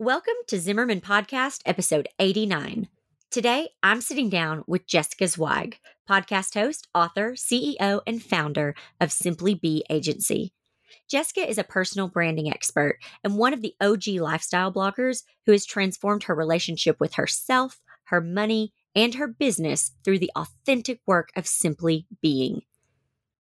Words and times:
Welcome 0.00 0.34
to 0.46 0.60
Zimmerman 0.60 1.00
Podcast, 1.00 1.62
episode 1.66 2.06
89. 2.20 2.86
Today, 3.32 3.70
I'm 3.82 4.00
sitting 4.00 4.28
down 4.28 4.62
with 4.68 4.86
Jessica 4.86 5.26
Zweig, 5.26 5.80
podcast 6.08 6.54
host, 6.54 6.86
author, 6.94 7.32
CEO, 7.32 8.02
and 8.06 8.22
founder 8.22 8.76
of 9.00 9.10
Simply 9.10 9.54
Be 9.54 9.84
Agency. 9.90 10.52
Jessica 11.10 11.50
is 11.50 11.58
a 11.58 11.64
personal 11.64 12.06
branding 12.06 12.48
expert 12.48 13.00
and 13.24 13.36
one 13.36 13.52
of 13.52 13.60
the 13.60 13.74
OG 13.80 14.06
lifestyle 14.20 14.72
bloggers 14.72 15.24
who 15.46 15.52
has 15.52 15.66
transformed 15.66 16.22
her 16.22 16.34
relationship 16.36 17.00
with 17.00 17.14
herself, 17.14 17.80
her 18.04 18.20
money, 18.20 18.72
and 18.94 19.16
her 19.16 19.26
business 19.26 19.90
through 20.04 20.20
the 20.20 20.30
authentic 20.36 21.00
work 21.08 21.30
of 21.34 21.48
simply 21.48 22.06
being. 22.22 22.62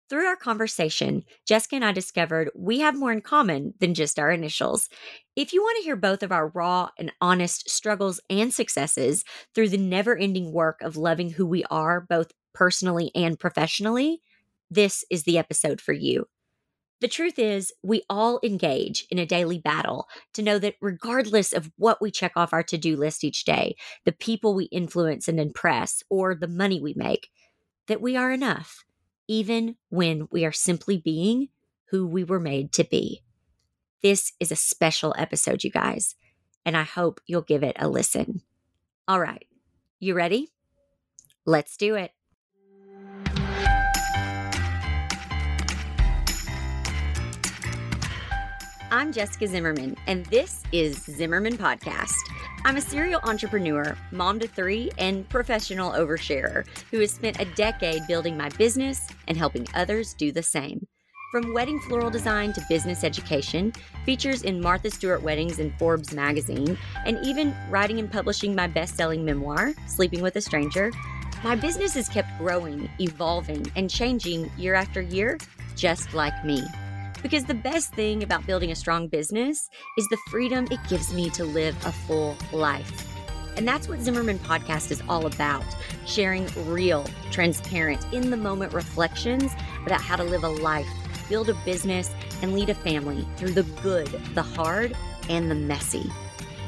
Through 0.09 0.25
our 0.25 0.37
conversation, 0.37 1.23
Jessica 1.45 1.75
and 1.75 1.83
I 1.83 1.91
discovered 1.91 2.49
we 2.55 2.79
have 2.79 2.97
more 2.97 3.11
in 3.11 3.19
common 3.19 3.73
than 3.79 3.93
just 3.93 4.17
our 4.17 4.31
initials. 4.31 4.87
If 5.35 5.51
you 5.51 5.61
want 5.61 5.77
to 5.77 5.83
hear 5.83 5.97
both 5.97 6.23
of 6.23 6.31
our 6.31 6.47
raw 6.47 6.89
and 6.97 7.11
honest 7.19 7.69
struggles 7.69 8.21
and 8.29 8.53
successes 8.53 9.25
through 9.53 9.67
the 9.67 9.77
never 9.77 10.15
ending 10.15 10.53
work 10.53 10.81
of 10.81 10.95
loving 10.95 11.31
who 11.31 11.45
we 11.45 11.65
are, 11.65 11.99
both 11.99 12.31
personally 12.53 13.11
and 13.15 13.37
professionally, 13.37 14.21
this 14.71 15.03
is 15.11 15.23
the 15.23 15.37
episode 15.37 15.81
for 15.81 15.91
you. 15.91 16.25
The 17.01 17.09
truth 17.09 17.37
is, 17.37 17.73
we 17.83 18.03
all 18.09 18.39
engage 18.43 19.05
in 19.11 19.19
a 19.19 19.25
daily 19.25 19.59
battle 19.59 20.07
to 20.33 20.41
know 20.41 20.57
that 20.57 20.75
regardless 20.81 21.51
of 21.51 21.69
what 21.75 22.01
we 22.01 22.11
check 22.11 22.31
off 22.37 22.53
our 22.53 22.63
to 22.63 22.77
do 22.77 22.95
list 22.95 23.25
each 23.25 23.43
day, 23.43 23.75
the 24.05 24.13
people 24.13 24.55
we 24.55 24.65
influence 24.65 25.27
and 25.27 25.39
impress, 25.39 26.01
or 26.09 26.33
the 26.33 26.47
money 26.47 26.81
we 26.81 26.93
make, 26.95 27.29
that 27.87 28.01
we 28.01 28.15
are 28.15 28.31
enough 28.31 28.83
even 29.27 29.75
when 29.89 30.27
we 30.31 30.45
are 30.45 30.51
simply 30.51 30.97
being 30.97 31.49
who 31.91 32.05
we 32.05 32.23
were 32.23 32.39
made 32.39 32.71
to 32.73 32.83
be. 32.83 33.23
This 34.01 34.33
is 34.39 34.51
a 34.51 34.55
special 34.55 35.13
episode, 35.17 35.63
you 35.63 35.71
guys, 35.71 36.15
and 36.65 36.77
I 36.77 36.83
hope 36.83 37.21
you'll 37.25 37.41
give 37.41 37.63
it 37.63 37.75
a 37.79 37.87
listen. 37.87 38.41
All 39.07 39.19
right, 39.19 39.45
you 39.99 40.13
ready? 40.13 40.51
Let's 41.45 41.77
do 41.77 41.95
it. 41.95 42.11
I'm 48.89 49.11
Jessica 49.11 49.47
Zimmerman, 49.47 49.97
and 50.07 50.25
this 50.27 50.63
is 50.71 51.03
Zimmerman 51.03 51.57
Podcast. 51.57 52.15
I'm 52.63 52.77
a 52.77 52.81
serial 52.81 53.19
entrepreneur, 53.23 53.97
mom 54.13 54.39
to 54.39 54.47
three, 54.47 54.91
and 54.97 55.27
professional 55.27 55.91
oversharer 55.91 56.65
who 56.89 57.01
has 57.01 57.11
spent 57.11 57.41
a 57.41 57.45
decade 57.55 58.07
building 58.07 58.37
my 58.37 58.47
business 58.51 59.05
and 59.27 59.37
helping 59.37 59.67
others 59.73 60.13
do 60.13 60.31
the 60.31 60.41
same. 60.41 60.87
From 61.33 61.53
wedding 61.53 61.81
floral 61.81 62.09
design 62.09 62.53
to 62.53 62.65
business 62.69 63.03
education, 63.03 63.73
features 64.05 64.43
in 64.43 64.61
Martha 64.61 64.89
Stewart 64.89 65.21
Weddings 65.21 65.59
and 65.59 65.77
Forbes 65.77 66.13
magazine, 66.13 66.77
and 67.05 67.19
even 67.25 67.53
writing 67.69 67.99
and 67.99 68.09
publishing 68.09 68.55
my 68.55 68.67
best 68.67 68.95
selling 68.95 69.25
memoir, 69.25 69.73
Sleeping 69.87 70.21
with 70.21 70.37
a 70.37 70.41
Stranger, 70.41 70.93
my 71.43 71.55
business 71.55 71.95
has 71.95 72.07
kept 72.07 72.29
growing, 72.37 72.89
evolving, 73.01 73.69
and 73.75 73.89
changing 73.89 74.49
year 74.57 74.75
after 74.75 75.01
year, 75.01 75.37
just 75.75 76.13
like 76.13 76.45
me. 76.45 76.63
Because 77.21 77.45
the 77.45 77.53
best 77.53 77.93
thing 77.93 78.23
about 78.23 78.45
building 78.45 78.71
a 78.71 78.75
strong 78.75 79.07
business 79.07 79.69
is 79.97 80.07
the 80.09 80.17
freedom 80.29 80.67
it 80.69 80.79
gives 80.87 81.13
me 81.13 81.29
to 81.31 81.43
live 81.43 81.75
a 81.85 81.91
full 81.91 82.37
life. 82.53 83.07
And 83.57 83.67
that's 83.67 83.87
what 83.89 83.99
Zimmerman 83.99 84.37
Podcast 84.39 84.91
is 84.91 85.01
all 85.09 85.25
about 85.25 85.65
sharing 86.05 86.47
real, 86.67 87.05
transparent, 87.31 88.05
in 88.13 88.29
the 88.29 88.37
moment 88.37 88.71
reflections 88.71 89.51
about 89.85 89.99
how 89.99 90.15
to 90.15 90.23
live 90.23 90.43
a 90.43 90.49
life, 90.49 90.87
build 91.27 91.49
a 91.49 91.55
business, 91.65 92.11
and 92.41 92.53
lead 92.53 92.69
a 92.69 92.75
family 92.75 93.27
through 93.35 93.51
the 93.51 93.63
good, 93.81 94.07
the 94.35 94.43
hard, 94.43 94.95
and 95.27 95.49
the 95.49 95.55
messy. 95.55 96.11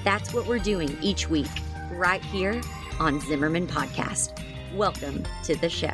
That's 0.03 0.33
what 0.33 0.47
we're 0.47 0.59
doing 0.59 0.97
each 1.01 1.29
week, 1.29 1.47
right 1.91 2.23
here 2.23 2.59
on 2.99 3.21
Zimmerman 3.21 3.67
Podcast. 3.67 4.33
Welcome 4.73 5.23
to 5.43 5.55
the 5.55 5.69
show. 5.69 5.93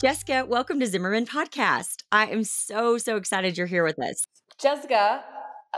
Jessica, 0.00 0.46
welcome 0.46 0.78
to 0.78 0.86
Zimmerman 0.86 1.26
Podcast. 1.26 2.04
I 2.12 2.26
am 2.26 2.44
so, 2.44 2.98
so 2.98 3.16
excited 3.16 3.58
you're 3.58 3.66
here 3.66 3.82
with 3.82 3.98
us. 3.98 4.28
Jessica, 4.56 5.24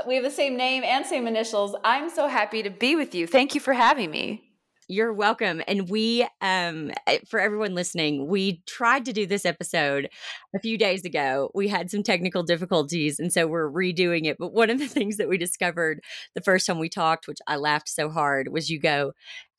we 0.06 0.16
have 0.16 0.24
the 0.24 0.30
same 0.30 0.58
name 0.58 0.84
and 0.84 1.06
same 1.06 1.26
initials. 1.26 1.74
I'm 1.84 2.10
so 2.10 2.28
happy 2.28 2.62
to 2.62 2.68
be 2.68 2.96
with 2.96 3.14
you. 3.14 3.26
Thank 3.26 3.54
you 3.54 3.62
for 3.62 3.72
having 3.72 4.10
me. 4.10 4.42
You're 4.88 5.14
welcome. 5.14 5.62
And 5.66 5.88
we, 5.88 6.26
um, 6.42 6.90
eh, 7.06 7.20
for 7.28 7.40
everyone 7.40 7.74
listening, 7.74 8.26
we 8.26 8.60
tried 8.66 9.06
to 9.06 9.12
do 9.14 9.24
this 9.24 9.46
episode 9.46 10.10
a 10.54 10.58
few 10.58 10.76
days 10.76 11.04
ago. 11.06 11.50
We 11.54 11.68
had 11.68 11.90
some 11.90 12.02
technical 12.02 12.42
difficulties, 12.42 13.20
and 13.20 13.32
so 13.32 13.46
we're 13.46 13.70
redoing 13.70 14.26
it. 14.26 14.36
But 14.38 14.52
one 14.52 14.68
of 14.68 14.80
the 14.80 14.88
things 14.88 15.16
that 15.16 15.28
we 15.30 15.38
discovered 15.38 16.00
the 16.34 16.42
first 16.42 16.66
time 16.66 16.78
we 16.78 16.90
talked, 16.90 17.26
which 17.26 17.38
I 17.46 17.56
laughed 17.56 17.88
so 17.88 18.10
hard, 18.10 18.48
was 18.52 18.68
you 18.68 18.80
go, 18.80 19.12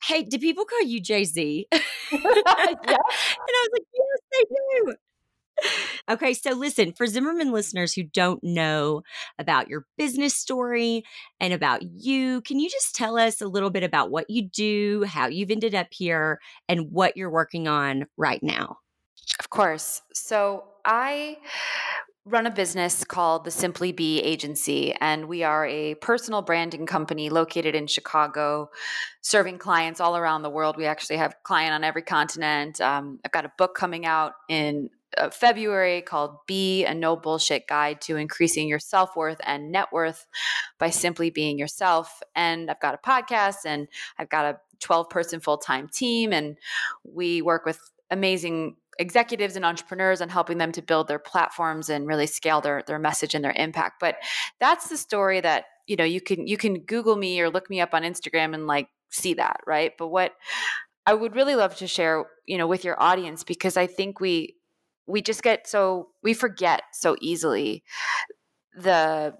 Hey, 0.04 0.22
do 0.22 0.38
people 0.38 0.66
call 0.66 0.82
you 0.82 1.00
Jay 1.00 1.24
Z? 1.24 1.66
yeah. 1.72 1.78
And 2.12 2.26
I 2.28 2.66
was 2.76 3.68
like, 3.72 3.86
Yes, 3.94 4.21
they 4.32 4.44
do 4.44 4.94
okay, 6.10 6.34
so 6.34 6.50
listen, 6.52 6.92
for 6.92 7.06
Zimmerman 7.06 7.52
listeners 7.52 7.92
who 7.94 8.02
don't 8.02 8.42
know 8.42 9.02
about 9.38 9.68
your 9.68 9.86
business 9.96 10.34
story 10.34 11.04
and 11.40 11.52
about 11.52 11.82
you, 11.82 12.40
can 12.42 12.58
you 12.58 12.68
just 12.68 12.94
tell 12.94 13.16
us 13.18 13.40
a 13.40 13.48
little 13.48 13.70
bit 13.70 13.84
about 13.84 14.10
what 14.10 14.28
you 14.28 14.42
do, 14.42 15.04
how 15.04 15.26
you've 15.26 15.50
ended 15.50 15.74
up 15.74 15.88
here, 15.90 16.40
and 16.68 16.90
what 16.92 17.16
you're 17.16 17.30
working 17.30 17.68
on 17.68 18.06
right 18.16 18.42
now? 18.42 18.78
Of 19.38 19.50
course. 19.50 20.02
So 20.12 20.64
I 20.84 21.38
run 22.24 22.46
a 22.46 22.50
business 22.50 23.04
called 23.04 23.44
the 23.44 23.50
Simply 23.50 23.90
Be 23.90 24.20
Agency, 24.20 24.94
and 25.00 25.26
we 25.26 25.42
are 25.42 25.66
a 25.66 25.94
personal 25.96 26.40
branding 26.42 26.86
company 26.86 27.30
located 27.30 27.74
in 27.74 27.86
Chicago, 27.86 28.70
serving 29.22 29.58
clients 29.58 30.00
all 30.00 30.16
around 30.16 30.42
the 30.42 30.50
world. 30.50 30.76
We 30.76 30.86
actually 30.86 31.16
have 31.16 31.34
client 31.42 31.74
on 31.74 31.82
every 31.82 32.02
continent. 32.02 32.80
Um, 32.80 33.18
I've 33.24 33.32
got 33.32 33.44
a 33.44 33.52
book 33.58 33.74
coming 33.74 34.06
out 34.06 34.34
in 34.48 34.90
uh, 35.18 35.30
February 35.30 36.00
called 36.00 36.36
Be 36.46 36.84
a 36.84 36.94
No 36.94 37.16
Bullshit 37.16 37.66
Guide 37.66 38.00
to 38.02 38.16
Increasing 38.16 38.68
Your 38.68 38.78
Self 38.78 39.16
Worth 39.16 39.40
and 39.44 39.72
Net 39.72 39.88
Worth 39.92 40.26
by 40.78 40.90
Simply 40.90 41.30
Being 41.30 41.58
Yourself. 41.58 42.22
And 42.36 42.70
I've 42.70 42.80
got 42.80 42.94
a 42.94 42.98
podcast 42.98 43.66
and 43.66 43.88
I've 44.18 44.30
got 44.30 44.44
a 44.46 44.58
12 44.80 45.10
person 45.10 45.40
full 45.40 45.58
time 45.58 45.88
team. 45.88 46.32
And 46.32 46.56
we 47.04 47.42
work 47.42 47.66
with 47.66 47.80
amazing 48.10 48.76
executives 48.98 49.56
and 49.56 49.64
entrepreneurs 49.64 50.20
and 50.20 50.30
helping 50.30 50.58
them 50.58 50.72
to 50.72 50.82
build 50.82 51.08
their 51.08 51.18
platforms 51.18 51.88
and 51.88 52.06
really 52.06 52.26
scale 52.26 52.60
their 52.60 52.82
their 52.86 52.98
message 52.98 53.34
and 53.34 53.44
their 53.44 53.54
impact. 53.56 54.00
But 54.00 54.16
that's 54.60 54.88
the 54.88 54.96
story 54.96 55.40
that 55.40 55.64
you 55.86 55.96
know 55.96 56.04
you 56.04 56.20
can 56.20 56.46
you 56.46 56.56
can 56.56 56.80
google 56.80 57.16
me 57.16 57.40
or 57.40 57.50
look 57.50 57.68
me 57.70 57.80
up 57.80 57.94
on 57.94 58.02
instagram 58.02 58.54
and 58.54 58.66
like 58.66 58.88
see 59.10 59.34
that 59.34 59.60
right? 59.66 59.92
But 59.98 60.08
what 60.08 60.32
i 61.04 61.12
would 61.12 61.34
really 61.34 61.56
love 61.56 61.74
to 61.76 61.86
share 61.86 62.24
you 62.46 62.56
know 62.56 62.66
with 62.68 62.84
your 62.84 63.00
audience 63.02 63.42
because 63.42 63.76
i 63.76 63.88
think 63.88 64.20
we 64.20 64.54
we 65.06 65.20
just 65.20 65.42
get 65.42 65.66
so 65.66 66.08
we 66.22 66.32
forget 66.32 66.82
so 66.92 67.16
easily 67.20 67.82
the 68.76 69.34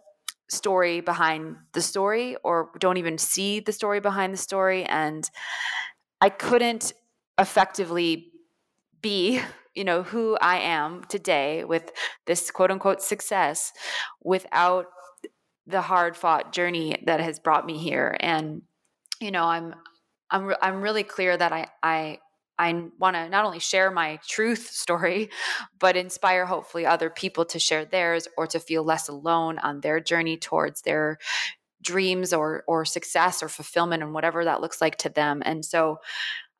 story 0.52 1.00
behind 1.00 1.56
the 1.72 1.80
story 1.80 2.36
or 2.44 2.70
don't 2.78 2.98
even 2.98 3.16
see 3.18 3.60
the 3.60 3.72
story 3.72 4.00
behind 4.00 4.32
the 4.32 4.38
story. 4.38 4.84
And 4.84 5.28
i 6.20 6.28
couldn't 6.28 6.92
effectively 7.38 8.31
be 9.02 9.40
you 9.74 9.84
know 9.84 10.02
who 10.02 10.36
i 10.40 10.58
am 10.58 11.04
today 11.08 11.64
with 11.64 11.90
this 12.26 12.50
quote 12.50 12.70
unquote 12.70 13.02
success 13.02 13.72
without 14.22 14.86
the 15.66 15.80
hard 15.80 16.16
fought 16.16 16.52
journey 16.52 16.96
that 17.06 17.20
has 17.20 17.38
brought 17.38 17.66
me 17.66 17.78
here 17.78 18.16
and 18.20 18.62
you 19.20 19.30
know 19.30 19.44
i'm 19.44 19.74
i'm 20.30 20.54
i'm 20.62 20.80
really 20.80 21.04
clear 21.04 21.36
that 21.36 21.52
i 21.52 21.66
i 21.82 22.18
I 22.58 22.84
want 22.98 23.16
to 23.16 23.28
not 23.28 23.44
only 23.44 23.58
share 23.58 23.90
my 23.90 24.20
truth 24.28 24.70
story, 24.70 25.30
but 25.80 25.96
inspire 25.96 26.46
hopefully 26.46 26.86
other 26.86 27.10
people 27.10 27.44
to 27.46 27.58
share 27.58 27.84
theirs 27.84 28.28
or 28.36 28.46
to 28.48 28.60
feel 28.60 28.84
less 28.84 29.08
alone 29.08 29.58
on 29.58 29.80
their 29.80 30.00
journey 30.00 30.36
towards 30.36 30.82
their 30.82 31.18
dreams 31.82 32.32
or 32.32 32.62
or 32.68 32.84
success 32.84 33.42
or 33.42 33.48
fulfillment 33.48 34.02
and 34.02 34.14
whatever 34.14 34.44
that 34.44 34.60
looks 34.60 34.80
like 34.80 34.96
to 34.98 35.08
them. 35.08 35.42
And 35.44 35.64
so 35.64 35.98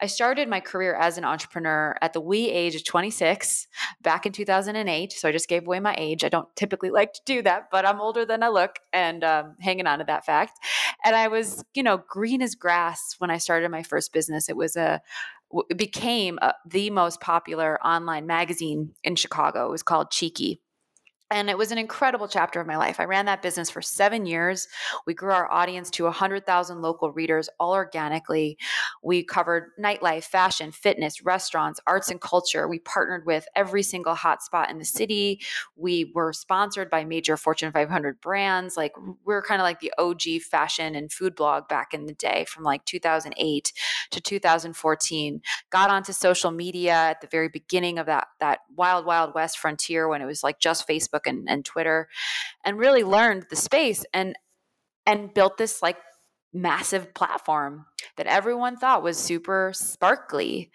I 0.02 0.06
started 0.06 0.48
my 0.48 0.58
career 0.58 0.96
as 0.96 1.16
an 1.16 1.24
entrepreneur 1.24 1.96
at 2.02 2.12
the 2.12 2.20
wee 2.20 2.50
age 2.50 2.74
of 2.74 2.84
26 2.84 3.68
back 4.02 4.26
in 4.26 4.32
2008. 4.32 5.12
So 5.12 5.28
I 5.28 5.32
just 5.32 5.48
gave 5.48 5.64
away 5.64 5.78
my 5.78 5.94
age. 5.96 6.24
I 6.24 6.28
don't 6.28 6.48
typically 6.56 6.90
like 6.90 7.12
to 7.12 7.20
do 7.24 7.40
that, 7.42 7.68
but 7.70 7.86
I'm 7.86 8.00
older 8.00 8.26
than 8.26 8.42
I 8.42 8.48
look 8.48 8.80
and 8.92 9.22
um, 9.22 9.54
hanging 9.60 9.86
on 9.86 10.00
to 10.00 10.04
that 10.06 10.26
fact. 10.26 10.58
And 11.04 11.14
I 11.14 11.28
was, 11.28 11.64
you 11.72 11.84
know, 11.84 12.02
green 12.08 12.42
as 12.42 12.56
grass 12.56 13.14
when 13.18 13.30
I 13.30 13.38
started 13.38 13.70
my 13.70 13.84
first 13.84 14.12
business. 14.12 14.48
It 14.48 14.56
was 14.56 14.74
a, 14.74 15.00
it 15.70 15.78
became 15.78 16.40
uh, 16.42 16.52
the 16.66 16.90
most 16.90 17.20
popular 17.20 17.80
online 17.86 18.26
magazine 18.26 18.94
in 19.04 19.14
Chicago. 19.14 19.68
It 19.68 19.70
was 19.70 19.84
called 19.84 20.10
Cheeky. 20.10 20.60
And 21.32 21.48
it 21.48 21.56
was 21.56 21.72
an 21.72 21.78
incredible 21.78 22.28
chapter 22.28 22.60
of 22.60 22.66
my 22.66 22.76
life. 22.76 23.00
I 23.00 23.04
ran 23.04 23.24
that 23.24 23.40
business 23.40 23.70
for 23.70 23.80
seven 23.80 24.26
years. 24.26 24.68
We 25.06 25.14
grew 25.14 25.32
our 25.32 25.50
audience 25.50 25.90
to 25.92 26.04
100,000 26.04 26.82
local 26.82 27.10
readers 27.10 27.48
all 27.58 27.72
organically. 27.72 28.58
We 29.02 29.24
covered 29.24 29.70
nightlife, 29.80 30.24
fashion, 30.24 30.72
fitness, 30.72 31.22
restaurants, 31.22 31.80
arts, 31.86 32.10
and 32.10 32.20
culture. 32.20 32.68
We 32.68 32.80
partnered 32.80 33.24
with 33.24 33.46
every 33.56 33.82
single 33.82 34.14
hotspot 34.14 34.70
in 34.70 34.78
the 34.78 34.84
city. 34.84 35.40
We 35.74 36.12
were 36.14 36.34
sponsored 36.34 36.90
by 36.90 37.04
major 37.04 37.38
Fortune 37.38 37.72
500 37.72 38.20
brands. 38.20 38.76
Like, 38.76 38.92
we 39.24 39.32
are 39.32 39.42
kind 39.42 39.62
of 39.62 39.64
like 39.64 39.80
the 39.80 39.92
OG 39.96 40.42
fashion 40.42 40.94
and 40.94 41.10
food 41.10 41.34
blog 41.34 41.66
back 41.66 41.94
in 41.94 42.04
the 42.04 42.12
day 42.12 42.44
from 42.46 42.62
like 42.62 42.84
2008 42.84 43.72
to 44.10 44.20
2014. 44.20 45.40
Got 45.70 45.88
onto 45.88 46.12
social 46.12 46.50
media 46.50 46.92
at 46.92 47.22
the 47.22 47.26
very 47.26 47.48
beginning 47.48 47.98
of 47.98 48.04
that, 48.04 48.28
that 48.38 48.58
wild, 48.76 49.06
wild 49.06 49.34
west 49.34 49.58
frontier 49.58 50.08
when 50.08 50.20
it 50.20 50.26
was 50.26 50.42
like 50.42 50.58
just 50.58 50.86
Facebook 50.86 51.21
Facebook 51.22 51.30
and, 51.30 51.48
and 51.48 51.64
Twitter 51.64 52.08
and 52.64 52.78
really 52.78 53.04
learned 53.04 53.46
the 53.50 53.56
space 53.56 54.04
and 54.12 54.36
and 55.06 55.34
built 55.34 55.56
this 55.58 55.82
like 55.82 55.96
massive 56.54 57.14
platform 57.14 57.86
that 58.16 58.26
everyone 58.26 58.76
thought 58.76 59.02
was 59.02 59.18
super 59.18 59.72
sparkly 59.74 60.70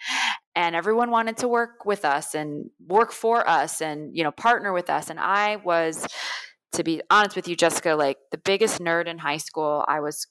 and 0.55 0.75
everyone 0.75 1.11
wanted 1.11 1.37
to 1.37 1.47
work 1.47 1.85
with 1.85 2.03
us 2.03 2.33
and 2.33 2.71
work 2.87 3.11
for 3.11 3.47
us 3.47 3.79
and 3.79 4.17
you 4.17 4.23
know 4.23 4.31
partner 4.31 4.73
with 4.73 4.89
us 4.89 5.11
and 5.11 5.19
i 5.19 5.57
was 5.57 6.07
to 6.77 6.83
be 6.83 7.01
honest 7.09 7.35
with 7.35 7.47
you 7.47 7.55
jessica 7.55 7.95
like 7.95 8.17
the 8.31 8.37
biggest 8.37 8.79
nerd 8.79 9.07
in 9.07 9.17
high 9.17 9.37
school 9.37 9.83
i 9.87 9.99
was 9.99 10.27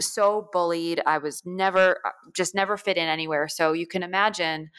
so 0.00 0.48
bullied 0.52 1.02
i 1.06 1.18
was 1.18 1.42
never 1.44 1.98
uh, 2.04 2.10
just 2.32 2.54
never 2.54 2.76
fit 2.76 2.96
in 2.96 3.08
anywhere 3.08 3.48
so 3.48 3.72
you 3.72 3.86
can 3.86 4.02
imagine 4.02 4.70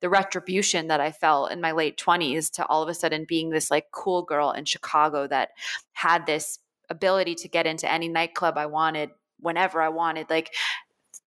the 0.00 0.08
retribution 0.10 0.88
that 0.88 1.00
I 1.00 1.10
felt 1.10 1.50
in 1.50 1.60
my 1.60 1.72
late 1.72 1.96
20s 1.96 2.50
to 2.52 2.66
all 2.66 2.82
of 2.82 2.88
a 2.88 2.94
sudden 2.94 3.24
being 3.26 3.50
this 3.50 3.70
like 3.70 3.86
cool 3.92 4.22
girl 4.22 4.50
in 4.50 4.64
Chicago 4.64 5.26
that 5.26 5.50
had 5.94 6.26
this 6.26 6.58
ability 6.90 7.34
to 7.36 7.48
get 7.48 7.66
into 7.66 7.90
any 7.90 8.08
nightclub 8.08 8.58
I 8.58 8.66
wanted 8.66 9.10
whenever 9.40 9.80
I 9.80 9.88
wanted. 9.88 10.28
Like 10.28 10.54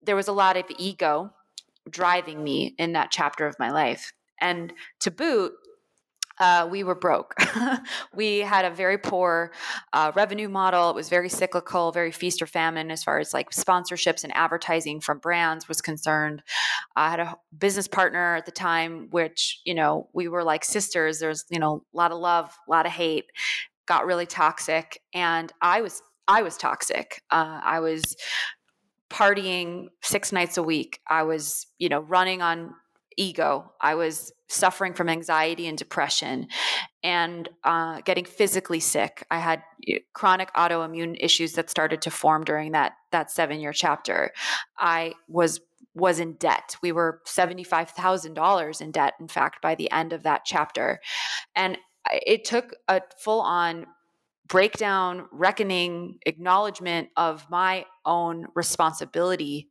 there 0.02 0.16
was 0.16 0.28
a 0.28 0.32
lot 0.32 0.56
of 0.56 0.64
ego 0.78 1.32
driving 1.88 2.42
me 2.42 2.74
in 2.78 2.92
that 2.92 3.10
chapter 3.10 3.46
of 3.46 3.58
my 3.58 3.70
life. 3.70 4.12
And 4.40 4.72
to 5.00 5.10
boot, 5.10 5.52
uh, 6.38 6.68
we 6.70 6.84
were 6.84 6.94
broke. 6.94 7.34
we 8.14 8.40
had 8.40 8.64
a 8.64 8.70
very 8.70 8.98
poor 8.98 9.52
uh, 9.92 10.12
revenue 10.14 10.48
model. 10.48 10.90
It 10.90 10.96
was 10.96 11.08
very 11.08 11.28
cyclical, 11.28 11.92
very 11.92 12.12
feast 12.12 12.42
or 12.42 12.46
famine 12.46 12.90
as 12.90 13.02
far 13.02 13.18
as 13.18 13.32
like 13.32 13.50
sponsorships 13.50 14.22
and 14.22 14.34
advertising 14.36 15.00
from 15.00 15.18
brands 15.18 15.68
was 15.68 15.80
concerned. 15.80 16.42
I 16.94 17.10
had 17.10 17.20
a 17.20 17.36
business 17.56 17.88
partner 17.88 18.36
at 18.36 18.46
the 18.46 18.52
time, 18.52 19.08
which, 19.10 19.60
you 19.64 19.74
know, 19.74 20.08
we 20.12 20.28
were 20.28 20.44
like 20.44 20.64
sisters. 20.64 21.18
There's, 21.18 21.44
you 21.50 21.58
know, 21.58 21.84
a 21.92 21.96
lot 21.96 22.12
of 22.12 22.18
love, 22.18 22.56
a 22.66 22.70
lot 22.70 22.86
of 22.86 22.92
hate, 22.92 23.26
got 23.86 24.06
really 24.06 24.26
toxic. 24.26 25.00
And 25.14 25.52
I 25.62 25.80
was, 25.80 26.02
I 26.28 26.42
was 26.42 26.56
toxic. 26.56 27.22
Uh, 27.30 27.60
I 27.62 27.80
was 27.80 28.16
partying 29.10 29.86
six 30.02 30.32
nights 30.32 30.56
a 30.56 30.62
week. 30.62 31.00
I 31.08 31.22
was, 31.22 31.66
you 31.78 31.88
know, 31.88 32.00
running 32.00 32.42
on 32.42 32.74
ego. 33.16 33.72
I 33.80 33.94
was 33.94 34.32
suffering 34.48 34.94
from 34.94 35.08
anxiety 35.08 35.66
and 35.66 35.76
depression 35.76 36.48
and 37.02 37.48
uh, 37.64 38.00
getting 38.02 38.24
physically 38.24 38.80
sick. 38.80 39.24
I 39.30 39.38
had 39.38 39.62
chronic 40.12 40.52
autoimmune 40.54 41.16
issues 41.18 41.52
that 41.54 41.70
started 41.70 42.02
to 42.02 42.10
form 42.10 42.44
during 42.44 42.72
that 42.72 42.92
that 43.12 43.30
seven 43.30 43.60
year 43.60 43.72
chapter. 43.72 44.32
I 44.78 45.14
was 45.28 45.60
was 45.94 46.20
in 46.20 46.34
debt. 46.34 46.76
We 46.82 46.92
were 46.92 47.22
$75,000 47.26 48.80
in 48.82 48.90
debt, 48.90 49.14
in 49.18 49.28
fact, 49.28 49.62
by 49.62 49.74
the 49.74 49.90
end 49.90 50.12
of 50.12 50.24
that 50.24 50.42
chapter. 50.44 51.00
And 51.54 51.78
it 52.10 52.44
took 52.44 52.74
a 52.86 53.00
full 53.18 53.40
on 53.40 53.86
breakdown, 54.46 55.26
reckoning, 55.32 56.18
acknowledgement 56.26 57.08
of 57.16 57.46
my 57.50 57.86
own 58.04 58.46
responsibility 58.54 59.70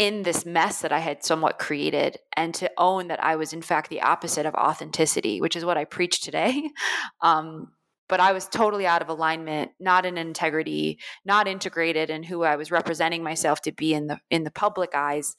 in 0.00 0.22
this 0.22 0.46
mess 0.46 0.80
that 0.80 0.92
I 0.92 0.98
had 0.98 1.22
somewhat 1.22 1.58
created 1.58 2.16
and 2.34 2.54
to 2.54 2.70
own 2.78 3.08
that 3.08 3.22
I 3.22 3.36
was, 3.36 3.52
in 3.52 3.60
fact, 3.60 3.90
the 3.90 4.00
opposite 4.00 4.46
of 4.46 4.54
authenticity, 4.54 5.42
which 5.42 5.54
is 5.54 5.62
what 5.62 5.76
I 5.76 5.84
preach 5.84 6.22
today. 6.22 6.70
Um, 7.22 7.72
but 8.08 8.18
I 8.18 8.32
was 8.32 8.48
totally 8.48 8.86
out 8.86 9.02
of 9.02 9.08
alignment, 9.08 9.72
not 9.78 10.06
in 10.06 10.16
integrity, 10.16 10.98
not 11.24 11.46
integrated 11.46 12.08
in 12.08 12.22
who 12.22 12.42
I 12.42 12.56
was 12.56 12.70
representing 12.70 13.22
myself 13.22 13.60
to 13.62 13.72
be 13.72 13.92
in 13.94 14.06
the 14.06 14.18
in 14.30 14.42
the 14.42 14.50
public 14.50 14.94
eyes, 14.94 15.36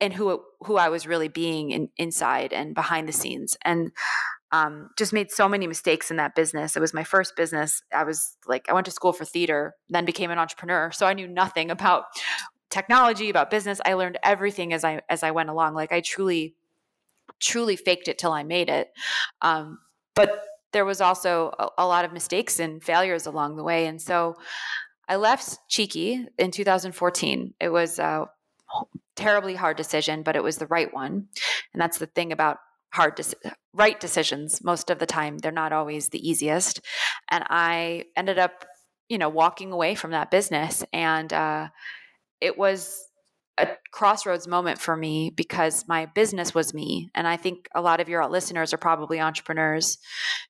and 0.00 0.12
who 0.12 0.42
who 0.60 0.76
I 0.76 0.90
was 0.90 1.06
really 1.06 1.28
being 1.28 1.70
in, 1.70 1.88
inside 1.96 2.52
and 2.52 2.74
behind 2.74 3.08
the 3.08 3.12
scenes, 3.12 3.56
and 3.64 3.90
um, 4.52 4.90
just 4.96 5.12
made 5.12 5.32
so 5.32 5.48
many 5.48 5.66
mistakes 5.66 6.10
in 6.10 6.18
that 6.18 6.36
business. 6.36 6.76
It 6.76 6.80
was 6.80 6.94
my 6.94 7.02
first 7.02 7.34
business. 7.34 7.82
I 7.92 8.04
was 8.04 8.36
like, 8.46 8.68
I 8.68 8.74
went 8.74 8.84
to 8.84 8.92
school 8.92 9.12
for 9.12 9.24
theater, 9.24 9.74
then 9.88 10.04
became 10.04 10.30
an 10.30 10.38
entrepreneur, 10.38 10.92
so 10.92 11.06
I 11.06 11.14
knew 11.14 11.26
nothing 11.26 11.70
about 11.76 12.04
technology, 12.76 13.30
about 13.30 13.50
business. 13.50 13.80
I 13.86 13.94
learned 13.94 14.18
everything 14.22 14.72
as 14.74 14.84
I 14.84 15.00
as 15.08 15.22
I 15.22 15.30
went 15.30 15.48
along. 15.48 15.74
Like 15.74 15.92
I 15.92 16.00
truly, 16.00 16.54
truly 17.40 17.76
faked 17.76 18.08
it 18.08 18.18
till 18.18 18.32
I 18.32 18.42
made 18.42 18.68
it. 18.68 18.92
Um, 19.40 19.78
but 20.14 20.44
there 20.72 20.84
was 20.84 21.00
also 21.00 21.52
a, 21.58 21.68
a 21.78 21.86
lot 21.86 22.04
of 22.04 22.12
mistakes 22.12 22.60
and 22.60 22.82
failures 22.82 23.26
along 23.26 23.56
the 23.56 23.64
way, 23.64 23.86
and 23.86 24.00
so 24.00 24.36
I 25.08 25.16
left 25.16 25.58
Cheeky 25.68 26.26
in 26.38 26.50
2014. 26.50 27.54
It 27.60 27.68
was 27.70 27.98
a 27.98 28.26
terribly 29.14 29.54
hard 29.54 29.78
decision, 29.78 30.22
but 30.22 30.36
it 30.36 30.42
was 30.42 30.58
the 30.58 30.66
right 30.66 30.92
one. 30.92 31.28
And 31.72 31.80
that's 31.80 31.98
the 31.98 32.06
thing 32.06 32.32
about 32.32 32.58
hard 32.92 33.14
de- 33.14 33.52
right 33.72 33.98
decisions. 33.98 34.62
Most 34.62 34.90
of 34.90 34.98
the 34.98 35.06
time, 35.06 35.38
they're 35.38 35.52
not 35.52 35.72
always 35.72 36.08
the 36.08 36.28
easiest. 36.28 36.80
And 37.30 37.44
I 37.48 38.04
ended 38.16 38.38
up, 38.38 38.66
you 39.08 39.16
know, 39.16 39.30
walking 39.30 39.72
away 39.72 39.94
from 39.94 40.10
that 40.10 40.30
business 40.30 40.84
and. 40.92 41.32
Uh, 41.32 41.68
it 42.46 42.56
was 42.56 43.02
a 43.58 43.68
crossroads 43.90 44.46
moment 44.46 44.78
for 44.78 44.96
me 44.96 45.30
because 45.30 45.84
my 45.88 46.06
business 46.06 46.54
was 46.54 46.74
me. 46.74 47.10
And 47.14 47.26
i 47.26 47.36
think 47.36 47.68
a 47.74 47.80
lot 47.80 48.00
of 48.00 48.08
your 48.08 48.26
listeners 48.28 48.72
are 48.72 48.78
probably 48.78 49.20
entrepreneurs 49.20 49.98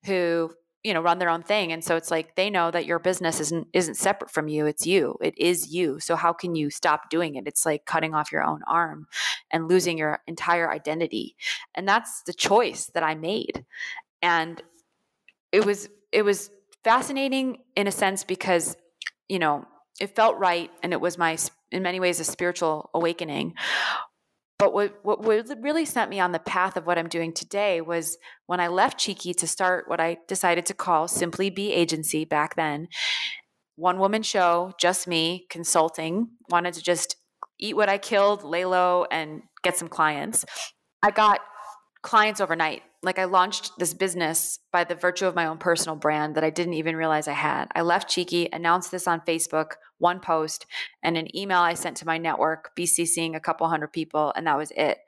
who 0.04 0.52
you 0.87 0.94
know 0.94 1.00
run 1.00 1.19
their 1.19 1.31
own 1.31 1.43
thing. 1.43 1.72
And 1.72 1.82
so 1.82 1.96
it's 1.96 2.12
like 2.12 2.37
they 2.37 2.48
know 2.48 2.70
that 2.70 2.87
your 2.87 3.00
business 3.00 3.40
isn't 3.40 3.66
isn't 3.72 3.96
separate 3.96 4.31
from 4.31 4.46
you. 4.46 4.66
It's 4.66 4.87
you. 4.87 5.16
It 5.20 5.37
is 5.37 5.72
you. 5.75 5.98
So 5.98 6.14
how 6.14 6.32
can 6.32 6.54
you 6.54 6.70
stop 6.70 7.10
doing 7.10 7.34
it? 7.34 7.48
It's 7.48 7.66
like 7.66 7.87
cutting 7.87 8.14
off 8.14 8.31
your 8.31 8.44
own 8.44 8.60
arm 8.69 9.08
and 9.50 9.66
losing 9.66 9.98
your 9.98 10.20
entire 10.28 10.70
identity. 10.70 11.34
And 11.75 11.88
that's 11.88 12.22
the 12.22 12.32
choice 12.32 12.90
that 12.94 13.02
i 13.02 13.16
made. 13.16 13.64
And 14.22 14.62
it 15.50 15.64
was 15.64 15.88
it 16.12 16.22
was 16.22 16.50
fascinating 16.84 17.58
in 17.75 17.88
a 17.88 17.93
sense 17.93 18.22
because 18.22 18.76
you 19.28 19.40
know 19.40 19.64
it 20.00 20.14
felt 20.14 20.38
right 20.38 20.70
and 20.84 20.93
it 20.93 21.00
was 21.00 21.19
my 21.19 21.37
in 21.73 21.83
many 21.83 22.01
ways 22.01 22.21
a 22.21 22.25
spiritual 22.25 22.91
awakening 22.95 23.55
but 24.59 24.73
what, 24.73 25.05
what 25.05 25.23
really 25.63 25.85
sent 25.85 26.09
me 26.09 26.19
on 26.19 26.33
the 26.33 26.39
path 26.39 26.77
of 26.77 26.87
what 26.87 26.97
I'm 26.97 27.09
doing 27.09 27.33
today 27.33 27.83
was 27.83 28.17
when 28.47 28.59
I 28.59 28.69
left 28.69 28.99
Cheeky 28.99 29.35
to 29.35 29.47
start 29.47 29.85
what 29.87 30.01
I 30.01 30.17
decided 30.29 30.65
to 30.67 30.75
call 30.75 31.09
Simply 31.09 31.51
Be 31.51 31.73
Agency 31.73 32.25
back 32.25 32.57
then. 32.57 32.89
One 33.77 33.99
woman 33.99 34.23
show, 34.23 34.73
just 34.81 35.06
me, 35.06 35.46
consulting, 35.51 36.29
wanted 36.49 36.73
to 36.75 36.82
just 36.82 37.17
eat 37.58 37.77
what 37.77 37.91
I 37.91 37.99
killed, 37.99 38.44
lay 38.44 38.65
low, 38.65 39.06
and 39.11 39.43
get 39.63 39.77
some 39.77 39.89
clients. 39.89 40.46
I 41.03 41.11
got 41.11 41.41
clients 42.03 42.41
overnight. 42.41 42.82
Like 43.06 43.20
I 43.20 43.25
launched 43.25 43.79
this 43.79 43.94
business 43.94 44.58
by 44.72 44.82
the 44.82 44.96
virtue 44.96 45.27
of 45.27 45.36
my 45.36 45.46
own 45.46 45.58
personal 45.58 45.94
brand 45.94 46.34
that 46.34 46.43
I 46.43 46.51
didn't 46.51 46.75
even 46.75 46.96
realize 46.96 47.29
I 47.29 47.34
had. 47.34 47.69
I 47.72 47.82
left 47.82 48.10
Cheeky, 48.10 48.48
announced 48.53 48.91
this 48.91 49.06
on 49.06 49.20
Facebook, 49.20 49.75
one 49.98 50.19
post, 50.19 50.67
and 51.05 51.17
an 51.17 51.34
email 51.34 51.60
I 51.60 51.75
sent 51.75 51.96
to 51.98 52.06
my 52.06 52.19
network, 52.19 52.72
BCCing 52.77 53.36
a 53.36 53.41
couple 53.41 53.69
hundred 53.69 53.93
people, 53.93 54.32
and 54.34 54.48
that 54.48 54.58
was 54.58 54.72
it. 54.72 54.98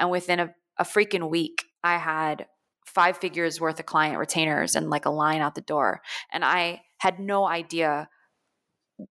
And 0.00 0.10
within 0.10 0.40
a, 0.40 0.54
a 0.78 0.84
freaking 0.84 1.30
week, 1.30 1.64
I 1.84 1.96
had 1.96 2.46
five 2.84 3.18
figures 3.18 3.60
worth 3.60 3.78
of 3.78 3.86
client 3.86 4.18
retainers 4.18 4.74
and 4.74 4.90
like 4.90 5.06
a 5.06 5.10
line 5.10 5.40
out 5.40 5.54
the 5.54 5.60
door. 5.60 6.02
And 6.32 6.44
I 6.44 6.82
had 6.98 7.20
no 7.20 7.46
idea 7.46 8.08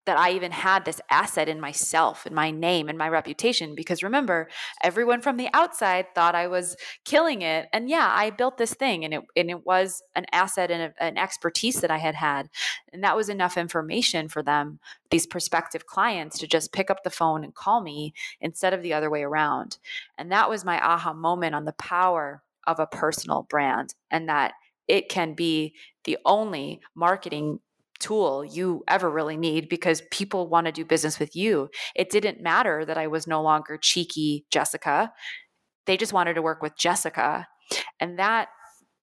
that 0.06 0.16
I 0.16 0.30
even 0.32 0.52
had 0.52 0.84
this 0.84 1.00
asset 1.10 1.48
in 1.48 1.60
myself 1.60 2.24
and 2.24 2.34
my 2.34 2.50
name 2.50 2.88
and 2.88 2.96
my 2.96 3.08
reputation. 3.08 3.74
Because 3.74 4.02
remember, 4.02 4.48
everyone 4.82 5.20
from 5.20 5.36
the 5.36 5.48
outside 5.52 6.14
thought 6.14 6.34
I 6.34 6.46
was 6.46 6.76
killing 7.04 7.42
it. 7.42 7.68
And 7.72 7.88
yeah, 7.88 8.08
I 8.12 8.30
built 8.30 8.58
this 8.58 8.74
thing 8.74 9.04
and 9.04 9.14
it, 9.14 9.22
and 9.36 9.50
it 9.50 9.66
was 9.66 10.02
an 10.14 10.26
asset 10.30 10.70
and 10.70 10.82
a, 10.82 11.02
an 11.02 11.18
expertise 11.18 11.80
that 11.80 11.90
I 11.90 11.98
had 11.98 12.14
had. 12.14 12.48
And 12.92 13.02
that 13.02 13.16
was 13.16 13.28
enough 13.28 13.56
information 13.56 14.28
for 14.28 14.42
them, 14.42 14.78
these 15.10 15.26
prospective 15.26 15.86
clients, 15.86 16.38
to 16.38 16.46
just 16.46 16.72
pick 16.72 16.90
up 16.90 17.02
the 17.02 17.10
phone 17.10 17.42
and 17.42 17.54
call 17.54 17.80
me 17.80 18.14
instead 18.40 18.72
of 18.72 18.82
the 18.82 18.92
other 18.92 19.10
way 19.10 19.22
around. 19.22 19.78
And 20.16 20.30
that 20.30 20.48
was 20.48 20.64
my 20.64 20.78
aha 20.80 21.12
moment 21.12 21.54
on 21.54 21.64
the 21.64 21.72
power 21.72 22.42
of 22.66 22.78
a 22.78 22.86
personal 22.86 23.42
brand 23.42 23.94
and 24.10 24.28
that 24.28 24.52
it 24.86 25.08
can 25.08 25.34
be 25.34 25.74
the 26.04 26.18
only 26.24 26.80
marketing 26.94 27.60
tool 28.02 28.44
you 28.44 28.82
ever 28.88 29.10
really 29.10 29.36
need 29.36 29.68
because 29.68 30.02
people 30.10 30.48
want 30.48 30.66
to 30.66 30.72
do 30.72 30.84
business 30.84 31.18
with 31.18 31.34
you. 31.34 31.70
It 31.94 32.10
didn't 32.10 32.42
matter 32.42 32.84
that 32.84 32.98
I 32.98 33.06
was 33.06 33.26
no 33.26 33.42
longer 33.42 33.78
cheeky 33.80 34.44
Jessica. 34.50 35.12
They 35.86 35.96
just 35.96 36.12
wanted 36.12 36.34
to 36.34 36.42
work 36.42 36.62
with 36.62 36.76
Jessica. 36.76 37.46
And 38.00 38.18
that 38.18 38.48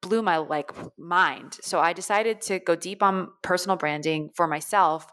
blew 0.02 0.22
my 0.22 0.38
like 0.38 0.72
mind. 0.98 1.58
So 1.62 1.80
I 1.80 1.94
decided 1.94 2.42
to 2.44 2.60
go 2.60 2.76
deep 2.76 3.02
on 3.02 3.30
personal 3.42 3.78
branding 3.78 4.30
for 4.36 4.48
myself 4.48 5.10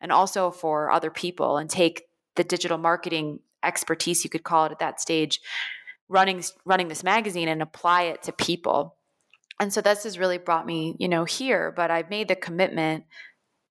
and 0.00 0.12
also 0.12 0.50
for 0.50 0.90
other 0.90 1.10
people 1.10 1.56
and 1.56 1.68
take 1.68 2.02
the 2.36 2.44
digital 2.44 2.78
marketing 2.78 3.40
expertise 3.62 4.22
you 4.22 4.30
could 4.30 4.44
call 4.44 4.66
it 4.66 4.72
at 4.72 4.78
that 4.78 5.00
stage 5.00 5.40
running 6.08 6.42
running 6.66 6.88
this 6.88 7.02
magazine 7.02 7.48
and 7.48 7.62
apply 7.62 8.02
it 8.02 8.22
to 8.22 8.32
people. 8.32 8.96
And 9.60 9.72
so 9.72 9.80
this 9.80 10.04
has 10.04 10.18
really 10.18 10.38
brought 10.38 10.66
me, 10.66 10.96
you 10.98 11.08
know, 11.08 11.24
here, 11.24 11.72
but 11.74 11.90
I've 11.90 12.10
made 12.10 12.28
the 12.28 12.34
commitment 12.36 13.04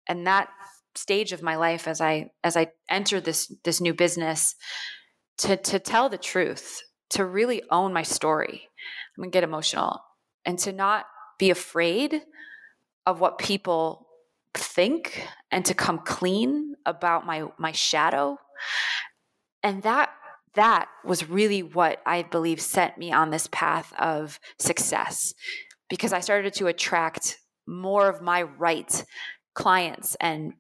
and 0.07 0.27
that 0.27 0.49
stage 0.95 1.31
of 1.31 1.41
my 1.41 1.55
life 1.55 1.87
as 1.87 2.01
I 2.01 2.31
as 2.43 2.57
I 2.57 2.71
enter 2.89 3.21
this 3.21 3.53
this 3.63 3.79
new 3.79 3.93
business 3.93 4.55
to 5.39 5.55
to 5.55 5.79
tell 5.79 6.09
the 6.09 6.17
truth, 6.17 6.81
to 7.11 7.25
really 7.25 7.63
own 7.71 7.93
my 7.93 8.03
story. 8.03 8.67
I'm 9.17 9.23
to 9.23 9.29
get 9.29 9.43
emotional 9.43 10.01
and 10.45 10.57
to 10.59 10.71
not 10.71 11.05
be 11.37 11.49
afraid 11.49 12.21
of 13.05 13.19
what 13.19 13.37
people 13.37 14.07
think 14.53 15.27
and 15.51 15.65
to 15.65 15.73
come 15.73 15.99
clean 15.99 16.75
about 16.85 17.25
my 17.25 17.45
my 17.57 17.71
shadow 17.71 18.37
and 19.63 19.83
that 19.83 20.09
that 20.55 20.89
was 21.05 21.29
really 21.29 21.61
what 21.61 22.01
i 22.05 22.23
believe 22.23 22.59
set 22.59 22.97
me 22.97 23.11
on 23.11 23.29
this 23.29 23.47
path 23.51 23.93
of 23.99 24.39
success 24.57 25.33
because 25.89 26.13
i 26.13 26.19
started 26.19 26.53
to 26.53 26.67
attract 26.67 27.37
more 27.67 28.09
of 28.09 28.21
my 28.21 28.43
right 28.43 29.03
clients 29.53 30.15
and 30.19 30.53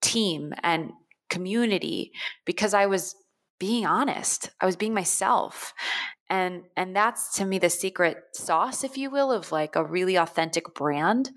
team 0.00 0.52
and 0.62 0.92
community 1.28 2.12
because 2.44 2.74
i 2.74 2.86
was 2.86 3.14
being 3.58 3.86
honest. 3.86 4.50
I 4.60 4.66
was 4.66 4.76
being 4.76 4.94
myself. 4.94 5.72
And 6.28 6.62
and 6.76 6.94
that's 6.94 7.36
to 7.36 7.44
me 7.44 7.58
the 7.58 7.70
secret 7.70 8.18
sauce 8.34 8.82
if 8.82 8.98
you 8.98 9.10
will 9.10 9.30
of 9.30 9.52
like 9.52 9.76
a 9.76 9.84
really 9.84 10.16
authentic 10.16 10.74
brand. 10.74 11.30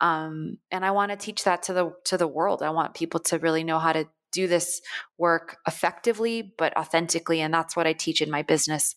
Um, 0.00 0.58
and 0.70 0.84
i 0.84 0.90
want 0.90 1.10
to 1.10 1.16
teach 1.16 1.44
that 1.44 1.62
to 1.64 1.72
the 1.72 1.92
to 2.04 2.18
the 2.18 2.28
world. 2.28 2.62
I 2.62 2.70
want 2.70 2.94
people 2.94 3.20
to 3.20 3.38
really 3.38 3.64
know 3.64 3.78
how 3.78 3.92
to 3.92 4.06
do 4.32 4.46
this 4.46 4.82
work 5.16 5.56
effectively 5.66 6.52
but 6.58 6.76
authentically 6.76 7.40
and 7.40 7.54
that's 7.54 7.74
what 7.74 7.86
i 7.86 7.94
teach 7.94 8.20
in 8.20 8.30
my 8.30 8.42
business 8.42 8.94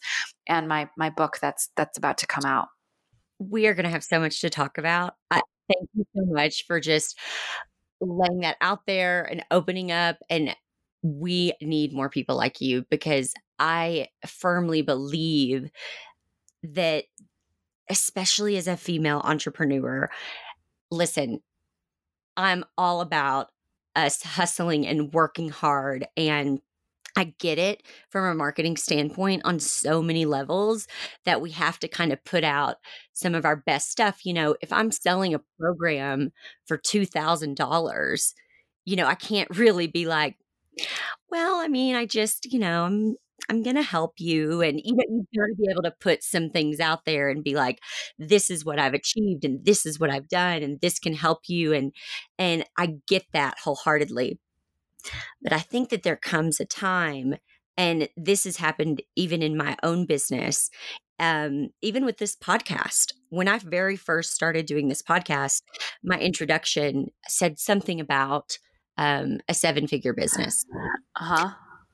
and 0.48 0.68
my 0.68 0.89
my 0.98 1.10
book 1.10 1.38
that's 1.39 1.70
that's 1.77 1.98
about 1.98 2.18
to 2.18 2.27
come 2.27 2.44
out 2.44 2.68
we 3.39 3.67
are 3.67 3.74
going 3.74 3.86
to 3.86 3.89
have 3.89 4.03
so 4.03 4.19
much 4.19 4.41
to 4.41 4.50
talk 4.50 4.77
about 4.77 5.15
I, 5.31 5.41
thank 5.69 5.89
you 5.93 6.05
so 6.15 6.25
much 6.25 6.65
for 6.67 6.79
just 6.79 7.17
laying 8.01 8.39
that 8.39 8.58
out 8.62 8.86
there 8.86 9.24
and 9.24 9.43
opening 9.51 9.91
up 9.91 10.17
and 10.29 10.55
we 11.01 11.53
need 11.62 11.93
more 11.93 12.10
people 12.10 12.36
like 12.36 12.62
you 12.62 12.86
because 12.89 13.34
I 13.58 14.08
firmly 14.25 14.81
believe 14.81 15.69
that, 16.63 17.05
especially 17.89 18.58
as 18.58 18.67
a 18.67 18.77
female 18.77 19.22
entrepreneur, 19.24 20.10
listen, 20.91 21.39
I'm 22.38 22.63
all 22.77 23.01
about 23.01 23.48
us 23.96 24.24
hustling 24.24 24.88
and 24.88 25.13
working 25.13 25.50
hard. 25.50 26.05
And 26.15 26.60
I 27.20 27.34
get 27.38 27.60
it 27.60 27.84
from 28.10 28.26
a 28.26 28.34
marketing 28.34 28.78
standpoint 28.78 29.42
on 29.44 29.60
so 29.60 30.02
many 30.02 30.26
levels 30.26 30.88
that 31.26 31.42
we 31.42 31.52
have 31.52 31.78
to 31.80 31.88
kind 31.90 32.14
of 32.14 32.24
put 32.24 32.46
out 32.46 32.78
some 33.12 33.36
of 33.36 33.44
our 33.44 33.58
best 33.58 33.92
stuff. 33.92 34.26
You 34.26 34.34
know, 34.34 34.56
if 34.62 34.72
I'm 34.72 34.90
selling 34.90 35.34
a 35.34 35.42
program 35.60 36.32
for 36.66 36.78
$2,000, 36.78 38.34
you 38.86 38.96
know, 38.96 39.06
I 39.06 39.16
can't 39.16 39.50
really 39.58 39.88
be 39.88 40.06
like, 40.06 40.38
well, 41.30 41.56
I 41.56 41.68
mean, 41.68 41.96
I 41.96 42.06
just, 42.06 42.46
you 42.52 42.60
know, 42.60 42.86
I'm 42.86 43.16
I'm 43.50 43.64
going 43.64 43.76
to 43.78 43.82
help 43.82 44.14
you. 44.20 44.62
And 44.62 44.80
you 44.84 44.96
know, 44.96 45.04
you've 45.10 45.26
got 45.36 45.48
to 45.48 45.56
be 45.58 45.68
able 45.72 45.82
to 45.84 45.94
put 46.00 46.24
some 46.24 46.52
things 46.52 46.80
out 46.80 47.06
there 47.06 47.30
and 47.30 47.44
be 47.44 47.56
like, 47.56 47.80
this 48.20 48.50
is 48.52 48.64
what 48.64 48.78
I've 48.80 48.94
achieved 48.94 49.44
and 49.44 49.66
this 49.66 49.86
is 49.88 50.00
what 50.00 50.12
I've 50.12 50.28
done 50.30 50.62
and 50.62 50.80
this 50.82 51.00
can 51.00 51.14
help 51.14 51.40
you. 51.48 51.74
And, 51.74 51.92
and 52.38 52.64
I 52.78 52.96
get 53.08 53.26
that 53.34 53.58
wholeheartedly. 53.64 54.40
But 55.41 55.53
I 55.53 55.60
think 55.60 55.89
that 55.89 56.03
there 56.03 56.15
comes 56.15 56.60
a 56.60 56.65
time, 56.65 57.36
and 57.77 58.10
this 58.18 58.44
has 58.44 58.58
happened 58.58 59.01
even 59.15 59.41
in 59.41 59.58
my 59.58 59.77
own 59.84 60.06
business, 60.06 60.70
um, 61.20 61.70
even 61.82 62.06
with 62.06 62.18
this 62.18 62.36
podcast. 62.36 63.13
When 63.29 63.48
I 63.48 63.58
very 63.60 63.96
first 63.96 64.34
started 64.34 64.65
doing 64.65 64.88
this 64.88 65.01
podcast, 65.01 65.62
my 66.03 66.20
introduction 66.20 67.08
said 67.27 67.60
something 67.60 68.00
about 68.00 68.58
um, 68.98 69.39
a 69.48 69.53
seven 69.53 69.88
figure 69.88 70.13
business. 70.13 70.65
Uh 71.15 71.24
huh 71.24 71.50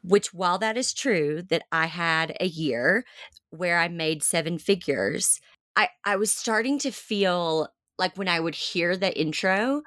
which 0.08 0.34
while 0.34 0.60
that 0.60 0.78
is 0.78 0.94
true 0.94 1.42
that 1.50 1.64
I 1.72 1.88
had 1.88 2.38
a 2.40 2.46
year 2.46 3.06
where 3.50 3.80
I 3.80 3.88
made 3.88 4.24
seven 4.24 4.60
figures, 4.60 5.40
I, 5.76 5.90
I 6.04 6.16
was 6.16 6.32
starting 6.32 6.78
to 6.80 6.92
feel 6.92 7.70
like 7.98 8.18
when 8.18 8.28
I 8.28 8.40
would 8.40 8.56
hear 8.56 8.96
the 8.96 9.18
intro, 9.20 9.82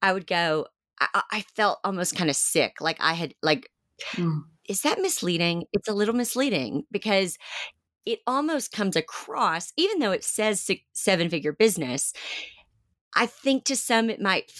I 0.00 0.12
would 0.12 0.26
go, 0.26 0.66
I, 1.12 1.22
I 1.30 1.44
felt 1.54 1.78
almost 1.84 2.16
kind 2.16 2.30
of 2.30 2.36
sick. 2.36 2.80
Like 2.80 2.96
I 3.00 3.14
had 3.14 3.34
like, 3.42 3.70
mm. 4.12 4.42
is 4.68 4.82
that 4.82 5.00
misleading? 5.00 5.64
It's 5.72 5.88
a 5.88 5.94
little 5.94 6.14
misleading 6.14 6.84
because 6.90 7.38
it 8.06 8.20
almost 8.26 8.72
comes 8.72 8.96
across, 8.96 9.72
even 9.76 9.98
though 9.98 10.12
it 10.12 10.24
says 10.24 10.68
seven 10.92 11.28
figure 11.30 11.52
business, 11.52 12.12
I 13.14 13.26
think 13.26 13.64
to 13.64 13.76
some 13.76 14.10
it 14.10 14.20
might 14.20 14.52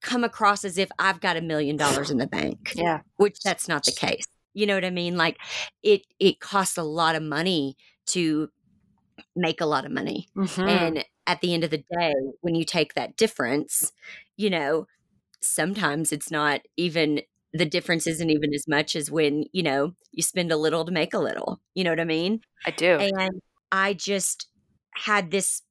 come 0.00 0.24
across 0.24 0.64
as 0.64 0.78
if 0.78 0.90
I've 0.98 1.20
got 1.20 1.36
a 1.36 1.42
million 1.42 1.76
dollars 1.76 2.10
in 2.10 2.18
the 2.18 2.26
bank. 2.26 2.72
Yeah. 2.74 3.00
Which 3.16 3.40
that's 3.40 3.68
not 3.68 3.84
the 3.84 3.92
case. 3.92 4.26
You 4.54 4.66
know 4.66 4.74
what 4.74 4.84
I 4.84 4.90
mean? 4.90 5.16
Like 5.16 5.36
it 5.82 6.02
it 6.18 6.40
costs 6.40 6.76
a 6.76 6.82
lot 6.82 7.14
of 7.14 7.22
money 7.22 7.76
to 8.06 8.48
make 9.36 9.60
a 9.60 9.66
lot 9.66 9.84
of 9.84 9.92
money. 9.92 10.28
Mm-hmm. 10.36 10.68
And 10.68 11.04
at 11.26 11.40
the 11.40 11.54
end 11.54 11.64
of 11.64 11.70
the 11.70 11.84
day, 11.98 12.14
when 12.40 12.54
you 12.54 12.64
take 12.64 12.94
that 12.94 13.16
difference, 13.16 13.92
you 14.36 14.50
know, 14.50 14.86
sometimes 15.42 16.12
it's 16.12 16.30
not 16.30 16.60
even 16.76 17.22
the 17.52 17.66
difference 17.66 18.06
isn't 18.06 18.30
even 18.30 18.54
as 18.54 18.68
much 18.68 18.94
as 18.94 19.10
when, 19.10 19.44
you 19.52 19.62
know, 19.62 19.94
you 20.12 20.22
spend 20.22 20.52
a 20.52 20.56
little 20.56 20.84
to 20.84 20.92
make 20.92 21.14
a 21.14 21.18
little. 21.18 21.60
You 21.74 21.84
know 21.84 21.90
what 21.90 22.00
I 22.00 22.04
mean? 22.04 22.40
I 22.64 22.70
do. 22.70 22.96
And 22.96 23.40
I 23.72 23.94
just 23.94 24.48
had 24.94 25.30
this 25.30 25.62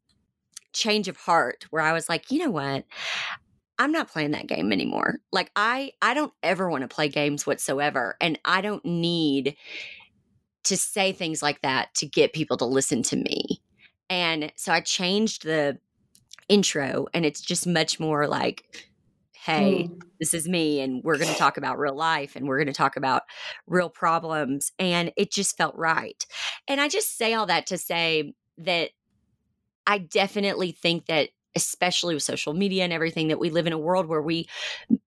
change 0.74 1.08
of 1.08 1.18
heart 1.18 1.66
where 1.70 1.82
I 1.82 1.94
was 1.94 2.10
like, 2.10 2.32
you 2.32 2.40
know 2.40 2.52
what? 2.52 2.86
I'm 3.78 3.94
not 3.94 4.12
playing 4.12 4.32
that 4.32 4.48
game 4.48 4.74
anymore. 4.74 5.20
Like 5.32 5.52
I 5.56 5.94
I 6.02 6.14
don't 6.14 6.34
ever 6.44 6.70
want 6.70 6.82
to 6.82 6.94
play 6.94 7.08
games 7.08 7.48
whatsoever 7.48 8.18
and 8.20 8.38
I 8.44 8.60
don't 8.60 8.84
need 8.84 9.56
to 10.66 10.76
say 10.76 11.14
things 11.14 11.42
like 11.42 11.62
that 11.62 11.94
to 11.96 12.06
get 12.06 12.34
people 12.34 12.58
to 12.58 12.66
listen 12.66 13.04
to 13.04 13.16
me. 13.16 13.62
And 14.10 14.52
so 14.58 14.74
I 14.74 14.82
changed 14.82 15.44
the 15.44 15.80
intro 16.50 17.08
and 17.14 17.26
it's 17.26 17.42
just 17.42 17.66
much 17.66 18.00
more 18.00 18.28
like 18.28 18.66
hey, 19.46 19.90
mm. 19.90 20.02
this 20.20 20.34
is 20.34 20.48
me 20.48 20.82
and 20.82 21.04
we're 21.04 21.18
going 21.18 21.32
to 21.32 21.38
talk 21.38 21.58
about 21.58 21.80
real 21.80 21.96
life 21.96 22.36
and 22.36 22.48
we're 22.48 22.58
going 22.58 22.68
to 22.68 22.74
talk 22.74 22.98
about 22.98 23.24
real 23.68 23.90
problems 23.90 24.72
and 24.78 25.12
it 25.16 25.32
just 25.32 25.56
felt 25.58 25.76
right. 25.76 26.26
And 26.68 26.82
I 26.82 26.90
just 26.90 27.18
say 27.18 27.34
all 27.34 27.46
that 27.46 27.68
to 27.68 27.78
say 27.78 28.34
that 28.58 28.90
I 29.88 30.00
definitely 30.00 30.72
think 30.72 31.06
that 31.06 31.30
especially 31.56 32.14
with 32.14 32.24
social 32.24 32.54
media 32.54 32.84
and 32.84 32.94
everything, 32.94 33.30
that 33.30 33.40
we 33.40 33.50
live 33.50 33.66
in 33.66 33.74
a 33.74 33.78
world 33.78 34.08
where 34.08 34.22
we 34.22 34.48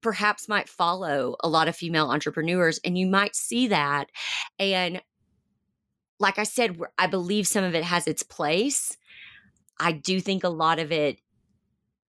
perhaps 0.01 0.49
might 0.49 0.69
follow 0.69 1.37
a 1.41 1.49
lot 1.49 1.69
of 1.69 1.77
female 1.77 2.11
entrepreneurs 2.11 2.81
and 2.85 2.99
you 2.99 3.07
might 3.07 3.37
see 3.37 3.69
that. 3.69 4.09
And 4.59 5.01
like 6.19 6.39
I 6.39 6.45
said, 6.45 6.79
I 6.99 7.07
believe 7.07 7.47
some 7.47 7.65
of 7.65 7.75
it 7.75 7.85
has 7.85 8.07
its 8.07 8.23
place. 8.23 8.97
I 9.79 9.93
do 9.93 10.21
think 10.21 10.45
a 10.45 10.49
lot 10.49 10.79
of 10.79 10.93
it, 10.93 11.19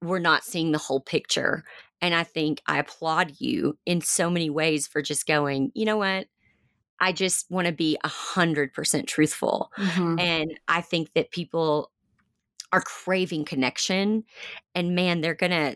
we're 0.04 0.20
not 0.20 0.44
seeing 0.44 0.72
the 0.72 0.78
whole 0.78 1.00
picture. 1.00 1.64
And 2.02 2.14
I 2.14 2.24
think 2.24 2.62
I 2.68 2.80
applaud 2.80 3.40
you 3.40 3.78
in 3.86 4.02
so 4.02 4.30
many 4.30 4.50
ways 4.50 4.88
for 4.88 5.02
just 5.02 5.26
going, 5.26 5.72
you 5.74 5.86
know 5.86 5.98
what? 5.98 6.28
I 7.00 7.12
just 7.12 7.50
want 7.50 7.68
to 7.68 7.74
be 7.74 7.98
a 8.04 8.08
hundred 8.08 8.74
percent 8.74 9.08
truthful. 9.08 9.72
Mm-hmm. 9.78 10.20
And 10.20 10.60
I 10.68 10.82
think 10.82 11.14
that 11.14 11.32
people 11.32 11.92
are 12.74 12.82
craving 12.82 13.46
connection 13.46 14.24
and 14.74 14.96
man 14.96 15.22
they're 15.22 15.36
gonna 15.36 15.76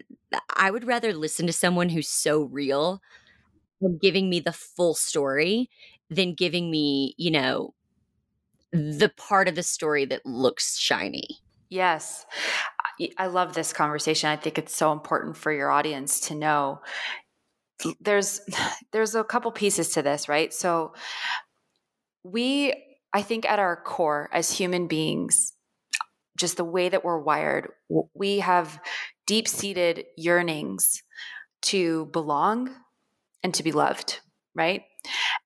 i 0.55 0.71
would 0.71 0.83
rather 0.83 1.13
listen 1.13 1.45
to 1.45 1.53
someone 1.53 1.89
who's 1.89 2.09
so 2.09 2.45
real 2.45 2.99
than 3.79 3.99
giving 3.99 4.31
me 4.31 4.39
the 4.39 4.51
full 4.51 4.95
story 4.95 5.69
than 6.09 6.33
giving 6.33 6.71
me 6.71 7.13
you 7.15 7.29
know 7.29 7.71
the 8.71 9.11
part 9.15 9.47
of 9.47 9.53
the 9.53 9.61
story 9.61 10.05
that 10.05 10.25
looks 10.25 10.75
shiny 10.79 11.39
yes. 11.69 12.25
I 13.17 13.27
love 13.27 13.53
this 13.53 13.73
conversation. 13.73 14.29
I 14.29 14.37
think 14.37 14.57
it's 14.57 14.75
so 14.75 14.91
important 14.91 15.37
for 15.37 15.51
your 15.51 15.69
audience 15.69 16.19
to 16.21 16.35
know. 16.35 16.81
There's 17.99 18.41
there's 18.91 19.15
a 19.15 19.23
couple 19.23 19.51
pieces 19.51 19.89
to 19.89 20.01
this 20.01 20.27
right? 20.27 20.53
So 20.53 20.93
we 22.23 22.73
i 23.13 23.21
think 23.21 23.49
at 23.49 23.57
our 23.57 23.77
core 23.77 24.29
as 24.33 24.51
human 24.51 24.87
beings 24.87 25.53
just 26.37 26.57
the 26.57 26.63
way 26.63 26.87
that 26.87 27.03
we're 27.03 27.19
wired, 27.19 27.69
we 28.13 28.39
have 28.39 28.79
deep 29.25 29.47
seated 29.47 30.05
yearnings 30.15 31.03
to 31.63 32.05
belong 32.07 32.69
and 33.43 33.53
to 33.55 33.63
be 33.63 33.71
loved, 33.71 34.19
right? 34.55 34.83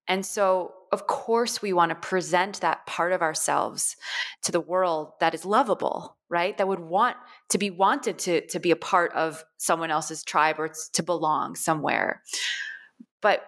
And 0.08 0.26
so, 0.26 0.74
of 0.92 1.08
course, 1.08 1.62
we 1.62 1.72
want 1.72 1.90
to 1.90 1.96
present 1.96 2.60
that 2.62 2.86
part 2.86 3.14
of 3.14 3.22
ourselves 3.22 3.96
to 4.44 4.52
the 4.52 4.60
world 4.60 5.14
that 5.22 5.34
is 5.34 5.46
lovable, 5.46 6.18
right? 6.30 6.58
That 6.58 6.68
would 6.68 6.82
want 6.82 7.16
to 7.50 7.58
be 7.58 7.70
wanted 7.70 8.20
to, 8.20 8.46
to 8.48 8.60
be 8.60 8.72
a 8.72 8.76
part 8.76 9.14
of 9.14 9.44
someone 9.58 9.90
else's 9.90 10.24
tribe 10.24 10.60
or 10.60 10.74
to 10.94 11.04
belong 11.04 11.56
somewhere. 11.56 12.22
But 13.22 13.46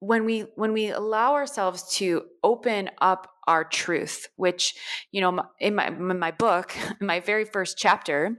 when 0.00 0.24
we 0.24 0.40
when 0.56 0.72
we 0.72 0.90
allow 0.90 1.34
ourselves 1.34 1.96
to 1.96 2.22
open 2.44 2.90
up 3.00 3.30
our 3.46 3.64
truth 3.64 4.28
which 4.36 4.74
you 5.10 5.20
know 5.20 5.40
in 5.58 5.74
my 5.74 5.86
in 5.86 6.18
my 6.18 6.30
book 6.30 6.76
in 7.00 7.06
my 7.06 7.20
very 7.20 7.46
first 7.46 7.78
chapter 7.78 8.36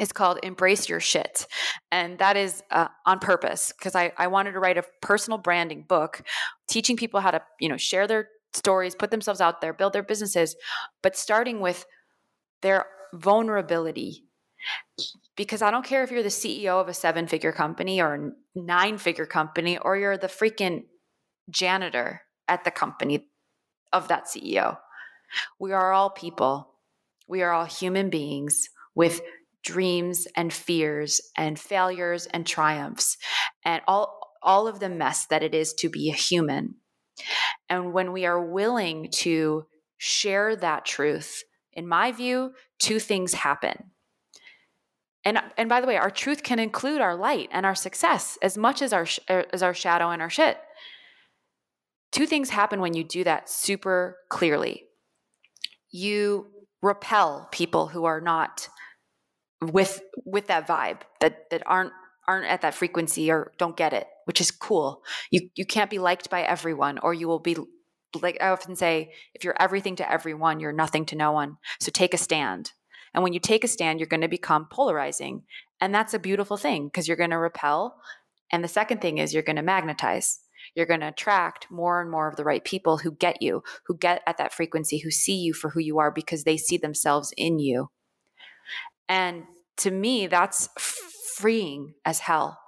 is 0.00 0.12
called 0.12 0.38
embrace 0.42 0.88
your 0.88 1.00
shit 1.00 1.46
and 1.90 2.18
that 2.18 2.36
is 2.36 2.62
uh, 2.70 2.88
on 3.04 3.18
purpose 3.18 3.72
because 3.76 3.94
I, 3.94 4.12
I 4.16 4.26
wanted 4.28 4.52
to 4.52 4.58
write 4.58 4.78
a 4.78 4.84
personal 5.02 5.38
branding 5.38 5.84
book 5.86 6.22
teaching 6.68 6.96
people 6.96 7.20
how 7.20 7.30
to 7.30 7.42
you 7.60 7.68
know 7.68 7.76
share 7.76 8.06
their 8.06 8.28
stories 8.54 8.94
put 8.94 9.10
themselves 9.10 9.40
out 9.40 9.60
there 9.60 9.72
build 9.72 9.92
their 9.92 10.02
businesses 10.02 10.56
but 11.02 11.16
starting 11.16 11.60
with 11.60 11.84
their 12.62 12.86
vulnerability 13.12 14.24
because 15.36 15.62
I 15.62 15.70
don't 15.70 15.84
care 15.84 16.02
if 16.04 16.10
you're 16.10 16.22
the 16.22 16.28
CEO 16.28 16.80
of 16.80 16.88
a 16.88 16.94
seven 16.94 17.26
figure 17.26 17.52
company 17.52 18.00
or 18.00 18.14
a 18.14 18.30
nine 18.54 18.98
figure 18.98 19.26
company 19.26 19.78
or 19.78 19.96
you're 19.96 20.18
the 20.18 20.28
freaking 20.28 20.84
janitor 21.50 22.22
at 22.48 22.64
the 22.64 22.70
company 22.70 23.26
of 23.92 24.08
that 24.08 24.26
CEO. 24.26 24.78
We 25.58 25.72
are 25.72 25.92
all 25.92 26.10
people. 26.10 26.74
We 27.26 27.42
are 27.42 27.52
all 27.52 27.64
human 27.64 28.10
beings 28.10 28.68
with 28.94 29.20
dreams 29.62 30.26
and 30.36 30.52
fears 30.52 31.20
and 31.36 31.58
failures 31.58 32.26
and 32.26 32.46
triumphs 32.46 33.16
and 33.64 33.82
all 33.86 34.20
all 34.42 34.66
of 34.66 34.80
the 34.80 34.88
mess 34.88 35.26
that 35.26 35.42
it 35.42 35.54
is 35.54 35.72
to 35.72 35.88
be 35.88 36.10
a 36.10 36.14
human. 36.14 36.74
And 37.68 37.92
when 37.92 38.12
we 38.12 38.26
are 38.26 38.44
willing 38.44 39.08
to 39.18 39.66
share 39.98 40.56
that 40.56 40.84
truth, 40.84 41.44
in 41.72 41.86
my 41.86 42.10
view, 42.10 42.52
two 42.80 42.98
things 42.98 43.34
happen. 43.34 43.92
And 45.24 45.38
and 45.56 45.68
by 45.68 45.80
the 45.80 45.86
way, 45.86 45.96
our 45.96 46.10
truth 46.10 46.42
can 46.42 46.58
include 46.58 47.00
our 47.00 47.14
light 47.14 47.48
and 47.52 47.64
our 47.64 47.76
success 47.76 48.36
as 48.42 48.58
much 48.58 48.82
as 48.82 48.92
our 48.92 49.06
er, 49.30 49.46
as 49.52 49.62
our 49.62 49.74
shadow 49.74 50.10
and 50.10 50.20
our 50.20 50.30
shit. 50.30 50.58
Two 52.10 52.26
things 52.26 52.50
happen 52.50 52.80
when 52.80 52.94
you 52.94 53.04
do 53.04 53.24
that 53.24 53.48
super 53.48 54.18
clearly. 54.28 54.84
You 55.90 56.48
repel 56.82 57.48
people 57.52 57.86
who 57.86 58.04
are 58.04 58.20
not 58.20 58.68
with 59.70 60.02
with 60.24 60.48
that 60.48 60.66
vibe 60.66 61.00
that 61.20 61.50
that 61.50 61.62
aren't 61.66 61.92
aren't 62.28 62.46
at 62.46 62.62
that 62.62 62.74
frequency 62.74 63.30
or 63.30 63.52
don't 63.58 63.76
get 63.76 63.92
it, 63.92 64.06
which 64.24 64.40
is 64.40 64.50
cool. 64.50 65.02
You 65.30 65.48
you 65.54 65.66
can't 65.66 65.90
be 65.90 65.98
liked 65.98 66.30
by 66.30 66.42
everyone 66.42 66.98
or 66.98 67.14
you 67.14 67.28
will 67.28 67.38
be 67.38 67.56
like 68.20 68.38
I 68.40 68.48
often 68.48 68.76
say, 68.76 69.12
if 69.34 69.44
you're 69.44 69.60
everything 69.60 69.96
to 69.96 70.10
everyone, 70.10 70.60
you're 70.60 70.72
nothing 70.72 71.06
to 71.06 71.16
no 71.16 71.32
one. 71.32 71.56
So 71.80 71.90
take 71.90 72.14
a 72.14 72.18
stand. 72.18 72.72
And 73.14 73.22
when 73.22 73.32
you 73.32 73.40
take 73.40 73.64
a 73.64 73.68
stand, 73.68 74.00
you're 74.00 74.06
going 74.06 74.22
to 74.22 74.28
become 74.28 74.66
polarizing. 74.70 75.42
And 75.80 75.94
that's 75.94 76.14
a 76.14 76.18
beautiful 76.18 76.56
thing 76.56 76.86
because 76.86 77.08
you're 77.08 77.16
going 77.16 77.30
to 77.30 77.38
repel. 77.38 78.00
And 78.50 78.62
the 78.62 78.68
second 78.68 79.00
thing 79.00 79.18
is 79.18 79.32
you're 79.32 79.42
going 79.42 79.56
to 79.56 79.62
magnetize. 79.62 80.40
You're 80.74 80.86
going 80.86 81.00
to 81.00 81.08
attract 81.08 81.70
more 81.70 82.00
and 82.00 82.10
more 82.10 82.28
of 82.28 82.36
the 82.36 82.44
right 82.44 82.64
people 82.64 82.98
who 82.98 83.12
get 83.12 83.42
you, 83.42 83.62
who 83.86 83.96
get 83.96 84.22
at 84.26 84.38
that 84.38 84.52
frequency, 84.52 84.98
who 84.98 85.10
see 85.10 85.36
you 85.36 85.52
for 85.52 85.70
who 85.70 85.80
you 85.80 85.98
are 85.98 86.10
because 86.10 86.44
they 86.44 86.56
see 86.56 86.76
themselves 86.76 87.32
in 87.36 87.58
you. 87.58 87.90
And 89.08 89.44
to 89.78 89.90
me, 89.90 90.26
that's 90.26 90.68
freeing 91.36 91.94
as 92.04 92.20
hell 92.20 92.58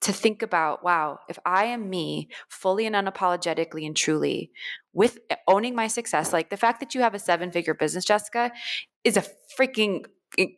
to 0.00 0.12
think 0.12 0.42
about 0.42 0.84
wow, 0.84 1.18
if 1.28 1.38
I 1.46 1.64
am 1.64 1.88
me 1.88 2.28
fully 2.48 2.84
and 2.86 2.94
unapologetically 2.94 3.86
and 3.86 3.96
truly 3.96 4.50
with 4.92 5.18
eh, 5.30 5.36
owning 5.48 5.74
my 5.74 5.86
success, 5.86 6.32
like 6.32 6.50
the 6.50 6.58
fact 6.58 6.80
that 6.80 6.94
you 6.94 7.00
have 7.00 7.14
a 7.14 7.18
seven 7.18 7.50
figure 7.50 7.74
business, 7.74 8.04
Jessica, 8.04 8.52
is 9.02 9.16
a 9.16 9.24
freaking 9.58 10.04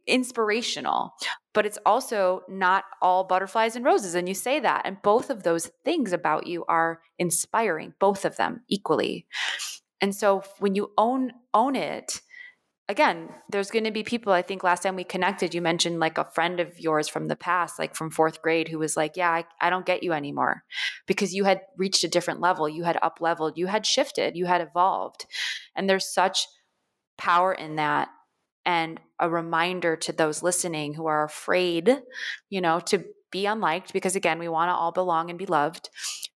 inspirational 0.06 1.12
but 1.56 1.64
it's 1.64 1.78
also 1.86 2.42
not 2.48 2.84
all 3.00 3.24
butterflies 3.24 3.76
and 3.76 3.84
roses 3.84 4.14
and 4.14 4.28
you 4.28 4.34
say 4.34 4.60
that 4.60 4.82
and 4.84 5.00
both 5.02 5.30
of 5.30 5.42
those 5.42 5.70
things 5.86 6.12
about 6.12 6.46
you 6.46 6.64
are 6.68 7.00
inspiring 7.18 7.94
both 7.98 8.26
of 8.26 8.36
them 8.36 8.60
equally. 8.68 9.26
And 10.02 10.14
so 10.14 10.42
when 10.58 10.74
you 10.74 10.92
own 10.98 11.32
own 11.54 11.74
it 11.74 12.20
again, 12.88 13.28
there's 13.48 13.70
going 13.70 13.84
to 13.84 13.90
be 13.90 14.02
people. 14.02 14.32
I 14.32 14.42
think 14.42 14.62
last 14.62 14.82
time 14.82 14.96
we 14.96 15.04
connected, 15.04 15.54
you 15.54 15.60
mentioned 15.60 15.98
like 15.98 16.18
a 16.18 16.24
friend 16.24 16.60
of 16.60 16.78
yours 16.78 17.08
from 17.08 17.26
the 17.26 17.36
past, 17.36 17.78
like 17.78 17.94
from 17.94 18.10
fourth 18.10 18.42
grade, 18.42 18.68
who 18.68 18.78
was 18.78 18.96
like, 18.96 19.16
Yeah, 19.16 19.30
I, 19.30 19.44
I 19.60 19.70
don't 19.70 19.86
get 19.86 20.02
you 20.02 20.12
anymore 20.12 20.64
because 21.06 21.34
you 21.34 21.44
had 21.44 21.62
reached 21.76 22.04
a 22.04 22.08
different 22.08 22.40
level. 22.40 22.68
You 22.68 22.84
had 22.84 22.98
up 23.02 23.18
leveled, 23.20 23.58
you 23.58 23.66
had 23.66 23.86
shifted, 23.86 24.36
you 24.36 24.46
had 24.46 24.60
evolved. 24.60 25.26
And 25.74 25.88
there's 25.88 26.12
such 26.12 26.46
power 27.18 27.52
in 27.52 27.76
that. 27.76 28.08
And 28.64 29.00
a 29.20 29.30
reminder 29.30 29.96
to 29.96 30.12
those 30.12 30.42
listening 30.42 30.94
who 30.94 31.06
are 31.06 31.24
afraid, 31.24 32.02
you 32.50 32.60
know, 32.60 32.80
to 32.80 33.04
be 33.30 33.46
unliked, 33.46 33.92
because 33.92 34.16
again, 34.16 34.38
we 34.38 34.48
want 34.48 34.68
to 34.70 34.74
all 34.74 34.92
belong 34.92 35.30
and 35.30 35.38
be 35.38 35.46
loved, 35.46 35.88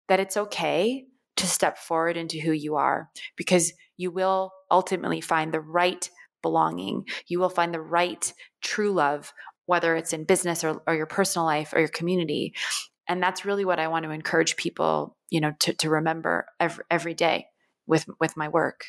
that 0.08 0.20
it's 0.20 0.36
okay 0.36 1.06
to 1.36 1.46
step 1.46 1.78
forward 1.78 2.16
into 2.16 2.38
who 2.38 2.52
you 2.52 2.76
are 2.76 3.10
because 3.36 3.72
you 3.96 4.10
will 4.10 4.52
ultimately 4.70 5.20
find 5.20 5.52
the 5.52 5.60
right 5.60 6.10
belonging. 6.42 7.04
You 7.26 7.40
will 7.40 7.50
find 7.50 7.72
the 7.72 7.80
right 7.80 8.32
true 8.62 8.92
love, 8.92 9.32
whether 9.66 9.96
it's 9.96 10.12
in 10.12 10.24
business 10.24 10.64
or, 10.64 10.82
or 10.86 10.94
your 10.94 11.06
personal 11.06 11.46
life 11.46 11.72
or 11.72 11.78
your 11.78 11.88
community. 11.88 12.54
And 13.08 13.22
that's 13.22 13.44
really 13.44 13.64
what 13.64 13.80
I 13.80 13.88
want 13.88 14.04
to 14.04 14.10
encourage 14.10 14.56
people, 14.56 15.16
you 15.30 15.40
know, 15.40 15.52
to, 15.60 15.74
to 15.74 15.90
remember 15.90 16.46
every, 16.58 16.84
every 16.90 17.14
day 17.14 17.46
with, 17.86 18.06
with 18.20 18.36
my 18.36 18.48
work. 18.48 18.84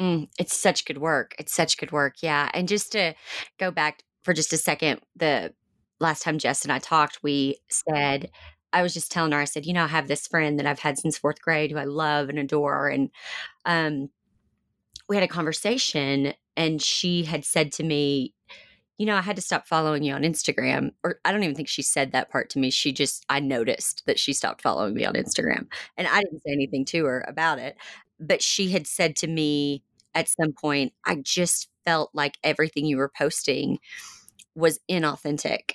Mm, 0.00 0.28
it's 0.38 0.56
such 0.56 0.84
good 0.84 0.98
work. 0.98 1.34
It's 1.38 1.52
such 1.52 1.76
good 1.76 1.92
work. 1.92 2.16
Yeah. 2.22 2.48
And 2.54 2.68
just 2.68 2.92
to 2.92 3.14
go 3.58 3.70
back 3.70 4.02
for 4.22 4.32
just 4.32 4.52
a 4.52 4.56
second, 4.56 5.00
the 5.16 5.52
last 5.98 6.22
time 6.22 6.38
Jess 6.38 6.62
and 6.64 6.72
I 6.72 6.78
talked, 6.78 7.18
we 7.22 7.56
said, 7.68 8.30
I 8.72 8.82
was 8.82 8.94
just 8.94 9.10
telling 9.10 9.32
her, 9.32 9.38
I 9.38 9.44
said, 9.44 9.66
you 9.66 9.72
know, 9.72 9.84
I 9.84 9.88
have 9.88 10.08
this 10.08 10.26
friend 10.26 10.58
that 10.58 10.66
I've 10.66 10.78
had 10.78 10.96
since 10.98 11.18
fourth 11.18 11.42
grade 11.42 11.72
who 11.72 11.78
I 11.78 11.84
love 11.84 12.28
and 12.28 12.38
adore. 12.38 12.88
And 12.88 13.10
um, 13.64 14.10
we 15.10 15.16
had 15.16 15.24
a 15.24 15.28
conversation 15.28 16.32
and 16.56 16.80
she 16.80 17.24
had 17.24 17.44
said 17.44 17.72
to 17.72 17.82
me, 17.82 18.32
you 18.96 19.06
know, 19.06 19.16
I 19.16 19.22
had 19.22 19.34
to 19.34 19.42
stop 19.42 19.66
following 19.66 20.04
you 20.04 20.14
on 20.14 20.22
Instagram. 20.22 20.92
Or 21.02 21.18
I 21.24 21.32
don't 21.32 21.42
even 21.42 21.56
think 21.56 21.66
she 21.66 21.82
said 21.82 22.12
that 22.12 22.30
part 22.30 22.48
to 22.50 22.60
me. 22.60 22.70
She 22.70 22.92
just, 22.92 23.26
I 23.28 23.40
noticed 23.40 24.04
that 24.06 24.20
she 24.20 24.32
stopped 24.32 24.62
following 24.62 24.94
me 24.94 25.04
on 25.04 25.14
Instagram. 25.14 25.66
And 25.96 26.06
I 26.06 26.20
didn't 26.20 26.42
say 26.42 26.52
anything 26.52 26.84
to 26.86 27.06
her 27.06 27.24
about 27.26 27.58
it. 27.58 27.76
But 28.20 28.40
she 28.40 28.70
had 28.70 28.86
said 28.86 29.16
to 29.16 29.26
me 29.26 29.82
at 30.14 30.28
some 30.28 30.52
point, 30.52 30.92
I 31.04 31.16
just 31.16 31.68
felt 31.84 32.10
like 32.14 32.38
everything 32.44 32.84
you 32.86 32.96
were 32.96 33.10
posting 33.18 33.80
was 34.54 34.78
inauthentic. 34.88 35.72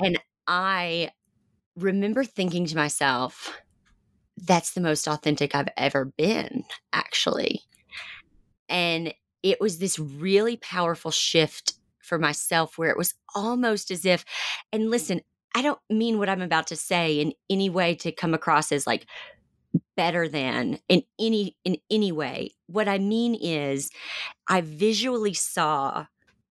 And 0.00 0.20
I 0.46 1.10
remember 1.74 2.22
thinking 2.22 2.66
to 2.66 2.76
myself, 2.76 3.58
that's 4.36 4.74
the 4.74 4.80
most 4.80 5.08
authentic 5.08 5.56
I've 5.56 5.70
ever 5.76 6.04
been, 6.04 6.64
actually. 6.92 7.62
And 8.68 9.14
it 9.42 9.60
was 9.60 9.78
this 9.78 9.98
really 9.98 10.56
powerful 10.56 11.10
shift 11.10 11.74
for 12.02 12.18
myself 12.18 12.78
where 12.78 12.90
it 12.90 12.98
was 12.98 13.14
almost 13.34 13.90
as 13.90 14.04
if, 14.04 14.24
and 14.72 14.90
listen, 14.90 15.20
I 15.54 15.62
don't 15.62 15.78
mean 15.90 16.18
what 16.18 16.28
I'm 16.28 16.42
about 16.42 16.66
to 16.68 16.76
say 16.76 17.20
in 17.20 17.32
any 17.48 17.70
way 17.70 17.94
to 17.96 18.12
come 18.12 18.34
across 18.34 18.72
as 18.72 18.86
like 18.86 19.06
better 19.96 20.28
than 20.28 20.78
in 20.88 21.02
any 21.18 21.56
in 21.64 21.76
any 21.90 22.12
way. 22.12 22.50
What 22.66 22.88
I 22.88 22.98
mean 22.98 23.34
is 23.34 23.90
I 24.48 24.62
visually 24.62 25.34
saw 25.34 26.06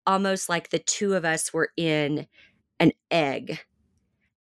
almost 0.06 0.48
like 0.48 0.70
the 0.70 0.78
two 0.80 1.14
of 1.14 1.24
us 1.24 1.52
were 1.52 1.70
in 1.76 2.26
an 2.80 2.92
egg 3.10 3.60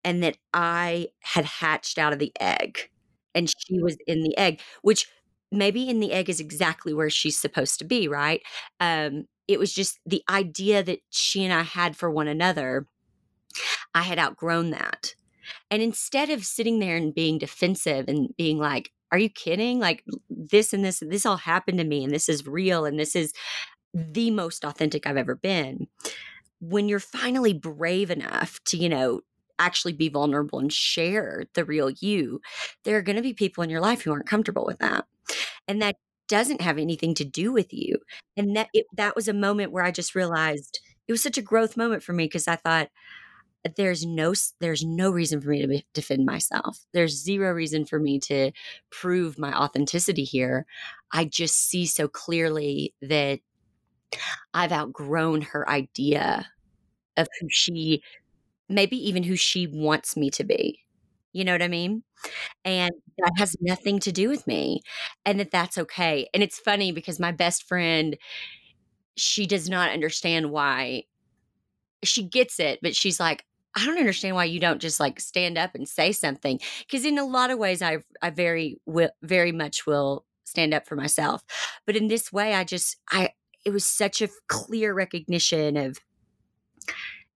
and 0.04 0.22
that 0.22 0.38
I 0.54 1.09
had 1.20 1.44
hatched 1.44 1.98
out 1.98 2.12
of 2.12 2.18
the 2.18 2.33
egg 2.40 2.90
and 3.35 3.48
she 3.50 3.81
was 3.83 3.96
in 4.07 4.22
the 4.22 4.37
egg, 4.38 4.61
which 4.83 5.07
maybe 5.50 5.88
in 5.88 6.00
the 6.00 6.12
egg 6.12 6.28
is 6.28 6.40
exactly 6.40 6.92
where 6.92 7.11
she's 7.11 7.38
supposed 7.38 7.78
to 7.78 7.84
be, 7.84 8.08
right? 8.08 8.42
Um, 8.80 9.26
it 9.46 9.58
was 9.58 9.72
just 9.72 9.98
the 10.04 10.22
idea 10.28 10.82
that 10.82 11.00
she 11.11 11.44
and 11.44 11.52
I 11.52 11.62
had 11.62 11.96
for 11.96 12.11
one 12.11 12.28
another. 12.28 12.87
I 13.94 14.02
had 14.02 14.18
outgrown 14.18 14.70
that. 14.70 15.14
And 15.70 15.82
instead 15.82 16.28
of 16.28 16.44
sitting 16.44 16.78
there 16.78 16.96
and 16.96 17.14
being 17.14 17.38
defensive 17.38 18.06
and 18.08 18.34
being 18.37 18.58
like, 18.58 18.92
are 19.11 19.18
you 19.18 19.30
kidding? 19.30 19.78
Like 19.78 20.04
this 20.28 20.74
and 20.74 20.84
this, 20.84 21.02
this 21.06 21.24
all 21.24 21.38
happened 21.38 21.78
to 21.78 21.84
me 21.84 22.04
and 22.04 22.12
this 22.12 22.28
is 22.28 22.46
real 22.46 22.84
and 22.84 23.00
this 23.00 23.16
is 23.16 23.32
the 23.94 24.30
most 24.30 24.64
authentic 24.64 25.06
I've 25.06 25.16
ever 25.16 25.34
been. 25.34 25.87
When 26.61 26.88
you're 26.88 27.00
finally 27.00 27.54
brave 27.54 28.11
enough 28.11 28.61
to, 28.66 28.76
you 28.76 28.88
know, 28.88 29.22
actually 29.58 29.92
be 29.92 30.08
vulnerable 30.08 30.58
and 30.58 30.72
share 30.72 31.44
the 31.54 31.64
real 31.64 31.90
you, 31.90 32.40
there 32.84 32.96
are 32.98 33.02
going 33.02 33.16
to 33.16 33.22
be 33.22 33.32
people 33.32 33.64
in 33.64 33.70
your 33.70 33.80
life 33.80 34.02
who 34.02 34.12
aren't 34.12 34.28
comfortable 34.28 34.66
with 34.66 34.78
that. 34.78 35.06
And 35.66 35.82
that 35.82 35.96
doesn't 36.28 36.60
have 36.60 36.78
anything 36.78 37.14
to 37.14 37.24
do 37.24 37.52
with 37.52 37.72
you. 37.72 37.98
And 38.36 38.56
that 38.56 38.68
it, 38.74 38.86
that 38.96 39.16
was 39.16 39.28
a 39.28 39.32
moment 39.34 39.72
where 39.72 39.84
I 39.84 39.90
just 39.90 40.14
realized 40.14 40.80
it 41.06 41.12
was 41.12 41.22
such 41.22 41.38
a 41.38 41.42
growth 41.42 41.76
moment 41.76 42.02
for 42.02 42.12
me 42.12 42.24
because 42.26 42.48
I 42.48 42.56
thought 42.56 42.88
there's 43.76 44.06
no 44.06 44.34
there's 44.60 44.84
no 44.84 45.10
reason 45.10 45.40
for 45.40 45.48
me 45.50 45.66
to 45.66 45.82
defend 45.94 46.24
myself. 46.24 46.78
There's 46.92 47.22
zero 47.22 47.52
reason 47.52 47.84
for 47.84 47.98
me 47.98 48.18
to 48.20 48.52
prove 48.90 49.38
my 49.38 49.52
authenticity 49.52 50.24
here. 50.24 50.66
I 51.12 51.24
just 51.24 51.68
see 51.68 51.86
so 51.86 52.08
clearly 52.08 52.94
that 53.02 53.40
I've 54.54 54.72
outgrown 54.72 55.42
her 55.42 55.68
idea 55.68 56.46
of 57.16 57.28
who 57.40 57.48
she 57.50 58.02
maybe 58.68 58.96
even 59.08 59.24
who 59.24 59.36
she 59.36 59.66
wants 59.66 60.16
me 60.16 60.30
to 60.30 60.44
be. 60.44 60.80
You 61.32 61.44
know 61.44 61.52
what 61.52 61.62
I 61.62 61.68
mean? 61.68 62.02
And 62.64 62.90
that 63.18 63.32
mm-hmm. 63.32 63.38
has 63.38 63.56
nothing 63.60 63.98
to 64.00 64.12
do 64.12 64.28
with 64.28 64.46
me 64.46 64.80
and 65.24 65.38
that 65.40 65.50
that's 65.50 65.78
okay. 65.78 66.28
And 66.34 66.42
it's 66.42 66.58
funny 66.58 66.92
because 66.92 67.20
my 67.20 67.32
best 67.32 67.64
friend 67.68 68.16
she 69.16 69.46
does 69.46 69.68
not 69.68 69.90
understand 69.90 70.50
why 70.50 71.02
she 72.04 72.22
gets 72.22 72.60
it, 72.60 72.78
but 72.82 72.94
she's 72.94 73.18
like, 73.18 73.44
I 73.76 73.84
don't 73.84 73.98
understand 73.98 74.34
why 74.34 74.44
you 74.44 74.60
don't 74.60 74.80
just 74.80 75.00
like 75.00 75.20
stand 75.20 75.58
up 75.58 75.74
and 75.74 75.88
say 75.88 76.12
something. 76.12 76.60
Because 76.80 77.04
in 77.04 77.18
a 77.18 77.24
lot 77.24 77.50
of 77.50 77.58
ways, 77.58 77.82
I 77.82 77.98
I 78.22 78.30
very 78.30 78.80
will 78.86 79.10
very 79.22 79.52
much 79.52 79.86
will 79.86 80.24
stand 80.44 80.72
up 80.72 80.86
for 80.86 80.96
myself, 80.96 81.42
but 81.86 81.96
in 81.96 82.08
this 82.08 82.32
way, 82.32 82.54
I 82.54 82.64
just 82.64 82.96
I 83.10 83.30
it 83.64 83.70
was 83.70 83.86
such 83.86 84.22
a 84.22 84.28
clear 84.48 84.94
recognition 84.94 85.76
of 85.76 85.98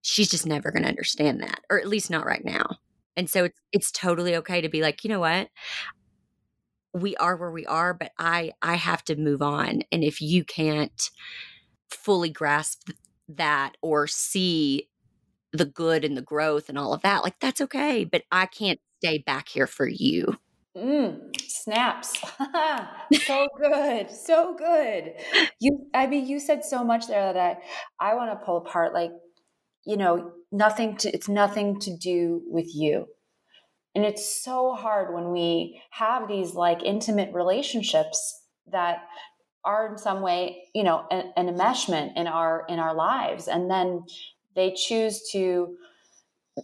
she's 0.01 0.29
just 0.29 0.47
never 0.47 0.71
going 0.71 0.83
to 0.83 0.89
understand 0.89 1.41
that, 1.41 1.61
or 1.69 1.79
at 1.79 1.87
least 1.87 2.09
not 2.09 2.25
right 2.25 2.43
now. 2.43 2.77
And 3.15 3.29
so 3.29 3.45
it's 3.45 3.59
it's 3.71 3.91
totally 3.91 4.35
okay 4.37 4.61
to 4.61 4.69
be 4.69 4.81
like, 4.81 5.03
you 5.03 5.09
know 5.09 5.19
what, 5.19 5.49
we 6.93 7.15
are 7.17 7.35
where 7.35 7.51
we 7.51 7.65
are, 7.65 7.93
but 7.93 8.11
I 8.17 8.53
I 8.61 8.75
have 8.75 9.03
to 9.05 9.15
move 9.15 9.41
on, 9.41 9.83
and 9.91 10.03
if 10.03 10.21
you 10.21 10.43
can't 10.43 11.09
fully 11.89 12.29
grasp 12.29 12.89
that 13.29 13.77
or 13.81 14.07
see 14.07 14.89
the 15.51 15.65
good 15.65 16.03
and 16.03 16.17
the 16.17 16.21
growth 16.21 16.69
and 16.69 16.77
all 16.77 16.93
of 16.93 17.01
that, 17.01 17.23
like 17.23 17.39
that's 17.39 17.61
okay. 17.61 18.05
But 18.05 18.23
I 18.31 18.45
can't 18.45 18.79
stay 19.03 19.19
back 19.19 19.49
here 19.49 19.67
for 19.67 19.87
you. 19.87 20.37
Mm, 20.77 21.39
snaps. 21.47 22.19
so 23.25 23.47
good. 23.59 24.09
So 24.09 24.55
good. 24.55 25.13
You 25.59 25.87
I 25.93 26.07
mean 26.07 26.27
you 26.27 26.39
said 26.39 26.65
so 26.65 26.83
much 26.83 27.07
there 27.07 27.33
that 27.33 27.59
I 27.99 28.11
I 28.11 28.15
want 28.15 28.31
to 28.31 28.45
pull 28.45 28.57
apart 28.57 28.93
like 28.93 29.11
you 29.85 29.97
know, 29.97 30.31
nothing 30.53 30.95
to 30.97 31.11
it's 31.11 31.27
nothing 31.27 31.79
to 31.81 31.97
do 31.97 32.41
with 32.47 32.73
you. 32.73 33.07
And 33.95 34.05
it's 34.05 34.41
so 34.43 34.73
hard 34.73 35.13
when 35.13 35.31
we 35.31 35.81
have 35.91 36.27
these 36.27 36.53
like 36.53 36.81
intimate 36.83 37.33
relationships 37.33 38.41
that 38.71 39.03
are 39.65 39.91
in 39.91 39.97
some 39.97 40.21
way 40.21 40.63
you 40.73 40.83
know 40.83 41.05
an, 41.11 41.31
an 41.35 41.47
enmeshment 41.47 42.15
in 42.15 42.27
our 42.27 42.65
in 42.69 42.79
our 42.79 42.93
lives 42.93 43.47
and 43.47 43.69
then 43.69 44.03
they 44.55 44.73
choose 44.73 45.29
to 45.31 45.75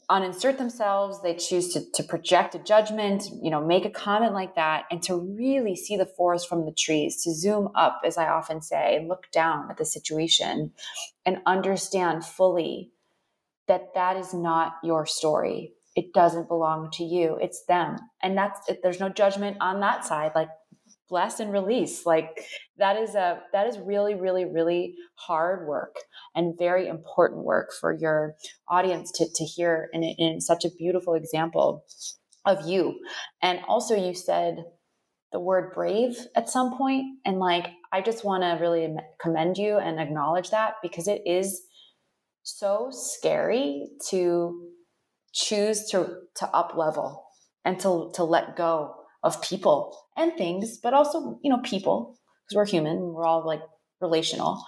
uninsert 0.10 0.58
themselves 0.58 1.21
they 1.23 1.34
choose 1.34 1.73
to, 1.73 1.82
to 1.93 2.04
project 2.04 2.56
a 2.56 2.60
judgment 2.60 3.23
you 3.41 3.49
know 3.49 3.65
make 3.65 3.86
a 3.86 3.89
comment 3.89 4.34
like 4.34 4.56
that 4.56 4.84
and 4.91 5.02
to 5.02 5.15
really 5.15 5.75
see 5.75 5.97
the 5.97 6.06
forest 6.06 6.47
from 6.47 6.65
the 6.65 6.73
trees 6.73 7.23
to 7.23 7.34
zoom 7.34 7.69
up 7.75 8.02
as 8.06 8.17
i 8.17 8.28
often 8.28 8.62
say 8.62 8.97
and 8.97 9.08
look 9.08 9.28
down 9.32 9.69
at 9.71 9.78
the 9.78 9.86
situation 9.86 10.71
and 11.25 11.38
understand 11.45 12.23
fully 12.23 12.91
that 13.69 13.93
that 13.93 14.17
is 14.17 14.34
not 14.34 14.73
your 14.84 15.05
story. 15.05 15.71
It 15.95 16.13
doesn't 16.13 16.49
belong 16.49 16.89
to 16.93 17.03
you. 17.03 17.38
It's 17.41 17.63
them. 17.67 17.97
And 18.21 18.38
that's 18.38 18.60
there's 18.84 18.99
no 18.99 19.10
judgment 19.10 19.58
on 19.62 19.79
that 19.79 20.03
side. 20.03 20.32
Like 20.36 20.49
bless 21.08 21.39
and 21.39 21.53
release. 21.53 22.05
Like 22.05 22.45
that 22.77 22.97
is 22.97 23.15
a 23.15 23.39
that 23.53 23.67
is 23.67 23.77
really 23.79 24.15
really 24.15 24.45
really 24.45 24.95
hard 25.15 25.67
work 25.67 25.95
and 26.36 26.58
very 26.58 26.88
important 26.88 27.45
work 27.45 27.69
for 27.79 27.93
your 27.93 28.36
audience 28.67 29.12
to, 29.13 29.25
to 29.34 29.45
hear. 29.45 29.88
In, 29.93 30.03
in 30.03 30.41
such 30.41 30.65
a 30.65 30.71
beautiful 30.77 31.13
example 31.13 31.86
of 32.45 32.67
you. 32.67 32.99
And 33.41 33.60
also 33.67 33.95
you 33.95 34.13
said 34.13 34.58
the 35.32 35.39
word 35.39 35.73
brave 35.73 36.17
at 36.36 36.49
some 36.49 36.75
point. 36.75 37.05
And 37.23 37.39
like 37.39 37.67
i 37.91 38.01
just 38.01 38.25
want 38.25 38.43
to 38.43 38.58
really 38.62 38.95
commend 39.21 39.58
you 39.58 39.77
and 39.77 39.99
acknowledge 39.99 40.49
that 40.51 40.75
because 40.82 41.08
it 41.08 41.21
is 41.25 41.62
so 42.57 42.89
scary 42.91 43.88
to 44.09 44.71
choose 45.33 45.88
to 45.91 46.21
to 46.35 46.47
up 46.47 46.75
level 46.75 47.25
and 47.65 47.79
to 47.79 48.12
to 48.15 48.23
let 48.23 48.55
go 48.55 48.95
of 49.23 49.41
people 49.41 49.97
and 50.15 50.33
things, 50.38 50.77
but 50.81 50.93
also, 50.93 51.39
you 51.43 51.49
know, 51.49 51.59
people, 51.59 52.17
because 52.45 52.55
we're 52.55 52.65
human, 52.65 53.13
we're 53.13 53.25
all 53.25 53.45
like 53.45 53.62
relational, 54.01 54.63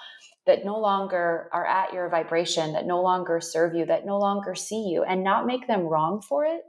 that 0.46 0.65
no 0.65 0.80
longer 0.80 1.50
are 1.54 1.65
at 1.65 1.94
your 1.94 2.10
vibration, 2.10 2.74
that 2.74 2.86
no 2.86 3.02
longer 3.02 3.39
serve 3.39 3.74
you, 3.76 3.86
that 3.86 4.06
no 4.06 4.17
longer 4.17 4.56
see 4.56 4.89
you, 4.89 5.04
and 5.04 5.24
not 5.24 5.46
make 5.46 5.67
them 5.67 5.82
wrong 5.82 6.22
for 6.28 6.46
it. 6.46 6.62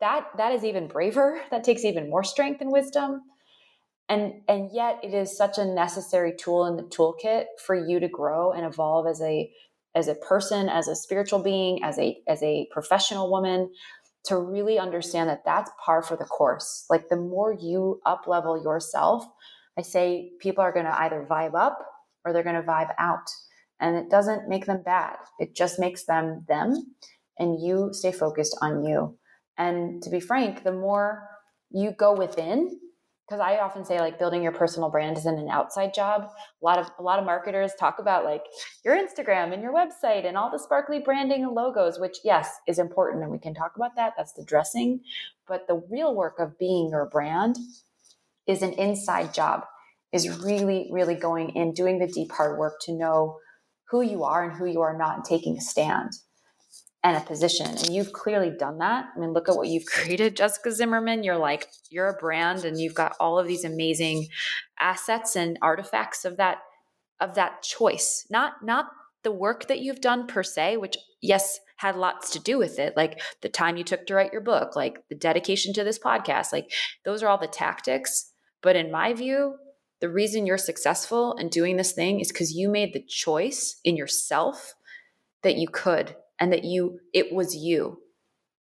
That 0.00 0.26
that 0.36 0.52
is 0.52 0.64
even 0.64 0.88
braver. 0.88 1.40
That 1.50 1.64
takes 1.64 1.84
even 1.84 2.10
more 2.10 2.24
strength 2.24 2.60
and 2.60 2.72
wisdom. 2.72 3.22
And 4.08 4.42
and 4.48 4.70
yet 4.72 5.00
it 5.02 5.14
is 5.14 5.36
such 5.36 5.56
a 5.56 5.64
necessary 5.64 6.34
tool 6.38 6.66
in 6.66 6.76
the 6.76 6.82
toolkit 6.82 7.44
for 7.64 7.74
you 7.74 8.00
to 8.00 8.08
grow 8.08 8.52
and 8.52 8.66
evolve 8.66 9.06
as 9.06 9.22
a 9.22 9.50
as 9.94 10.08
a 10.08 10.14
person, 10.14 10.68
as 10.68 10.88
a 10.88 10.96
spiritual 10.96 11.40
being, 11.40 11.82
as 11.82 11.98
a 11.98 12.18
as 12.26 12.42
a 12.42 12.68
professional 12.72 13.30
woman, 13.30 13.70
to 14.24 14.38
really 14.38 14.78
understand 14.78 15.28
that 15.28 15.44
that's 15.44 15.70
par 15.84 16.02
for 16.02 16.16
the 16.16 16.24
course. 16.24 16.86
Like 16.90 17.08
the 17.08 17.16
more 17.16 17.52
you 17.52 18.00
up 18.06 18.26
level 18.26 18.62
yourself, 18.62 19.24
I 19.78 19.82
say 19.82 20.32
people 20.40 20.62
are 20.62 20.72
going 20.72 20.86
to 20.86 21.00
either 21.02 21.26
vibe 21.28 21.54
up 21.54 21.78
or 22.24 22.32
they're 22.32 22.42
going 22.42 22.56
to 22.56 22.62
vibe 22.62 22.92
out. 22.98 23.28
And 23.80 23.96
it 23.96 24.08
doesn't 24.08 24.48
make 24.48 24.66
them 24.66 24.82
bad, 24.84 25.16
it 25.38 25.54
just 25.54 25.78
makes 25.78 26.04
them 26.04 26.44
them. 26.48 26.94
And 27.38 27.60
you 27.60 27.90
stay 27.92 28.12
focused 28.12 28.56
on 28.62 28.84
you. 28.84 29.18
And 29.58 30.02
to 30.02 30.10
be 30.10 30.20
frank, 30.20 30.62
the 30.62 30.72
more 30.72 31.28
you 31.70 31.90
go 31.90 32.14
within 32.14 32.78
because 33.26 33.40
I 33.40 33.58
often 33.58 33.84
say 33.84 34.00
like 34.00 34.18
building 34.18 34.42
your 34.42 34.52
personal 34.52 34.90
brand 34.90 35.16
isn't 35.16 35.38
an 35.38 35.48
outside 35.48 35.94
job. 35.94 36.28
A 36.62 36.64
lot 36.64 36.78
of 36.78 36.90
a 36.98 37.02
lot 37.02 37.18
of 37.18 37.24
marketers 37.24 37.72
talk 37.78 37.98
about 37.98 38.24
like 38.24 38.44
your 38.84 38.96
Instagram 38.96 39.52
and 39.52 39.62
your 39.62 39.72
website 39.72 40.26
and 40.26 40.36
all 40.36 40.50
the 40.50 40.58
sparkly 40.58 40.98
branding 40.98 41.42
and 41.42 41.52
logos, 41.52 41.98
which 41.98 42.18
yes 42.24 42.50
is 42.68 42.78
important 42.78 43.22
and 43.22 43.32
we 43.32 43.38
can 43.38 43.54
talk 43.54 43.72
about 43.76 43.96
that. 43.96 44.12
That's 44.16 44.32
the 44.32 44.44
dressing, 44.44 45.00
but 45.48 45.66
the 45.66 45.82
real 45.90 46.14
work 46.14 46.38
of 46.38 46.58
being 46.58 46.90
your 46.90 47.06
brand 47.06 47.56
is 48.46 48.62
an 48.62 48.72
inside 48.74 49.32
job. 49.32 49.64
Is 50.12 50.38
really 50.44 50.88
really 50.92 51.16
going 51.16 51.50
in 51.56 51.72
doing 51.72 51.98
the 51.98 52.06
deep 52.06 52.30
hard 52.30 52.56
work 52.56 52.74
to 52.82 52.92
know 52.92 53.38
who 53.90 54.00
you 54.00 54.22
are 54.22 54.48
and 54.48 54.56
who 54.56 54.66
you 54.66 54.80
are 54.80 54.96
not 54.96 55.16
and 55.16 55.24
taking 55.24 55.56
a 55.56 55.60
stand 55.60 56.12
and 57.04 57.18
a 57.18 57.20
position. 57.20 57.66
And 57.66 57.90
you've 57.90 58.14
clearly 58.14 58.50
done 58.50 58.78
that. 58.78 59.04
I 59.14 59.20
mean, 59.20 59.34
look 59.34 59.48
at 59.48 59.56
what 59.56 59.68
you've 59.68 59.84
created, 59.84 60.36
Jessica 60.36 60.72
Zimmerman. 60.72 61.22
You're 61.22 61.36
like, 61.36 61.68
you're 61.90 62.08
a 62.08 62.14
brand 62.14 62.64
and 62.64 62.80
you've 62.80 62.94
got 62.94 63.14
all 63.20 63.38
of 63.38 63.46
these 63.46 63.64
amazing 63.64 64.28
assets 64.80 65.36
and 65.36 65.58
artifacts 65.62 66.24
of 66.24 66.38
that 66.38 66.58
of 67.20 67.34
that 67.34 67.62
choice. 67.62 68.26
Not 68.30 68.54
not 68.64 68.86
the 69.22 69.30
work 69.30 69.68
that 69.68 69.80
you've 69.80 70.00
done 70.00 70.26
per 70.26 70.42
se, 70.42 70.78
which 70.78 70.96
yes, 71.20 71.60
had 71.76 71.96
lots 71.96 72.30
to 72.30 72.38
do 72.38 72.58
with 72.58 72.78
it, 72.78 72.96
like 72.96 73.20
the 73.42 73.48
time 73.48 73.76
you 73.76 73.84
took 73.84 74.06
to 74.06 74.14
write 74.14 74.32
your 74.32 74.40
book, 74.40 74.74
like 74.74 75.04
the 75.08 75.14
dedication 75.14 75.72
to 75.74 75.84
this 75.84 75.98
podcast, 75.98 76.52
like 76.52 76.70
those 77.04 77.22
are 77.22 77.28
all 77.28 77.38
the 77.38 77.46
tactics. 77.46 78.32
But 78.62 78.76
in 78.76 78.90
my 78.90 79.12
view, 79.12 79.56
the 80.00 80.08
reason 80.08 80.46
you're 80.46 80.58
successful 80.58 81.34
in 81.36 81.48
doing 81.48 81.76
this 81.76 81.92
thing 81.92 82.20
is 82.20 82.32
because 82.32 82.54
you 82.54 82.70
made 82.70 82.92
the 82.92 83.04
choice 83.06 83.80
in 83.84 83.96
yourself 83.96 84.74
that 85.42 85.56
you 85.56 85.68
could 85.68 86.16
and 86.44 86.52
that 86.52 86.62
you 86.62 87.00
it 87.14 87.32
was 87.32 87.56
you. 87.56 87.98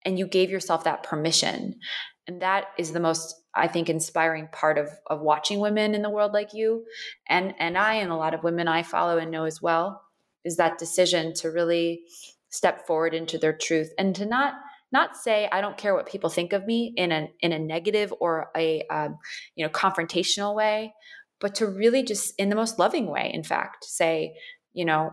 And 0.05 0.19
you 0.19 0.27
gave 0.27 0.51
yourself 0.51 0.83
that 0.83 1.01
permission. 1.01 1.79
And 2.27 2.43
that 2.43 2.65
is 2.77 2.91
the 2.91 2.99
most 2.99 3.35
i 3.55 3.67
think 3.67 3.89
inspiring 3.89 4.47
part 4.51 4.77
of 4.77 4.87
of 5.07 5.19
watching 5.19 5.59
women 5.59 5.95
in 5.95 6.03
the 6.03 6.09
world 6.11 6.31
like 6.31 6.53
you. 6.53 6.85
And 7.27 7.55
and 7.57 7.79
i 7.79 7.95
and 7.95 8.11
a 8.11 8.15
lot 8.15 8.35
of 8.35 8.43
women 8.43 8.67
i 8.67 8.83
follow 8.83 9.17
and 9.17 9.31
know 9.31 9.45
as 9.45 9.63
well 9.63 10.03
is 10.45 10.57
that 10.57 10.77
decision 10.77 11.33
to 11.33 11.49
really 11.49 12.03
step 12.49 12.85
forward 12.85 13.15
into 13.15 13.39
their 13.39 13.57
truth 13.57 13.89
and 13.97 14.15
to 14.15 14.27
not 14.27 14.53
not 14.91 15.17
say 15.17 15.49
i 15.51 15.59
don't 15.59 15.77
care 15.77 15.95
what 15.95 16.05
people 16.05 16.29
think 16.29 16.53
of 16.53 16.67
me 16.67 16.93
in 16.95 17.11
a 17.11 17.29
in 17.39 17.51
a 17.51 17.57
negative 17.57 18.13
or 18.19 18.51
a 18.55 18.83
um, 18.91 19.17
you 19.55 19.65
know 19.65 19.71
confrontational 19.71 20.53
way 20.53 20.93
but 21.39 21.55
to 21.55 21.65
really 21.65 22.03
just 22.03 22.35
in 22.37 22.49
the 22.49 22.55
most 22.55 22.77
loving 22.77 23.07
way 23.07 23.31
in 23.33 23.43
fact 23.43 23.85
say 23.85 24.35
you 24.73 24.85
know 24.85 25.11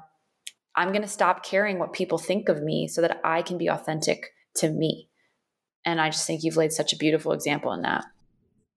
I'm 0.79 0.93
going 0.93 1.03
to 1.03 1.09
stop 1.09 1.45
caring 1.45 1.81
what 1.81 1.93
people 1.93 2.19
think 2.19 2.49
of 2.49 2.62
me 2.62 2.87
so 2.87 3.01
that 3.01 3.21
I 3.25 3.43
can 3.43 3.59
be 3.59 3.67
authentic 3.67 4.33
to 4.59 4.71
me. 4.71 5.09
And 5.85 6.01
I 6.01 6.09
just 6.09 6.25
think 6.25 6.45
you've 6.45 6.57
laid 6.57 6.73
such 6.73 6.93
a 6.93 6.97
beautiful 6.97 7.33
example 7.33 7.73
in 7.73 7.83
that. 7.83 8.05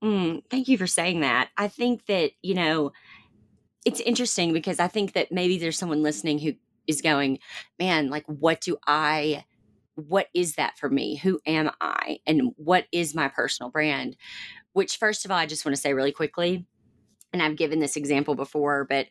Mm, 0.03 0.41
thank 0.49 0.67
you 0.67 0.79
for 0.79 0.87
saying 0.87 1.19
that. 1.19 1.49
I 1.57 1.67
think 1.67 2.07
that, 2.07 2.31
you 2.41 2.55
know, 2.55 2.91
it's 3.85 3.99
interesting 3.99 4.51
because 4.51 4.79
I 4.79 4.87
think 4.87 5.13
that 5.13 5.31
maybe 5.31 5.59
there's 5.59 5.77
someone 5.77 6.01
listening 6.01 6.39
who 6.39 6.53
is 6.87 7.03
going, 7.03 7.37
man, 7.77 8.09
like, 8.09 8.25
what 8.25 8.61
do 8.61 8.77
I, 8.87 9.45
what 9.93 10.27
is 10.33 10.55
that 10.55 10.79
for 10.79 10.89
me? 10.89 11.17
Who 11.17 11.39
am 11.45 11.69
I? 11.79 12.17
And 12.25 12.53
what 12.55 12.87
is 12.91 13.13
my 13.13 13.27
personal 13.27 13.69
brand? 13.69 14.17
Which, 14.73 14.97
first 14.97 15.23
of 15.23 15.29
all, 15.29 15.37
I 15.37 15.45
just 15.45 15.65
want 15.65 15.75
to 15.75 15.81
say 15.81 15.93
really 15.93 16.11
quickly, 16.11 16.65
and 17.31 17.43
I've 17.43 17.57
given 17.57 17.79
this 17.79 17.95
example 17.95 18.33
before, 18.33 18.85
but 18.89 19.05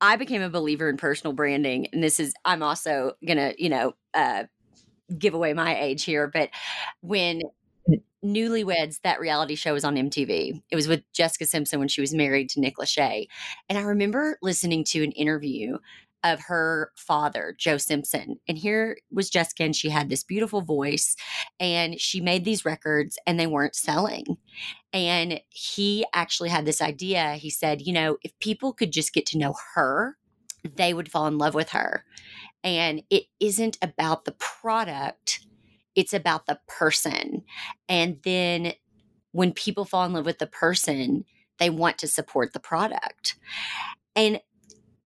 I 0.00 0.16
became 0.16 0.42
a 0.42 0.50
believer 0.50 0.88
in 0.88 0.96
personal 0.96 1.34
branding, 1.34 1.88
and 1.92 2.02
this 2.02 2.20
is 2.20 2.34
I'm 2.44 2.62
also 2.62 3.12
gonna 3.26 3.54
you 3.58 3.68
know 3.68 3.94
uh, 4.14 4.44
give 5.18 5.34
away 5.34 5.52
my 5.54 5.78
age 5.80 6.04
here, 6.04 6.28
but 6.28 6.50
when 7.00 7.42
Newlyweds, 8.24 9.00
that 9.02 9.20
reality 9.20 9.54
show 9.54 9.72
was 9.72 9.84
on 9.84 9.96
MTV. 9.96 10.62
It 10.70 10.76
was 10.76 10.88
with 10.88 11.02
Jessica 11.12 11.46
Simpson 11.46 11.78
when 11.78 11.88
she 11.88 12.00
was 12.02 12.14
married 12.14 12.50
to 12.50 12.60
Nick 12.60 12.76
Lachey. 12.76 13.26
And 13.68 13.78
I 13.78 13.82
remember 13.82 14.38
listening 14.42 14.84
to 14.84 15.02
an 15.02 15.12
interview 15.12 15.78
of 16.22 16.40
her 16.42 16.92
father, 16.96 17.54
Joe 17.58 17.78
Simpson. 17.78 18.38
And 18.46 18.58
here 18.58 18.98
was 19.10 19.30
Jessica, 19.30 19.64
and 19.64 19.74
she 19.74 19.88
had 19.88 20.10
this 20.10 20.22
beautiful 20.22 20.60
voice, 20.60 21.16
and 21.58 21.98
she 21.98 22.20
made 22.20 22.44
these 22.44 22.64
records, 22.66 23.18
and 23.26 23.40
they 23.40 23.46
weren't 23.46 23.74
selling. 23.74 24.36
And 24.92 25.40
he 25.50 26.04
actually 26.12 26.48
had 26.48 26.64
this 26.64 26.82
idea. 26.82 27.34
He 27.34 27.50
said, 27.50 27.82
you 27.82 27.92
know, 27.92 28.18
if 28.22 28.36
people 28.40 28.72
could 28.72 28.92
just 28.92 29.12
get 29.12 29.26
to 29.26 29.38
know 29.38 29.54
her, 29.74 30.16
they 30.64 30.92
would 30.92 31.10
fall 31.10 31.26
in 31.26 31.38
love 31.38 31.54
with 31.54 31.70
her. 31.70 32.04
And 32.64 33.02
it 33.08 33.24
isn't 33.38 33.78
about 33.82 34.24
the 34.24 34.32
product 34.32 35.40
it's 35.94 36.14
about 36.14 36.46
the 36.46 36.58
person. 36.66 37.42
And 37.88 38.18
then 38.24 38.74
when 39.32 39.52
people 39.52 39.84
fall 39.84 40.04
in 40.04 40.12
love 40.12 40.26
with 40.26 40.38
the 40.38 40.46
person, 40.46 41.24
they 41.58 41.70
want 41.70 41.98
to 41.98 42.08
support 42.08 42.52
the 42.52 42.60
product. 42.60 43.36
And 44.16 44.40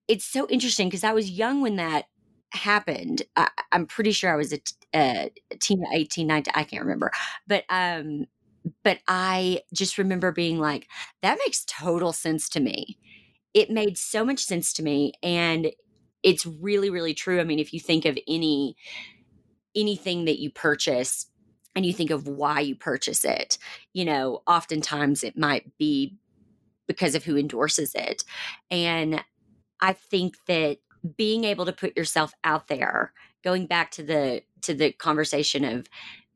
it's 0.09 0.25
so 0.25 0.47
interesting 0.49 0.89
because 0.89 1.05
I 1.05 1.13
was 1.13 1.31
young 1.31 1.61
when 1.61 1.77
that 1.77 2.07
happened. 2.51 3.23
I, 3.37 3.49
am 3.73 3.87
pretty 3.87 4.13
sure 4.13 4.33
I 4.33 4.37
was 4.37 4.53
a, 4.53 4.61
a, 4.95 5.31
a 5.51 5.57
teen, 5.57 5.85
18, 5.93 6.27
19, 6.27 6.53
I 6.55 6.65
can't 6.65 6.83
remember. 6.83 7.11
But, 7.47 7.65
um, 7.69 8.27
but 8.83 8.99
I 9.09 9.61
just 9.73 9.99
remember 9.99 10.33
being 10.33 10.59
like, 10.59 10.89
that 11.23 11.39
makes 11.45 11.65
total 11.67 12.13
sense 12.13 12.49
to 12.51 12.61
me. 12.61 12.99
It 13.53 13.71
made 13.71 13.99
so 13.99 14.25
much 14.25 14.41
sense 14.41 14.73
to 14.75 14.83
me. 14.83 15.13
And 15.23 15.73
it's 16.23 16.47
really, 16.47 16.91
really 16.91 17.15
true. 17.15 17.41
I 17.41 17.45
mean, 17.45 17.59
if 17.59 17.73
you 17.73 17.81
think 17.81 18.05
of 18.05 18.19
any 18.27 18.77
anything 19.77 20.25
that 20.25 20.39
you 20.39 20.51
purchase 20.51 21.27
and 21.75 21.85
you 21.85 21.93
think 21.93 22.11
of 22.11 22.29
why 22.29 22.61
you 22.61 22.77
purchase 22.77 23.25
it, 23.25 23.59
you 23.93 24.05
know, 24.05 24.43
oftentimes 24.47 25.25
it 25.25 25.37
might 25.37 25.77
be 25.79 26.17
because 26.87 27.15
of 27.15 27.25
who 27.25 27.37
endorses 27.37 27.93
it. 27.95 28.23
And 28.71 29.23
I 29.81 29.93
think 29.93 30.37
that 30.47 30.79
being 31.17 31.45
able 31.45 31.67
to 31.67 31.73
put 31.73 31.97
yourself 31.97 32.33
out 32.45 32.69
there, 32.69 33.13
going 33.43 33.67
back 33.67 33.91
to 33.93 34.03
the 34.03 34.43
to 34.63 34.75
the 34.75 34.93
conversation 34.93 35.65
of 35.65 35.87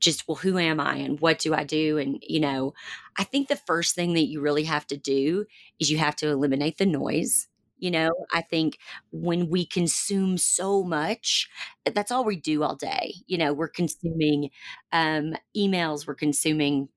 just 0.00 0.26
well 0.28 0.36
who 0.36 0.58
am 0.58 0.80
i 0.80 0.96
and 0.96 1.20
what 1.20 1.38
do 1.38 1.54
i 1.54 1.64
do 1.64 1.98
and 1.98 2.22
you 2.26 2.40
know 2.40 2.72
i 3.18 3.24
think 3.24 3.48
the 3.48 3.56
first 3.56 3.94
thing 3.94 4.14
that 4.14 4.26
you 4.26 4.40
really 4.40 4.64
have 4.64 4.86
to 4.86 4.96
do 4.96 5.44
is 5.80 5.90
you 5.90 5.98
have 5.98 6.16
to 6.16 6.28
eliminate 6.28 6.78
the 6.78 6.86
noise 6.86 7.48
you 7.80 7.90
know, 7.92 8.10
I 8.32 8.42
think 8.42 8.78
when 9.12 9.48
we 9.50 9.64
consume 9.64 10.36
so 10.36 10.82
much, 10.82 11.48
eh, 11.86 11.92
that's 11.94 12.10
all 12.10 12.24
we 12.24 12.36
do 12.36 12.62
all 12.64 12.74
day. 12.74 13.14
You 13.26 13.38
know, 13.38 13.52
we're 13.52 13.68
consuming 13.68 14.50
um, 14.92 15.34
emails, 15.56 16.06
we're 16.06 16.14
consuming 16.16 16.88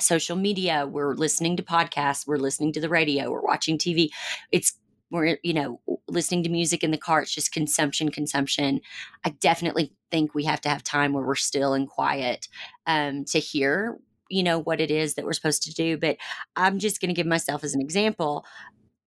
social 0.00 0.36
media, 0.36 0.86
we're 0.86 1.14
listening 1.14 1.56
to 1.56 1.62
podcasts, 1.62 2.26
we're 2.26 2.36
listening 2.36 2.72
to 2.72 2.80
the 2.80 2.88
radio, 2.88 3.30
we're 3.30 3.42
watching 3.42 3.78
TV. 3.78 4.10
It's 4.52 4.74
we're 5.10 5.38
you 5.42 5.54
know 5.54 5.80
listening 6.08 6.42
to 6.42 6.48
music 6.48 6.82
in 6.82 6.90
the 6.90 6.98
car 6.98 7.22
it's 7.22 7.34
just 7.34 7.52
consumption 7.52 8.10
consumption 8.10 8.80
i 9.24 9.30
definitely 9.30 9.92
think 10.10 10.34
we 10.34 10.44
have 10.44 10.60
to 10.60 10.68
have 10.68 10.82
time 10.82 11.12
where 11.12 11.24
we're 11.24 11.34
still 11.34 11.74
and 11.74 11.88
quiet 11.88 12.48
um, 12.86 13.24
to 13.24 13.38
hear 13.38 13.98
you 14.30 14.42
know 14.42 14.58
what 14.58 14.80
it 14.80 14.90
is 14.90 15.14
that 15.14 15.24
we're 15.24 15.32
supposed 15.32 15.62
to 15.62 15.74
do 15.74 15.96
but 15.96 16.16
i'm 16.56 16.78
just 16.78 17.00
going 17.00 17.08
to 17.08 17.14
give 17.14 17.26
myself 17.26 17.64
as 17.64 17.74
an 17.74 17.80
example 17.80 18.44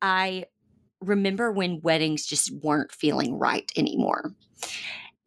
i 0.01 0.43
remember 1.01 1.51
when 1.51 1.81
weddings 1.81 2.25
just 2.25 2.51
weren't 2.63 2.91
feeling 2.91 3.37
right 3.37 3.69
anymore. 3.75 4.31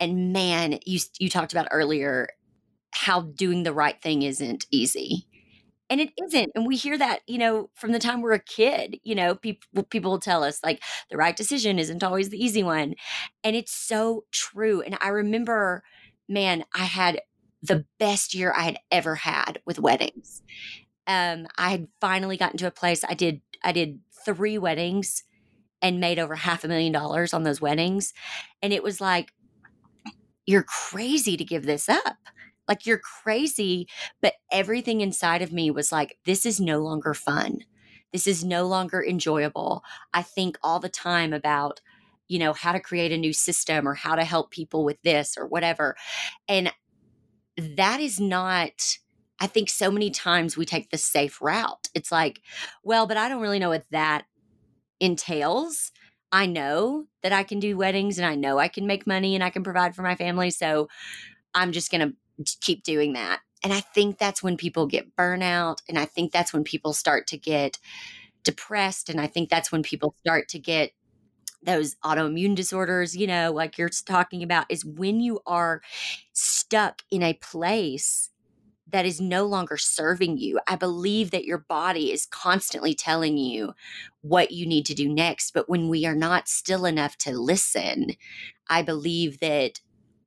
And 0.01 0.33
man, 0.33 0.79
you 0.87 1.01
you 1.19 1.29
talked 1.29 1.53
about 1.53 1.69
earlier 1.71 2.29
how 2.93 3.23
doing 3.23 3.65
the 3.65 3.73
right 3.73 4.01
thing 4.01 4.23
isn't 4.23 4.67
easy. 4.71 5.27
And 5.91 6.01
it 6.01 6.11
isn't. 6.27 6.53
And 6.55 6.67
we 6.67 6.77
hear 6.77 6.97
that, 6.97 7.21
you 7.27 7.39
know, 7.39 7.71
from 7.75 7.93
the 7.93 7.99
time 7.99 8.23
we're 8.23 8.33
a 8.33 8.39
kid, 8.39 8.99
you 9.03 9.15
know, 9.15 9.35
people 9.35 9.85
people 9.85 10.11
will 10.13 10.21
tell 10.21 10.43
us 10.43 10.61
like 10.65 10.83
the 11.11 11.17
right 11.17 11.37
decision 11.37 11.79
isn't 11.79 12.03
always 12.03 12.31
the 12.31 12.43
easy 12.43 12.63
one. 12.63 12.95
And 13.43 13.55
it's 13.55 13.73
so 13.73 14.25
true. 14.33 14.81
And 14.81 14.97
I 15.01 15.09
remember, 15.09 15.83
man, 16.29 16.65
I 16.75 16.85
had 16.85 17.21
the 17.63 17.85
best 17.99 18.35
year 18.35 18.53
I 18.57 18.63
had 18.63 18.79
ever 18.91 19.15
had 19.15 19.61
with 19.67 19.79
weddings. 19.79 20.43
Um, 21.07 21.47
I 21.59 21.71
had 21.71 21.89
finally 22.01 22.37
gotten 22.37 22.59
to 22.59 22.67
a 22.67 22.71
place 22.71 23.05
I 23.07 23.15
did 23.15 23.43
I 23.63 23.73
did 23.73 24.01
three 24.25 24.59
weddings 24.59 25.23
and 25.83 26.01
made 26.01 26.19
over 26.19 26.35
half 26.35 26.65
a 26.65 26.69
million 26.69 26.93
dollars 26.93 27.35
on 27.35 27.43
those 27.43 27.61
weddings. 27.61 28.15
And 28.63 28.73
it 28.73 28.83
was 28.83 29.01
like, 29.03 29.33
you're 30.47 30.63
crazy 30.65 31.37
to 31.37 31.45
give 31.45 31.65
this 31.67 31.89
up. 31.89 32.17
Like, 32.69 32.87
you're 32.87 33.01
crazy. 33.23 33.89
But 34.23 34.35
everything 34.51 35.01
inside 35.01 35.43
of 35.43 35.53
me 35.53 35.71
was 35.71 35.93
like, 35.93 36.19
this 36.25 36.47
is 36.47 36.61
no 36.61 36.79
longer 36.79 37.15
fun. 37.15 37.61
This 38.13 38.27
is 38.27 38.45
no 38.45 38.67
longer 38.67 39.05
enjoyable. 39.05 39.83
I 40.13 40.23
think 40.23 40.57
all 40.63 40.79
the 40.79 40.89
time 40.89 41.33
about, 41.33 41.81
you 42.29 42.39
know, 42.39 42.53
how 42.53 42.73
to 42.73 42.81
create 42.81 43.13
a 43.13 43.19
new 43.19 43.33
system 43.33 43.89
or 43.89 43.95
how 43.95 44.15
to 44.15 44.25
help 44.25 44.51
people 44.51 44.85
with 44.85 45.03
this 45.03 45.37
or 45.37 45.47
whatever. 45.47 45.97
And 46.49 46.73
that 47.57 48.01
is 48.01 48.21
not. 48.21 48.99
I 49.41 49.49
think 49.49 49.69
so 49.69 49.91
many 49.91 50.11
times 50.11 50.57
we 50.57 50.65
take 50.65 50.91
the 50.91 50.99
safe 50.99 51.43
route. 51.43 51.89
It's 51.93 52.13
like, 52.13 52.41
well, 52.85 53.07
but 53.07 53.17
I 53.17 53.29
don't 53.29 53.43
really 53.43 53.59
know 53.59 53.71
what 53.71 53.85
that 53.91 54.27
entails. 55.01 55.91
I 56.31 56.47
know 56.47 57.07
that 57.23 57.33
I 57.33 57.43
can 57.43 57.59
do 57.59 57.77
weddings 57.77 58.19
and 58.19 58.27
I 58.27 58.37
know 58.37 58.59
I 58.59 58.69
can 58.69 58.87
make 58.87 59.07
money 59.07 59.35
and 59.35 59.43
I 59.43 59.51
can 59.51 59.65
provide 59.65 59.95
for 59.95 60.03
my 60.03 60.15
family. 60.15 60.51
So 60.51 60.89
I'm 61.55 61.73
just 61.73 61.91
going 61.91 62.09
to 62.09 62.17
keep 62.61 62.83
doing 62.83 63.13
that. 63.15 63.41
And 63.63 63.73
I 63.73 63.81
think 63.81 64.19
that's 64.19 64.43
when 64.43 64.57
people 64.57 64.87
get 64.87 65.17
burnout. 65.17 65.79
And 65.89 65.99
I 65.99 66.05
think 66.05 66.33
that's 66.33 66.53
when 66.53 66.65
people 66.65 66.93
start 66.93 67.27
to 67.29 67.39
get 67.39 67.79
depressed. 68.43 69.09
And 69.09 69.21
I 69.21 69.27
think 69.27 69.49
that's 69.49 69.73
when 69.73 69.83
people 69.83 70.15
start 70.21 70.49
to 70.51 70.59
get 70.59 70.93
those 71.63 71.95
autoimmune 72.05 72.55
disorders, 72.55 73.17
you 73.17 73.27
know, 73.27 73.51
like 73.53 73.79
you're 73.79 73.89
talking 73.89 74.43
about, 74.43 74.67
is 74.69 74.85
when 74.85 75.21
you 75.21 75.41
are 75.47 75.81
stuck 76.33 77.03
in 77.11 77.23
a 77.23 77.35
place 77.35 78.31
that 78.89 79.07
is 79.07 79.21
no 79.21 79.47
longer 79.47 79.77
serving 79.77 80.39
you. 80.39 80.61
I 80.69 80.77
believe 80.77 81.31
that 81.31 81.47
your 81.47 81.59
body 81.59 82.13
is 82.13 82.27
constantly 82.27 82.95
telling 82.95 83.39
you 83.39 83.73
what 84.21 84.51
you 84.51 84.67
need 84.67 84.87
to 84.87 84.95
do 84.95 85.09
next. 85.09 85.53
But 85.53 85.69
when 85.69 85.89
we 85.89 86.05
are 86.07 86.15
not 86.15 86.49
still 86.49 86.85
enough 86.85 87.17
to 87.19 87.33
listen, 87.33 88.13
I 88.69 88.83
believe 88.83 89.41
that 89.41 89.81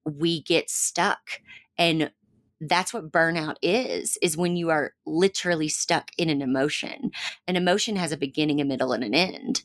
we 0.03 0.41
get 0.41 0.69
stuck. 0.69 1.41
And 1.77 2.11
that's 2.59 2.91
what 2.91 3.11
burnout 3.11 3.55
is 3.61 4.17
is 4.19 4.35
when 4.35 4.55
you 4.55 4.71
are 4.71 4.93
literally 5.05 5.69
stuck 5.69 6.09
in 6.17 6.27
an 6.27 6.41
emotion 6.41 7.11
an 7.47 7.55
emotion 7.55 7.95
has 7.95 8.11
a 8.11 8.17
beginning 8.17 8.59
a 8.59 8.65
middle 8.65 8.93
and 8.93 9.03
an 9.03 9.13
end 9.13 9.61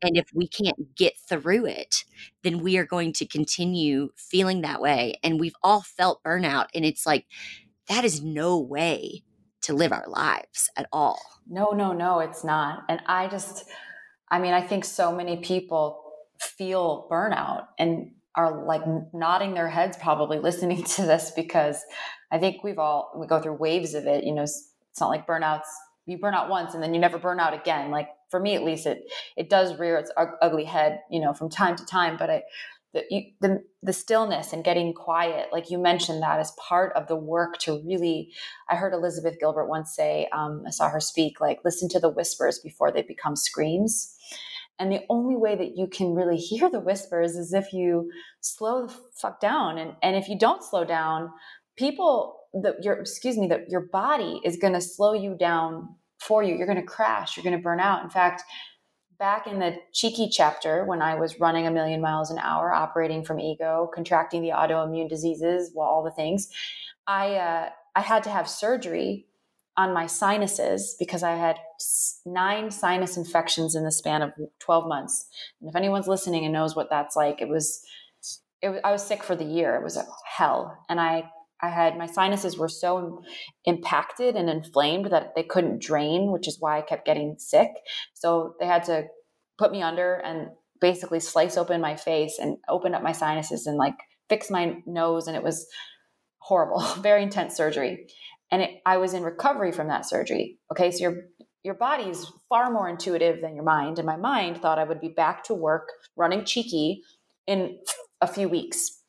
and 0.00 0.16
if 0.16 0.26
we 0.32 0.46
can't 0.46 0.94
get 0.94 1.14
through 1.28 1.66
it 1.66 2.04
then 2.44 2.60
we 2.60 2.78
are 2.78 2.86
going 2.86 3.12
to 3.12 3.26
continue 3.26 4.10
feeling 4.14 4.60
that 4.60 4.80
way 4.80 5.18
and 5.24 5.40
we've 5.40 5.56
all 5.60 5.80
felt 5.80 6.22
burnout 6.22 6.66
and 6.72 6.84
it's 6.84 7.04
like 7.04 7.26
that 7.88 8.04
is 8.04 8.22
no 8.22 8.60
way 8.60 9.24
to 9.66 9.72
live 9.72 9.92
our 9.92 10.06
lives 10.06 10.70
at 10.76 10.86
all. 10.92 11.20
No, 11.48 11.72
no, 11.72 11.92
no, 11.92 12.20
it's 12.20 12.44
not. 12.44 12.84
And 12.88 13.00
I 13.06 13.26
just, 13.26 13.68
I 14.30 14.38
mean, 14.38 14.52
I 14.52 14.60
think 14.60 14.84
so 14.84 15.12
many 15.12 15.38
people 15.38 16.02
feel 16.40 17.08
burnout 17.10 17.66
and 17.78 18.12
are 18.36 18.64
like 18.64 18.82
nodding 19.12 19.54
their 19.54 19.68
heads 19.68 19.96
probably 19.96 20.38
listening 20.38 20.84
to 20.84 21.02
this 21.02 21.32
because 21.34 21.82
I 22.30 22.38
think 22.38 22.62
we've 22.62 22.78
all, 22.78 23.12
we 23.16 23.26
go 23.26 23.40
through 23.40 23.54
waves 23.54 23.94
of 23.94 24.06
it. 24.06 24.24
You 24.24 24.34
know, 24.34 24.42
it's 24.42 24.72
not 25.00 25.08
like 25.08 25.26
burnouts, 25.26 25.66
you 26.06 26.18
burn 26.18 26.34
out 26.34 26.48
once 26.48 26.74
and 26.74 26.82
then 26.82 26.94
you 26.94 27.00
never 27.00 27.18
burn 27.18 27.40
out 27.40 27.54
again. 27.54 27.90
Like 27.90 28.08
for 28.30 28.38
me, 28.40 28.54
at 28.54 28.64
least, 28.64 28.86
it, 28.86 29.10
it 29.36 29.50
does 29.50 29.78
rear 29.78 29.96
its 29.96 30.10
ugly 30.16 30.64
head, 30.64 31.00
you 31.10 31.20
know, 31.20 31.32
from 31.32 31.48
time 31.48 31.76
to 31.76 31.84
time. 31.84 32.16
But 32.16 32.30
I, 32.30 32.42
the, 32.92 33.32
the, 33.40 33.64
the 33.82 33.92
stillness 33.92 34.52
and 34.52 34.64
getting 34.64 34.94
quiet 34.94 35.48
like 35.52 35.70
you 35.70 35.76
mentioned 35.76 36.22
that 36.22 36.40
as 36.40 36.52
part 36.52 36.94
of 36.96 37.08
the 37.08 37.16
work 37.16 37.58
to 37.58 37.82
really 37.84 38.32
i 38.70 38.74
heard 38.74 38.94
elizabeth 38.94 39.38
gilbert 39.38 39.66
once 39.66 39.94
say 39.94 40.28
um, 40.32 40.62
i 40.66 40.70
saw 40.70 40.88
her 40.88 41.00
speak 41.00 41.40
like 41.40 41.60
listen 41.62 41.88
to 41.90 42.00
the 42.00 42.08
whispers 42.08 42.58
before 42.58 42.90
they 42.90 43.02
become 43.02 43.36
screams 43.36 44.16
and 44.78 44.92
the 44.92 45.04
only 45.08 45.36
way 45.36 45.56
that 45.56 45.76
you 45.76 45.86
can 45.86 46.14
really 46.14 46.36
hear 46.36 46.68
the 46.70 46.80
whispers 46.80 47.36
is 47.36 47.52
if 47.52 47.72
you 47.72 48.10
slow 48.40 48.86
the 48.86 48.94
fuck 49.20 49.40
down. 49.40 49.78
And, 49.78 49.94
and 50.02 50.16
if 50.16 50.28
you 50.28 50.38
don't 50.38 50.62
slow 50.62 50.84
down 50.84 51.30
people 51.76 52.36
that 52.62 52.82
your 52.82 52.94
excuse 52.94 53.36
me 53.36 53.46
that 53.48 53.68
your 53.68 53.86
body 53.92 54.40
is 54.44 54.56
going 54.56 54.72
to 54.72 54.80
slow 54.80 55.12
you 55.12 55.36
down 55.38 55.94
for 56.20 56.42
you. 56.42 56.56
You're 56.56 56.66
going 56.66 56.80
to 56.80 56.86
crash. 56.86 57.36
You're 57.36 57.44
going 57.44 57.56
to 57.56 57.62
burn 57.62 57.80
out. 57.80 58.02
In 58.02 58.10
fact 58.10 58.42
back 59.18 59.46
in 59.46 59.58
the 59.58 59.76
cheeky 59.94 60.28
chapter 60.30 60.84
when 60.84 61.00
I 61.00 61.14
was 61.14 61.40
running 61.40 61.66
a 61.66 61.70
million 61.70 62.02
miles 62.02 62.30
an 62.30 62.38
hour, 62.38 62.72
operating 62.72 63.24
from 63.24 63.40
ego, 63.40 63.90
contracting 63.94 64.42
the 64.42 64.50
autoimmune 64.50 65.08
diseases, 65.08 65.72
well, 65.74 65.88
all 65.88 66.04
the 66.04 66.10
things, 66.10 66.48
I 67.06 67.36
uh, 67.36 67.70
I 67.94 68.00
had 68.00 68.22
to 68.24 68.30
have 68.30 68.48
surgery 68.48 69.26
on 69.76 69.92
my 69.92 70.06
sinuses 70.06 70.96
because 70.98 71.22
I 71.22 71.36
had 71.36 71.58
nine 72.24 72.70
sinus 72.70 73.16
infections 73.16 73.74
in 73.74 73.84
the 73.84 73.92
span 73.92 74.22
of 74.22 74.32
12 74.60 74.88
months. 74.88 75.26
And 75.60 75.68
if 75.68 75.76
anyone's 75.76 76.08
listening 76.08 76.44
and 76.44 76.52
knows 76.52 76.74
what 76.74 76.88
that's 76.90 77.16
like, 77.16 77.42
it 77.42 77.48
was, 77.48 77.82
it 78.62 78.70
was 78.70 78.80
I 78.84 78.92
was 78.92 79.06
sick 79.06 79.22
for 79.22 79.36
the 79.36 79.44
year. 79.44 79.76
It 79.76 79.82
was 79.82 79.96
a 79.96 80.04
hell. 80.26 80.76
And 80.88 81.00
I 81.00 81.30
I 81.60 81.70
had 81.70 81.96
my 81.96 82.06
sinuses 82.06 82.58
were 82.58 82.68
so 82.68 83.22
impacted 83.64 84.36
and 84.36 84.50
inflamed 84.50 85.06
that 85.06 85.34
they 85.34 85.42
couldn't 85.42 85.80
drain, 85.80 86.30
which 86.30 86.46
is 86.46 86.60
why 86.60 86.78
I 86.78 86.82
kept 86.82 87.06
getting 87.06 87.36
sick. 87.38 87.70
So 88.12 88.54
they 88.60 88.66
had 88.66 88.84
to 88.84 89.04
put 89.58 89.72
me 89.72 89.82
under 89.82 90.14
and 90.16 90.48
basically 90.80 91.20
slice 91.20 91.56
open 91.56 91.80
my 91.80 91.96
face 91.96 92.38
and 92.38 92.58
open 92.68 92.94
up 92.94 93.02
my 93.02 93.12
sinuses 93.12 93.66
and 93.66 93.78
like 93.78 93.94
fix 94.28 94.50
my 94.50 94.82
nose. 94.84 95.28
And 95.28 95.36
it 95.36 95.42
was 95.42 95.66
horrible, 96.38 96.80
very 97.00 97.22
intense 97.22 97.56
surgery. 97.56 98.06
And 98.50 98.62
it, 98.62 98.70
I 98.86 98.98
was 98.98 99.14
in 99.14 99.22
recovery 99.22 99.72
from 99.72 99.88
that 99.88 100.06
surgery. 100.06 100.58
Okay, 100.70 100.90
so 100.90 100.98
your 101.02 101.24
your 101.62 101.74
body 101.74 102.04
is 102.04 102.30
far 102.48 102.70
more 102.70 102.88
intuitive 102.88 103.40
than 103.40 103.56
your 103.56 103.64
mind, 103.64 103.98
and 103.98 104.06
my 104.06 104.16
mind 104.16 104.58
thought 104.58 104.78
I 104.78 104.84
would 104.84 105.00
be 105.00 105.08
back 105.08 105.42
to 105.44 105.54
work 105.54 105.88
running 106.14 106.44
cheeky 106.44 107.02
in 107.46 107.78
a 108.20 108.28
few 108.28 108.48
weeks. 108.48 109.02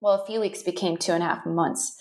Well, 0.00 0.22
a 0.22 0.26
few 0.26 0.40
weeks 0.40 0.62
became 0.62 0.96
two 0.96 1.12
and 1.12 1.22
a 1.22 1.26
half 1.26 1.44
months, 1.44 1.96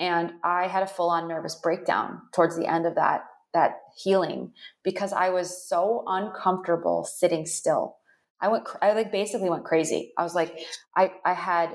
and 0.00 0.32
I 0.42 0.66
had 0.66 0.82
a 0.82 0.88
full 0.88 1.10
on 1.10 1.28
nervous 1.28 1.54
breakdown 1.54 2.22
towards 2.34 2.56
the 2.56 2.66
end 2.66 2.84
of 2.84 2.96
that 2.96 3.22
that 3.54 3.76
healing 3.96 4.52
because 4.82 5.12
I 5.12 5.30
was 5.30 5.66
so 5.66 6.04
uncomfortable 6.06 7.04
sitting 7.04 7.46
still. 7.46 7.96
I 8.40 8.48
went, 8.48 8.66
I 8.82 8.92
like 8.92 9.10
basically 9.10 9.48
went 9.48 9.64
crazy. 9.64 10.12
I 10.18 10.24
was 10.24 10.34
like, 10.34 10.58
I, 10.96 11.12
I 11.24 11.32
had 11.32 11.70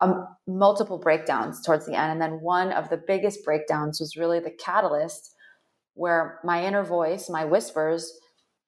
um, 0.00 0.26
multiple 0.46 0.98
breakdowns 0.98 1.64
towards 1.64 1.86
the 1.86 1.94
end. 1.94 2.12
And 2.12 2.20
then 2.20 2.40
one 2.40 2.72
of 2.72 2.88
the 2.90 3.02
biggest 3.06 3.44
breakdowns 3.44 4.00
was 4.00 4.16
really 4.16 4.40
the 4.40 4.50
catalyst 4.50 5.34
where 5.94 6.40
my 6.44 6.64
inner 6.64 6.84
voice, 6.84 7.28
my 7.28 7.44
whispers, 7.44 8.12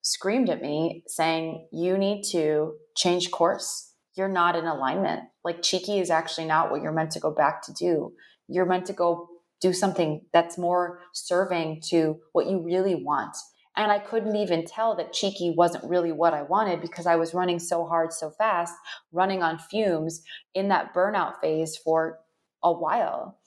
screamed 0.03 0.51
at 0.51 0.61
me 0.61 1.05
saying, 1.07 1.69
You 1.73 1.97
need 1.97 2.25
to 2.33 2.75
change 2.97 3.31
course. 3.31 3.93
You're 4.15 4.29
not 4.29 4.57
in 4.57 4.67
alignment. 4.67 5.23
Like, 5.43 5.63
cheeky 5.63 5.99
is 5.99 6.11
actually 6.11 6.47
not 6.47 6.71
what 6.71 6.83
you're 6.83 6.93
meant 6.93 7.13
to 7.13 7.21
go 7.21 7.31
back 7.31 7.63
to 7.63 7.73
do. 7.73 8.13
You're 8.49 8.67
meant 8.67 8.87
to 8.87 8.93
go 8.93 9.29
do 9.61 9.73
something 9.73 10.27
that's 10.33 10.59
more 10.59 10.99
serving 11.15 11.81
to 11.89 12.19
what 12.33 12.47
you 12.47 12.63
really 12.63 12.97
want. 12.97 13.35
And 13.77 13.91
I 13.91 13.99
couldn't 13.99 14.37
even 14.37 14.67
tell 14.67 14.95
that 14.97 15.13
cheeky 15.13 15.55
wasn't 15.57 15.85
really 15.85 16.13
what 16.13 16.35
I 16.35 16.43
wanted 16.43 16.81
because 16.81 17.07
I 17.07 17.17
was 17.17 17.33
running 17.33 17.59
so 17.59 17.87
hard, 17.87 18.13
so 18.13 18.31
fast, 18.31 18.75
running 19.13 19.43
on 19.43 19.59
fumes 19.59 20.23
in 20.55 20.69
that 20.69 20.93
burnout 20.95 21.41
phase 21.41 21.77
for 21.77 22.19
a 22.63 22.73
while. 22.73 23.39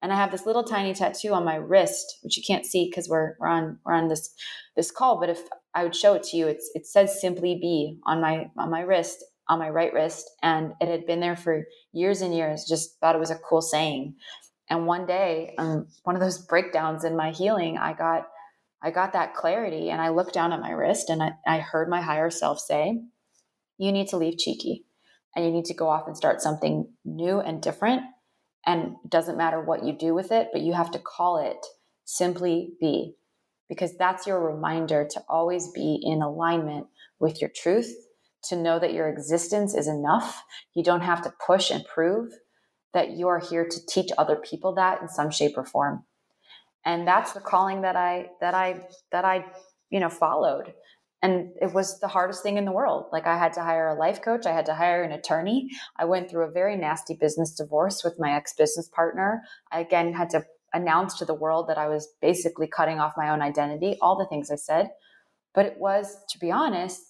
And 0.00 0.12
I 0.12 0.16
have 0.16 0.32
this 0.32 0.46
little 0.46 0.64
tiny 0.64 0.94
tattoo 0.94 1.32
on 1.32 1.44
my 1.44 1.56
wrist, 1.56 2.18
which 2.22 2.36
you 2.36 2.42
can't 2.44 2.66
see 2.66 2.86
because 2.86 3.08
we're, 3.08 3.34
we're 3.38 3.46
on 3.48 3.78
we're 3.84 3.94
on 3.94 4.08
this 4.08 4.34
this 4.76 4.90
call. 4.90 5.20
But 5.20 5.30
if 5.30 5.40
I 5.74 5.84
would 5.84 5.94
show 5.94 6.14
it 6.14 6.24
to 6.24 6.36
you, 6.36 6.48
it's 6.48 6.70
it 6.74 6.86
says 6.86 7.20
simply 7.20 7.54
be 7.54 7.98
on 8.04 8.20
my 8.20 8.50
on 8.56 8.70
my 8.70 8.80
wrist, 8.80 9.24
on 9.48 9.60
my 9.60 9.70
right 9.70 9.92
wrist. 9.92 10.28
And 10.42 10.74
it 10.80 10.88
had 10.88 11.06
been 11.06 11.20
there 11.20 11.36
for 11.36 11.66
years 11.92 12.20
and 12.20 12.34
years. 12.34 12.64
Just 12.68 12.98
thought 12.98 13.14
it 13.14 13.20
was 13.20 13.30
a 13.30 13.38
cool 13.38 13.62
saying. 13.62 14.16
And 14.68 14.86
one 14.86 15.06
day, 15.06 15.54
um, 15.58 15.86
one 16.02 16.16
of 16.16 16.22
those 16.22 16.38
breakdowns 16.38 17.04
in 17.04 17.16
my 17.16 17.30
healing, 17.30 17.78
I 17.78 17.92
got 17.92 18.26
I 18.82 18.90
got 18.90 19.12
that 19.12 19.34
clarity 19.34 19.90
and 19.90 20.00
I 20.00 20.08
looked 20.08 20.34
down 20.34 20.52
at 20.52 20.60
my 20.60 20.70
wrist 20.70 21.08
and 21.08 21.22
I, 21.22 21.32
I 21.46 21.58
heard 21.58 21.88
my 21.88 22.00
higher 22.00 22.30
self 22.30 22.58
say, 22.58 23.00
You 23.78 23.92
need 23.92 24.08
to 24.08 24.16
leave 24.16 24.38
cheeky 24.38 24.84
and 25.34 25.44
you 25.44 25.50
need 25.50 25.66
to 25.66 25.74
go 25.74 25.88
off 25.88 26.06
and 26.06 26.16
start 26.16 26.40
something 26.40 26.88
new 27.04 27.40
and 27.40 27.62
different. 27.62 28.02
And 28.66 28.96
it 29.04 29.10
doesn't 29.10 29.38
matter 29.38 29.60
what 29.60 29.84
you 29.84 29.92
do 29.92 30.14
with 30.14 30.32
it, 30.32 30.48
but 30.52 30.62
you 30.62 30.72
have 30.72 30.90
to 30.92 30.98
call 30.98 31.38
it 31.38 31.64
simply 32.04 32.72
be, 32.80 33.14
because 33.68 33.96
that's 33.96 34.26
your 34.26 34.40
reminder 34.40 35.06
to 35.10 35.22
always 35.28 35.70
be 35.72 36.00
in 36.02 36.22
alignment 36.22 36.86
with 37.18 37.40
your 37.40 37.50
truth, 37.54 37.92
to 38.44 38.56
know 38.56 38.78
that 38.78 38.92
your 38.92 39.08
existence 39.08 39.74
is 39.74 39.88
enough. 39.88 40.42
You 40.74 40.82
don't 40.82 41.00
have 41.00 41.22
to 41.22 41.34
push 41.44 41.70
and 41.70 41.84
prove 41.84 42.32
that 42.92 43.10
you 43.10 43.28
are 43.28 43.38
here 43.38 43.66
to 43.66 43.86
teach 43.86 44.10
other 44.18 44.36
people 44.36 44.74
that 44.74 45.00
in 45.00 45.08
some 45.08 45.30
shape 45.30 45.56
or 45.56 45.64
form 45.64 46.04
and 46.84 47.06
that's 47.06 47.32
the 47.32 47.40
calling 47.40 47.82
that 47.82 47.96
i 47.96 48.28
that 48.40 48.54
i 48.54 48.86
that 49.10 49.24
i 49.24 49.44
you 49.90 50.00
know 50.00 50.08
followed. 50.10 50.72
And 51.24 51.50
it 51.60 51.72
was 51.72 52.00
the 52.00 52.08
hardest 52.08 52.42
thing 52.42 52.56
in 52.56 52.64
the 52.64 52.72
world. 52.72 53.06
Like 53.12 53.26
i 53.26 53.38
had 53.38 53.52
to 53.54 53.62
hire 53.62 53.88
a 53.88 53.94
life 53.94 54.22
coach. 54.22 54.44
I 54.44 54.52
had 54.52 54.66
to 54.66 54.74
hire 54.74 55.04
an 55.04 55.12
attorney. 55.12 55.70
I 55.96 56.04
went 56.04 56.28
through 56.28 56.44
a 56.48 56.50
very 56.50 56.76
nasty 56.76 57.14
business 57.14 57.54
divorce 57.54 58.02
with 58.02 58.18
my 58.18 58.32
ex-business 58.34 58.88
partner. 58.88 59.42
I 59.70 59.80
again 59.80 60.12
had 60.12 60.30
to 60.30 60.44
announce 60.72 61.18
to 61.18 61.24
the 61.26 61.34
world 61.34 61.68
that 61.68 61.76
i 61.78 61.86
was 61.86 62.08
basically 62.22 62.66
cutting 62.66 62.98
off 62.98 63.12
my 63.16 63.28
own 63.28 63.42
identity 63.42 63.98
all 64.00 64.16
the 64.16 64.26
things 64.26 64.50
i 64.50 64.56
said. 64.56 64.90
But 65.54 65.66
it 65.66 65.76
was 65.78 66.16
to 66.30 66.38
be 66.38 66.50
honest 66.50 67.00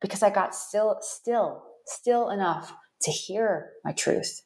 because 0.00 0.22
i 0.22 0.30
got 0.30 0.54
still 0.54 0.98
still 1.00 1.62
still 1.86 2.30
enough 2.30 2.72
to 3.02 3.10
hear 3.10 3.70
my 3.84 3.92
truth. 3.92 4.42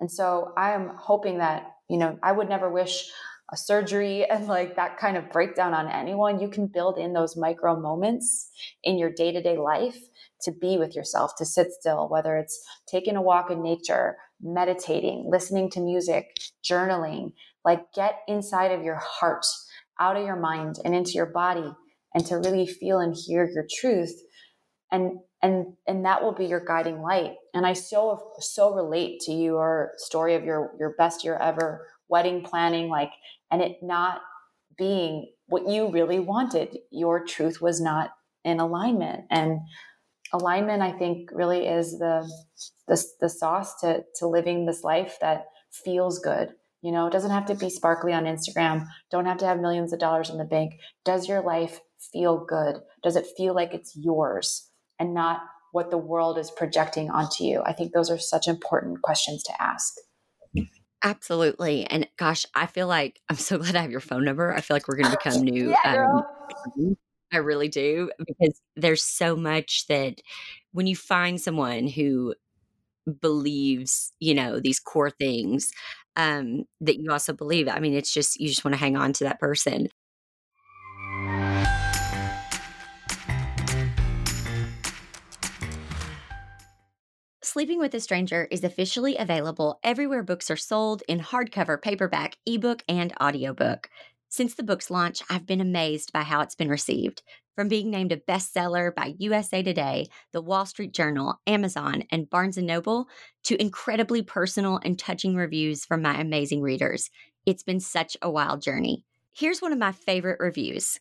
And 0.00 0.10
so 0.10 0.52
i 0.58 0.72
am 0.72 0.92
hoping 0.98 1.38
that 1.38 1.72
you 1.88 1.96
know 1.96 2.18
i 2.22 2.32
would 2.32 2.48
never 2.48 2.68
wish 2.68 3.10
a 3.52 3.56
surgery 3.56 4.24
and 4.30 4.46
like 4.46 4.76
that 4.76 4.98
kind 4.98 5.16
of 5.16 5.30
breakdown 5.30 5.74
on 5.74 5.88
anyone, 5.88 6.40
you 6.40 6.48
can 6.48 6.66
build 6.66 6.98
in 6.98 7.12
those 7.12 7.36
micro 7.36 7.78
moments 7.78 8.50
in 8.82 8.98
your 8.98 9.10
day 9.10 9.32
to 9.32 9.42
day 9.42 9.56
life 9.56 9.98
to 10.42 10.52
be 10.52 10.76
with 10.76 10.94
yourself, 10.94 11.32
to 11.38 11.44
sit 11.44 11.72
still, 11.72 12.08
whether 12.08 12.36
it's 12.36 12.62
taking 12.86 13.16
a 13.16 13.22
walk 13.22 13.50
in 13.50 13.62
nature, 13.62 14.16
meditating, 14.40 15.28
listening 15.30 15.70
to 15.70 15.80
music, 15.80 16.26
journaling, 16.64 17.32
like 17.64 17.92
get 17.94 18.20
inside 18.28 18.70
of 18.70 18.84
your 18.84 19.00
heart, 19.02 19.46
out 19.98 20.16
of 20.16 20.26
your 20.26 20.36
mind 20.36 20.76
and 20.84 20.94
into 20.94 21.12
your 21.12 21.26
body 21.26 21.72
and 22.14 22.24
to 22.26 22.36
really 22.36 22.66
feel 22.66 22.98
and 22.98 23.14
hear 23.14 23.48
your 23.52 23.66
truth. 23.78 24.14
And 24.90 25.18
and 25.42 25.74
and 25.86 26.04
that 26.04 26.22
will 26.22 26.32
be 26.32 26.46
your 26.46 26.64
guiding 26.64 27.02
light. 27.02 27.32
And 27.54 27.66
I 27.66 27.72
so 27.72 28.32
so 28.40 28.74
relate 28.74 29.20
to 29.22 29.32
your 29.32 29.92
story 29.96 30.34
of 30.34 30.44
your 30.44 30.72
your 30.78 30.94
best 30.96 31.24
year 31.24 31.36
ever 31.36 31.86
wedding 32.08 32.42
planning 32.42 32.88
like 32.88 33.10
and 33.50 33.62
it 33.62 33.78
not 33.82 34.20
being 34.76 35.32
what 35.48 35.68
you 35.68 35.90
really 35.90 36.18
wanted. 36.18 36.76
Your 36.90 37.24
truth 37.24 37.60
was 37.60 37.80
not 37.80 38.10
in 38.44 38.60
alignment. 38.60 39.24
And 39.30 39.60
alignment, 40.32 40.82
I 40.82 40.92
think, 40.92 41.30
really 41.32 41.66
is 41.66 41.98
the 41.98 42.30
the, 42.88 43.02
the 43.20 43.28
sauce 43.28 43.78
to 43.80 44.04
to 44.16 44.26
living 44.26 44.66
this 44.66 44.84
life 44.84 45.18
that 45.20 45.46
feels 45.72 46.18
good. 46.18 46.50
You 46.82 46.92
know, 46.92 47.06
it 47.06 47.12
doesn't 47.12 47.30
have 47.30 47.46
to 47.46 47.54
be 47.54 47.70
sparkly 47.70 48.12
on 48.12 48.24
Instagram. 48.24 48.86
Don't 49.10 49.26
have 49.26 49.38
to 49.38 49.46
have 49.46 49.60
millions 49.60 49.92
of 49.92 49.98
dollars 49.98 50.30
in 50.30 50.38
the 50.38 50.44
bank. 50.44 50.74
Does 51.04 51.28
your 51.28 51.42
life 51.42 51.80
feel 52.12 52.44
good? 52.44 52.76
Does 53.02 53.16
it 53.16 53.26
feel 53.36 53.54
like 53.54 53.74
it's 53.74 53.96
yours 53.96 54.70
and 54.98 55.14
not 55.14 55.40
what 55.72 55.90
the 55.90 55.98
world 55.98 56.38
is 56.38 56.50
projecting 56.50 57.10
onto 57.10 57.44
you? 57.44 57.62
I 57.64 57.72
think 57.72 57.92
those 57.92 58.10
are 58.10 58.18
such 58.18 58.46
important 58.46 59.02
questions 59.02 59.42
to 59.44 59.62
ask. 59.62 59.94
Absolutely. 61.02 61.84
And 61.84 62.08
gosh, 62.16 62.46
I 62.54 62.66
feel 62.66 62.86
like 62.88 63.20
I'm 63.28 63.36
so 63.36 63.58
glad 63.58 63.76
I 63.76 63.82
have 63.82 63.90
your 63.90 64.00
phone 64.00 64.24
number. 64.24 64.52
I 64.54 64.60
feel 64.60 64.74
like 64.74 64.88
we're 64.88 64.96
going 64.96 65.10
to 65.10 65.16
become 65.16 65.42
new. 65.42 65.70
yeah, 65.84 66.06
um, 66.06 66.96
I 67.32 67.38
really 67.38 67.68
do 67.68 68.10
because 68.18 68.60
there's 68.76 69.02
so 69.02 69.36
much 69.36 69.86
that 69.88 70.20
when 70.72 70.86
you 70.86 70.96
find 70.96 71.40
someone 71.40 71.88
who 71.88 72.34
believes, 73.20 74.12
you 74.20 74.34
know, 74.34 74.60
these 74.60 74.80
core 74.80 75.10
things 75.10 75.70
um, 76.16 76.64
that 76.80 76.98
you 76.98 77.12
also 77.12 77.32
believe, 77.32 77.68
I 77.68 77.78
mean, 77.78 77.94
it's 77.94 78.12
just, 78.12 78.40
you 78.40 78.48
just 78.48 78.64
want 78.64 78.74
to 78.74 78.80
hang 78.80 78.96
on 78.96 79.12
to 79.14 79.24
that 79.24 79.40
person. 79.40 79.88
Sleeping 87.56 87.78
with 87.78 87.94
a 87.94 88.00
Stranger 88.00 88.46
is 88.50 88.64
officially 88.64 89.16
available 89.16 89.80
everywhere 89.82 90.22
books 90.22 90.50
are 90.50 90.58
sold 90.58 91.02
in 91.08 91.20
hardcover, 91.20 91.80
paperback, 91.80 92.36
ebook, 92.44 92.82
and 92.86 93.14
audiobook. 93.18 93.88
Since 94.28 94.56
the 94.56 94.62
book's 94.62 94.90
launch, 94.90 95.22
I've 95.30 95.46
been 95.46 95.62
amazed 95.62 96.12
by 96.12 96.20
how 96.20 96.42
it's 96.42 96.54
been 96.54 96.68
received. 96.68 97.22
From 97.54 97.68
being 97.68 97.90
named 97.90 98.12
a 98.12 98.18
bestseller 98.18 98.94
by 98.94 99.14
USA 99.16 99.62
Today, 99.62 100.08
The 100.32 100.42
Wall 100.42 100.66
Street 100.66 100.92
Journal, 100.92 101.40
Amazon, 101.46 102.02
and 102.10 102.28
Barnes 102.28 102.58
& 102.58 102.58
Noble, 102.58 103.08
to 103.44 103.58
incredibly 103.58 104.20
personal 104.20 104.78
and 104.84 104.98
touching 104.98 105.34
reviews 105.34 105.86
from 105.86 106.02
my 106.02 106.20
amazing 106.20 106.60
readers. 106.60 107.08
It's 107.46 107.62
been 107.62 107.80
such 107.80 108.18
a 108.20 108.30
wild 108.30 108.60
journey. 108.60 109.02
Here's 109.32 109.62
one 109.62 109.72
of 109.72 109.78
my 109.78 109.92
favorite 109.92 110.40
reviews. 110.40 111.00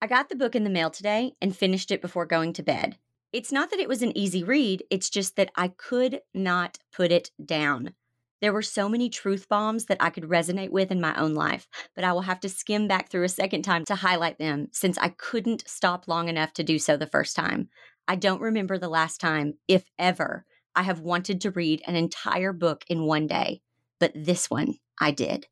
I 0.00 0.06
got 0.06 0.28
the 0.28 0.36
book 0.36 0.54
in 0.54 0.62
the 0.62 0.70
mail 0.70 0.90
today 0.90 1.32
and 1.42 1.56
finished 1.56 1.90
it 1.90 2.00
before 2.00 2.26
going 2.26 2.52
to 2.52 2.62
bed. 2.62 2.96
It's 3.32 3.52
not 3.52 3.70
that 3.70 3.80
it 3.80 3.88
was 3.88 4.02
an 4.02 4.16
easy 4.16 4.42
read, 4.42 4.84
it's 4.90 5.10
just 5.10 5.36
that 5.36 5.50
I 5.56 5.68
could 5.68 6.20
not 6.32 6.78
put 6.92 7.12
it 7.12 7.30
down. 7.44 7.94
There 8.40 8.52
were 8.52 8.62
so 8.62 8.88
many 8.88 9.08
truth 9.08 9.48
bombs 9.48 9.86
that 9.86 9.96
I 10.00 10.10
could 10.10 10.24
resonate 10.24 10.70
with 10.70 10.90
in 10.90 11.00
my 11.00 11.14
own 11.18 11.34
life, 11.34 11.66
but 11.94 12.04
I 12.04 12.12
will 12.12 12.22
have 12.22 12.40
to 12.40 12.48
skim 12.48 12.86
back 12.86 13.10
through 13.10 13.24
a 13.24 13.28
second 13.28 13.62
time 13.62 13.84
to 13.86 13.94
highlight 13.94 14.38
them 14.38 14.68
since 14.72 14.98
I 14.98 15.08
couldn't 15.08 15.64
stop 15.66 16.06
long 16.06 16.28
enough 16.28 16.52
to 16.54 16.62
do 16.62 16.78
so 16.78 16.96
the 16.96 17.06
first 17.06 17.34
time. 17.34 17.70
I 18.06 18.16
don't 18.16 18.42
remember 18.42 18.78
the 18.78 18.88
last 18.88 19.20
time, 19.20 19.54
if 19.66 19.90
ever, 19.98 20.44
I 20.74 20.82
have 20.82 21.00
wanted 21.00 21.40
to 21.40 21.50
read 21.50 21.82
an 21.86 21.96
entire 21.96 22.52
book 22.52 22.84
in 22.88 23.04
one 23.04 23.26
day, 23.26 23.62
but 23.98 24.12
this 24.14 24.50
one 24.50 24.74
I 25.00 25.10
did. 25.10 25.46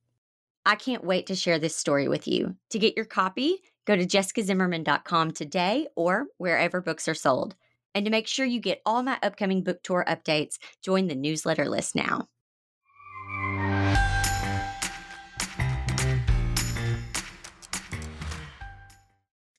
I 0.66 0.76
can't 0.76 1.04
wait 1.04 1.26
to 1.26 1.34
share 1.34 1.58
this 1.58 1.74
story 1.74 2.08
with 2.08 2.28
you. 2.28 2.56
To 2.70 2.78
get 2.78 2.96
your 2.96 3.06
copy, 3.06 3.62
Go 3.84 3.96
to 3.96 4.06
jessicazimmerman.com 4.06 5.32
today 5.32 5.88
or 5.94 6.26
wherever 6.38 6.80
books 6.80 7.06
are 7.08 7.14
sold. 7.14 7.54
And 7.94 8.04
to 8.06 8.10
make 8.10 8.26
sure 8.26 8.46
you 8.46 8.60
get 8.60 8.82
all 8.84 9.02
my 9.02 9.18
upcoming 9.22 9.62
book 9.62 9.82
tour 9.82 10.04
updates, 10.08 10.58
join 10.82 11.06
the 11.06 11.14
newsletter 11.14 11.68
list 11.68 11.94
now. 11.94 12.28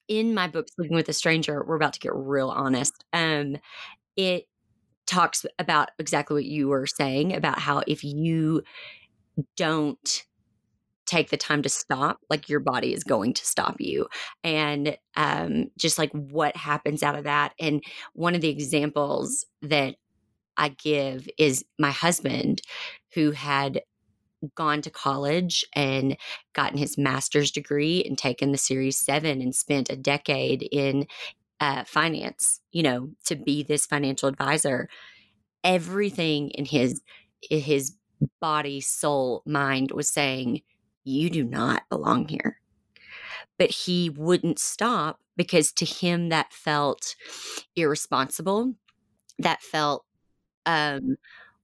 In 0.07 0.33
my 0.33 0.47
book, 0.47 0.67
Sleeping 0.75 0.95
with 0.95 1.09
a 1.09 1.13
Stranger, 1.13 1.63
we're 1.65 1.75
about 1.75 1.93
to 1.93 1.99
get 1.99 2.13
real 2.13 2.49
honest. 2.49 3.05
Um, 3.13 3.57
it 4.15 4.47
talks 5.07 5.45
about 5.59 5.91
exactly 5.99 6.35
what 6.35 6.45
you 6.45 6.67
were 6.67 6.87
saying 6.87 7.35
about 7.35 7.59
how 7.59 7.83
if 7.87 8.03
you 8.03 8.63
don't 9.55 10.25
take 11.05 11.29
the 11.29 11.37
time 11.37 11.61
to 11.61 11.69
stop 11.69 12.19
like 12.29 12.49
your 12.49 12.59
body 12.59 12.93
is 12.93 13.03
going 13.03 13.33
to 13.33 13.45
stop 13.45 13.75
you. 13.79 14.07
And 14.43 14.97
um 15.15 15.67
just 15.77 15.97
like 15.97 16.11
what 16.11 16.55
happens 16.55 17.03
out 17.03 17.15
of 17.15 17.23
that 17.23 17.53
and 17.59 17.83
one 18.13 18.35
of 18.35 18.41
the 18.41 18.49
examples 18.49 19.45
that 19.61 19.95
i 20.57 20.69
give 20.69 21.27
is 21.37 21.63
my 21.79 21.91
husband 21.91 22.61
who 23.13 23.31
had 23.31 23.81
gone 24.55 24.81
to 24.81 24.89
college 24.89 25.65
and 25.73 26.17
gotten 26.53 26.77
his 26.77 26.97
master's 26.97 27.51
degree 27.51 28.03
and 28.03 28.17
taken 28.17 28.51
the 28.51 28.57
series 28.57 28.97
7 28.97 29.41
and 29.41 29.55
spent 29.55 29.89
a 29.89 29.95
decade 29.95 30.67
in 30.71 31.07
uh, 31.61 31.83
finance 31.85 32.61
you 32.71 32.83
know 32.83 33.09
to 33.25 33.35
be 33.35 33.63
this 33.63 33.85
financial 33.85 34.29
advisor. 34.29 34.89
Everything 35.63 36.49
in 36.51 36.65
his 36.65 37.01
in 37.49 37.61
his 37.61 37.95
body 38.41 38.81
soul 38.81 39.43
mind 39.45 39.91
was 39.91 40.09
saying 40.09 40.61
you 41.05 41.29
do 41.29 41.43
not 41.43 41.83
belong 41.89 42.27
here. 42.27 42.59
But 43.57 43.71
he 43.71 44.09
wouldn't 44.09 44.59
stop 44.59 45.19
because 45.37 45.71
to 45.73 45.85
him 45.85 46.29
that 46.29 46.51
felt 46.51 47.15
irresponsible. 47.75 48.73
That 49.39 49.61
felt, 49.61 50.05
um, 50.65 51.15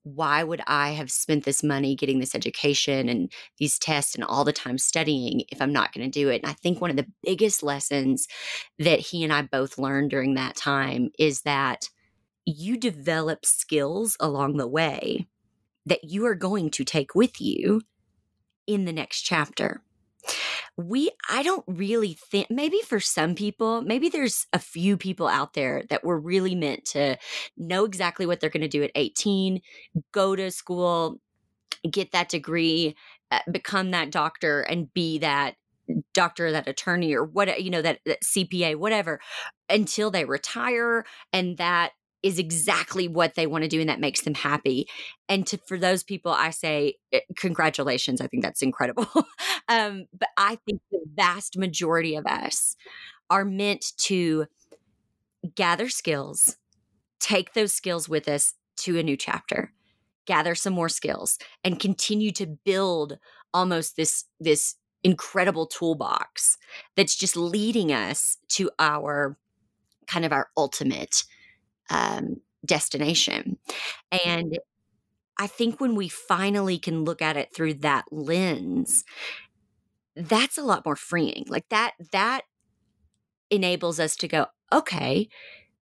why 0.03 0.43
would 0.43 0.61
I 0.65 0.91
have 0.91 1.11
spent 1.11 1.43
this 1.43 1.63
money 1.63 1.95
getting 1.95 2.19
this 2.19 2.33
education 2.33 3.07
and 3.07 3.31
these 3.59 3.77
tests 3.77 4.15
and 4.15 4.23
all 4.23 4.43
the 4.43 4.53
time 4.53 4.77
studying 4.77 5.43
if 5.51 5.61
I'm 5.61 5.73
not 5.73 5.93
going 5.93 6.09
to 6.09 6.19
do 6.19 6.29
it? 6.29 6.41
And 6.43 6.51
I 6.51 6.53
think 6.53 6.79
one 6.79 6.89
of 6.89 6.95
the 6.95 7.07
biggest 7.23 7.61
lessons 7.61 8.27
that 8.79 8.99
he 8.99 9.23
and 9.23 9.31
I 9.31 9.43
both 9.43 9.77
learned 9.77 10.09
during 10.09 10.35
that 10.35 10.55
time 10.55 11.09
is 11.19 11.41
that 11.41 11.89
you 12.45 12.77
develop 12.77 13.45
skills 13.45 14.17
along 14.19 14.57
the 14.57 14.67
way 14.67 15.27
that 15.85 16.03
you 16.03 16.25
are 16.25 16.35
going 16.35 16.69
to 16.71 16.83
take 16.83 17.15
with 17.15 17.39
you 17.39 17.81
in 18.67 18.85
the 18.85 18.93
next 18.93 19.21
chapter. 19.21 19.81
We, 20.77 21.11
I 21.29 21.43
don't 21.43 21.65
really 21.67 22.17
think, 22.29 22.49
maybe 22.49 22.79
for 22.85 22.99
some 22.99 23.35
people, 23.35 23.81
maybe 23.81 24.07
there's 24.07 24.45
a 24.53 24.59
few 24.59 24.95
people 24.95 25.27
out 25.27 25.53
there 25.53 25.83
that 25.89 26.03
were 26.03 26.19
really 26.19 26.55
meant 26.55 26.85
to 26.85 27.17
know 27.57 27.85
exactly 27.85 28.25
what 28.25 28.39
they're 28.39 28.49
going 28.49 28.61
to 28.61 28.67
do 28.67 28.83
at 28.83 28.91
18, 28.95 29.61
go 30.11 30.35
to 30.35 30.51
school, 30.51 31.19
get 31.89 32.11
that 32.11 32.29
degree, 32.29 32.95
uh, 33.31 33.39
become 33.51 33.91
that 33.91 34.11
doctor, 34.11 34.61
and 34.61 34.93
be 34.93 35.17
that 35.19 35.55
doctor, 36.13 36.51
that 36.51 36.67
attorney, 36.67 37.13
or 37.13 37.25
what, 37.25 37.61
you 37.61 37.69
know, 37.69 37.81
that, 37.81 37.99
that 38.05 38.21
CPA, 38.21 38.75
whatever, 38.75 39.19
until 39.69 40.11
they 40.11 40.25
retire. 40.25 41.03
And 41.33 41.57
that 41.57 41.91
is 42.23 42.37
exactly 42.37 43.07
what 43.07 43.35
they 43.35 43.47
want 43.47 43.63
to 43.63 43.67
do 43.67 43.79
and 43.79 43.89
that 43.89 43.99
makes 43.99 44.21
them 44.21 44.33
happy. 44.33 44.87
And 45.27 45.45
to 45.47 45.57
for 45.65 45.77
those 45.77 46.03
people 46.03 46.31
i 46.31 46.49
say 46.49 46.95
eh, 47.11 47.21
congratulations 47.35 48.21
i 48.21 48.27
think 48.27 48.43
that's 48.43 48.61
incredible. 48.61 49.07
Um, 49.69 50.07
but 50.17 50.29
i 50.35 50.57
think 50.65 50.81
the 50.91 50.99
vast 51.15 51.57
majority 51.57 52.15
of 52.15 52.25
us 52.25 52.75
are 53.29 53.45
meant 53.45 53.93
to 53.99 54.47
gather 55.55 55.87
skills 55.87 56.57
take 57.21 57.53
those 57.53 57.71
skills 57.71 58.09
with 58.09 58.27
us 58.27 58.55
to 58.77 58.97
a 58.97 59.03
new 59.03 59.15
chapter 59.15 59.71
gather 60.25 60.55
some 60.55 60.73
more 60.73 60.89
skills 60.89 61.37
and 61.63 61.79
continue 61.79 62.31
to 62.31 62.47
build 62.47 63.17
almost 63.53 63.95
this 63.95 64.25
this 64.39 64.75
incredible 65.03 65.65
toolbox 65.65 66.57
that's 66.95 67.15
just 67.15 67.37
leading 67.37 67.91
us 67.91 68.37
to 68.49 68.69
our 68.77 69.37
kind 70.07 70.25
of 70.25 70.33
our 70.33 70.49
ultimate 70.57 71.23
um, 71.89 72.37
destination. 72.65 73.57
And 74.25 74.57
I 75.37 75.47
think 75.47 75.79
when 75.79 75.95
we 75.95 76.07
finally 76.07 76.77
can 76.77 77.03
look 77.03 77.21
at 77.21 77.37
it 77.37 77.53
through 77.53 77.75
that 77.75 78.05
lens, 78.11 79.03
that's 80.15 80.57
a 80.57 80.63
lot 80.63 80.85
more 80.85 80.95
freeing. 80.95 81.45
Like 81.47 81.67
that, 81.69 81.93
that 82.11 82.41
enables 83.49 83.99
us 83.99 84.15
to 84.17 84.27
go, 84.27 84.47
okay, 84.71 85.29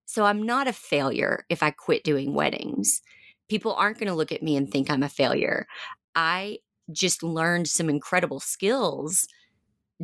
so 0.06 0.26
I'm 0.26 0.44
not 0.44 0.68
a 0.68 0.74
failure 0.74 1.46
if 1.50 1.62
I 1.62 1.72
quit 1.72 2.04
doing 2.04 2.34
weddings. 2.34 3.02
People 3.50 3.74
aren't 3.74 4.00
going 4.00 4.08
to 4.08 4.16
look 4.16 4.32
at 4.32 4.44
me 4.44 4.56
and 4.56 4.70
think 4.70 4.90
I'm 4.90 5.04
a 5.04 5.10
failure. 5.10 5.68
I 6.16 6.60
just 6.92 7.22
learned 7.22 7.68
some 7.68 7.90
incredible 7.90 8.40
skills 8.40 9.28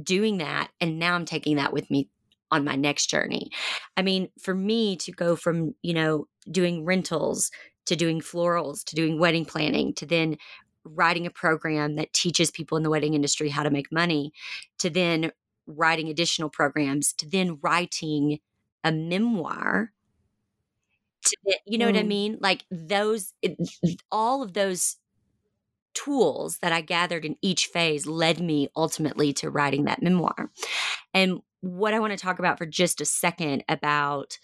doing 0.01 0.37
that. 0.37 0.69
And 0.79 0.99
now 0.99 1.15
I'm 1.15 1.25
taking 1.25 1.55
that 1.55 1.73
with 1.73 1.89
me 1.89 2.09
on 2.51 2.63
my 2.63 2.75
next 2.75 3.07
journey. 3.07 3.49
I 3.97 4.01
mean, 4.01 4.29
for 4.39 4.53
me 4.53 4.95
to 4.97 5.11
go 5.11 5.35
from, 5.35 5.75
you 5.81 5.93
know, 5.93 6.27
doing 6.49 6.85
rentals 6.85 7.51
to 7.85 7.95
doing 7.95 8.21
florals 8.21 8.83
to 8.85 8.95
doing 8.95 9.19
wedding 9.19 9.45
planning 9.45 9.93
to 9.93 10.05
then 10.05 10.37
writing 10.83 11.25
a 11.25 11.31
program 11.31 11.95
that 11.95 12.13
teaches 12.13 12.51
people 12.51 12.77
in 12.77 12.83
the 12.83 12.89
wedding 12.89 13.13
industry 13.13 13.49
how 13.49 13.63
to 13.63 13.71
make 13.71 13.91
money 13.91 14.31
to 14.77 14.89
then 14.89 15.31
writing 15.67 16.09
additional 16.09 16.49
programs 16.49 17.13
to 17.13 17.27
then 17.27 17.57
writing 17.61 18.39
a 18.83 18.91
memoir 18.91 19.91
to, 21.23 21.37
you 21.65 21.77
know 21.77 21.85
mm. 21.85 21.93
what 21.93 21.99
i 21.99 22.03
mm. 22.03 22.07
mean 22.07 22.37
like 22.39 22.65
those 22.69 23.33
it, 23.41 23.57
all 24.11 24.43
of 24.43 24.53
those 24.53 24.97
tools 25.95 26.59
that 26.59 26.71
i 26.71 26.81
gathered 26.81 27.25
in 27.25 27.35
each 27.41 27.67
phase 27.67 28.05
led 28.05 28.39
me 28.39 28.69
ultimately 28.75 29.33
to 29.33 29.49
writing 29.49 29.85
that 29.85 30.03
memoir 30.03 30.51
and 31.13 31.41
what 31.65 31.95
I 31.95 31.99
want 31.99 32.11
to 32.11 32.17
talk 32.17 32.37
about 32.37 32.59
for 32.59 32.67
just 32.67 33.01
a 33.01 33.05
second 33.05 33.63
about 33.67 34.37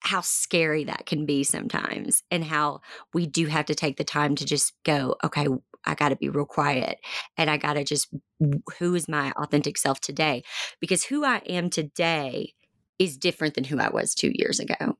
how 0.00 0.20
scary 0.20 0.84
that 0.84 1.06
can 1.06 1.24
be 1.24 1.42
sometimes 1.42 2.22
and 2.30 2.44
how 2.44 2.82
we 3.14 3.26
do 3.26 3.46
have 3.46 3.64
to 3.64 3.74
take 3.74 3.96
the 3.96 4.04
time 4.04 4.34
to 4.34 4.44
just 4.44 4.74
go, 4.84 5.16
okay, 5.24 5.46
I 5.86 5.94
got 5.94 6.10
to 6.10 6.16
be 6.16 6.28
real 6.28 6.44
quiet 6.44 6.98
and 7.38 7.48
I 7.48 7.56
got 7.56 7.74
to 7.74 7.84
just, 7.84 8.08
who 8.78 8.94
is 8.94 9.08
my 9.08 9.32
authentic 9.32 9.78
self 9.78 10.00
today? 10.00 10.44
Because 10.80 11.04
who 11.04 11.24
I 11.24 11.38
am 11.46 11.70
today 11.70 12.52
is 12.98 13.16
different 13.16 13.54
than 13.54 13.64
who 13.64 13.78
I 13.78 13.88
was 13.88 14.14
two 14.14 14.30
years 14.34 14.60
ago. 14.60 14.98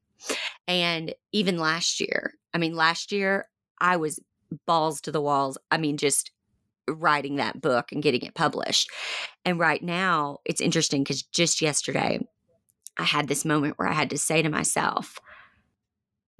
And 0.66 1.14
even 1.32 1.58
last 1.58 2.00
year, 2.00 2.32
I 2.54 2.58
mean, 2.58 2.74
last 2.74 3.12
year 3.12 3.46
I 3.78 3.98
was 3.98 4.18
balls 4.66 5.02
to 5.02 5.12
the 5.12 5.20
walls. 5.20 5.58
I 5.70 5.76
mean, 5.76 5.98
just 5.98 6.30
writing 6.88 7.36
that 7.36 7.60
book 7.60 7.92
and 7.92 8.02
getting 8.02 8.22
it 8.22 8.34
published. 8.34 8.90
And 9.44 9.58
right 9.58 9.82
now, 9.82 10.38
it's 10.44 10.60
interesting 10.60 11.02
because 11.02 11.22
just 11.22 11.60
yesterday, 11.60 12.20
I 12.98 13.04
had 13.04 13.28
this 13.28 13.44
moment 13.44 13.78
where 13.78 13.88
I 13.88 13.94
had 13.94 14.10
to 14.10 14.18
say 14.18 14.42
to 14.42 14.48
myself, 14.48 15.18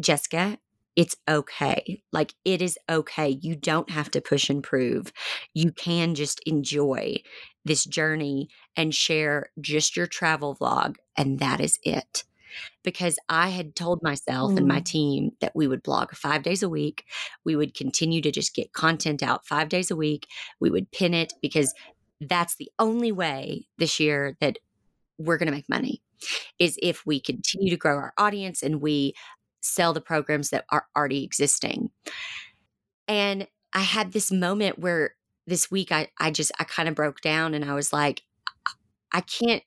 Jessica, 0.00 0.58
it's 0.96 1.16
okay. 1.28 2.02
Like, 2.12 2.34
it 2.44 2.62
is 2.62 2.78
okay. 2.88 3.28
You 3.28 3.56
don't 3.56 3.90
have 3.90 4.10
to 4.12 4.20
push 4.20 4.48
and 4.48 4.62
prove. 4.62 5.12
You 5.52 5.72
can 5.72 6.14
just 6.14 6.40
enjoy 6.46 7.16
this 7.64 7.84
journey 7.84 8.48
and 8.76 8.94
share 8.94 9.50
just 9.60 9.96
your 9.96 10.06
travel 10.06 10.56
vlog, 10.56 10.96
and 11.16 11.38
that 11.40 11.60
is 11.60 11.78
it 11.82 12.24
because 12.82 13.18
I 13.28 13.48
had 13.48 13.74
told 13.76 14.02
myself 14.02 14.52
mm. 14.52 14.58
and 14.58 14.68
my 14.68 14.80
mm. 14.80 14.84
team 14.84 15.30
that 15.40 15.52
we 15.54 15.66
would 15.66 15.82
blog 15.82 16.12
five 16.12 16.42
days 16.42 16.62
a 16.62 16.68
week. 16.68 17.04
We 17.44 17.56
would 17.56 17.74
continue 17.74 18.20
to 18.22 18.30
just 18.30 18.54
get 18.54 18.72
content 18.72 19.22
out 19.22 19.46
five 19.46 19.68
days 19.68 19.90
a 19.90 19.96
week. 19.96 20.26
We 20.60 20.70
would 20.70 20.90
pin 20.90 21.14
it 21.14 21.32
because 21.42 21.74
that's 22.20 22.56
the 22.56 22.70
only 22.78 23.12
way 23.12 23.66
this 23.78 24.00
year 24.00 24.36
that 24.40 24.58
we're 25.18 25.38
going 25.38 25.46
to 25.46 25.52
make 25.52 25.68
money 25.68 26.02
is 26.58 26.78
if 26.82 27.04
we 27.04 27.20
continue 27.20 27.70
to 27.70 27.76
grow 27.76 27.96
our 27.96 28.12
audience 28.16 28.62
and 28.62 28.80
we 28.80 29.14
sell 29.60 29.92
the 29.92 30.00
programs 30.00 30.50
that 30.50 30.64
are 30.70 30.86
already 30.96 31.24
existing. 31.24 31.90
And 33.08 33.46
I 33.72 33.80
had 33.80 34.12
this 34.12 34.30
moment 34.30 34.78
where 34.78 35.14
this 35.46 35.70
week 35.70 35.92
I, 35.92 36.08
I 36.18 36.30
just 36.30 36.52
I 36.58 36.64
kind 36.64 36.88
of 36.88 36.94
broke 36.94 37.20
down 37.20 37.54
and 37.54 37.64
I 37.64 37.74
was 37.74 37.92
like, 37.92 38.22
I 39.12 39.20
can't 39.20 39.62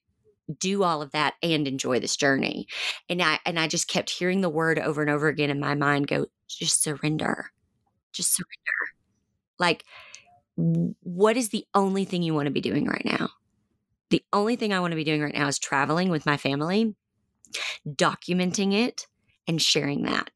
do 0.60 0.84
all 0.84 1.02
of 1.02 1.12
that 1.12 1.36
and 1.44 1.68
enjoy 1.68 2.00
this 2.00 2.16
journey. 2.16 2.68
And 3.10 3.22
I 3.22 3.40
and 3.46 3.60
I 3.60 3.68
just 3.68 3.88
kept 3.88 4.10
hearing 4.10 4.42
the 4.42 4.50
word 4.50 4.80
over 4.80 5.02
and 5.02 5.10
over 5.10 5.28
again 5.28 5.50
in 5.50 5.60
my 5.60 5.76
mind 5.76 6.08
go 6.08 6.28
just 6.48 6.82
surrender. 6.84 7.52
Just 8.14 8.36
surrender. 8.36 8.96
Like 9.60 9.84
what 10.56 11.38
is 11.38 11.50
the 11.50 11.66
only 11.74 12.06
thing 12.06 12.24
you 12.24 12.34
want 12.34 12.48
to 12.48 12.52
be 12.52 12.62
doing 12.62 12.86
right 12.86 13.06
now? 13.06 13.30
The 14.10 14.24
only 14.34 14.56
thing 14.56 14.74
I 14.74 14.80
want 14.80 14.92
to 14.92 14.96
be 14.96 15.04
doing 15.04 15.22
right 15.22 15.34
now 15.34 15.48
is 15.48 15.60
traveling 15.60 16.10
with 16.10 16.26
my 16.26 16.38
family, 16.38 16.96
documenting 17.88 18.74
it 18.74 19.06
and 19.48 19.62
sharing 19.62 20.04
that. 20.04 20.32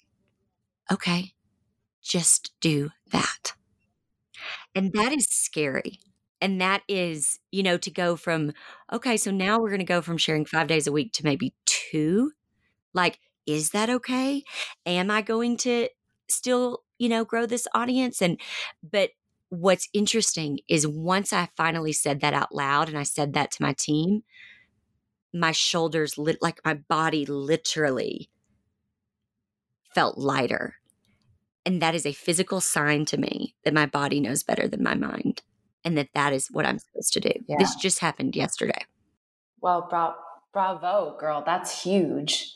Okay. 0.91 1.34
Just 2.03 2.51
do 2.59 2.89
that. 3.12 3.53
And 4.76 4.91
that 4.93 5.12
is 5.14 5.28
scary 5.30 5.99
and 6.42 6.60
that 6.60 6.82
is 6.88 7.39
you 7.52 7.64
know 7.64 7.78
to 7.78 7.92
go 7.92 8.16
from 8.16 8.52
okay 8.92 9.18
so 9.18 9.32
now 9.32 9.60
we're 9.60 9.70
going 9.70 9.80
to 9.80 9.86
go 9.86 10.02
from 10.02 10.18
sharing 10.18 10.46
five 10.46 10.68
days 10.68 10.88
a 10.88 10.92
week 10.92 11.14
to 11.14 11.24
maybe 11.24 11.54
two? 11.66 12.32
Like 12.94 13.20
is 13.46 13.72
that 13.72 13.89
okay? 13.89 14.44
Am 14.86 15.12
i 15.12 15.22
going 15.22 15.58
to 15.58 15.89
still 16.28 16.84
you 16.98 17.10
know 17.10 17.24
grow 17.24 17.46
this 17.46 17.68
audience? 17.74 18.22
And 18.22 18.39
but 18.84 19.12
what's 19.50 19.89
interesting 19.94 20.60
is 20.70 20.88
once 20.88 21.34
i 21.34 21.50
finally 21.58 21.92
said 21.92 22.22
that 22.22 22.34
out 22.34 22.56
loud 22.56 22.88
and 22.88 22.98
i 22.98 23.04
said 23.04 23.34
that 23.34 23.52
to 23.52 23.62
my 23.62 23.74
team 23.78 24.24
my 25.34 25.52
shoulders 25.52 26.18
lit 26.18 26.42
like 26.42 26.60
my 26.66 26.74
body 26.74 27.26
literally 27.26 28.30
felt 29.94 30.18
lighter. 30.18 30.76
And 31.66 31.82
that 31.82 31.96
is 31.96 32.06
a 32.06 32.14
physical 32.14 32.60
sign 32.60 33.06
to 33.06 33.18
me 33.18 33.56
that 33.64 33.74
my 33.74 33.86
body 33.86 34.20
knows 34.20 34.44
better 34.44 34.68
than 34.68 34.84
my 34.84 34.96
mind 34.96 35.42
and 35.84 35.98
that 35.98 36.10
that 36.14 36.34
is 36.34 36.48
what 36.52 36.66
I'm 36.66 36.80
supposed 36.80 37.14
to 37.14 37.20
do. 37.20 37.32
Yeah. 37.48 37.58
This 37.60 37.76
just 37.76 38.00
happened 38.00 38.36
yesterday. 38.36 38.86
Well, 39.62 39.88
bra- 39.90 40.16
bravo, 40.54 41.18
girl. 41.20 41.44
That's 41.46 41.84
huge. 41.84 42.54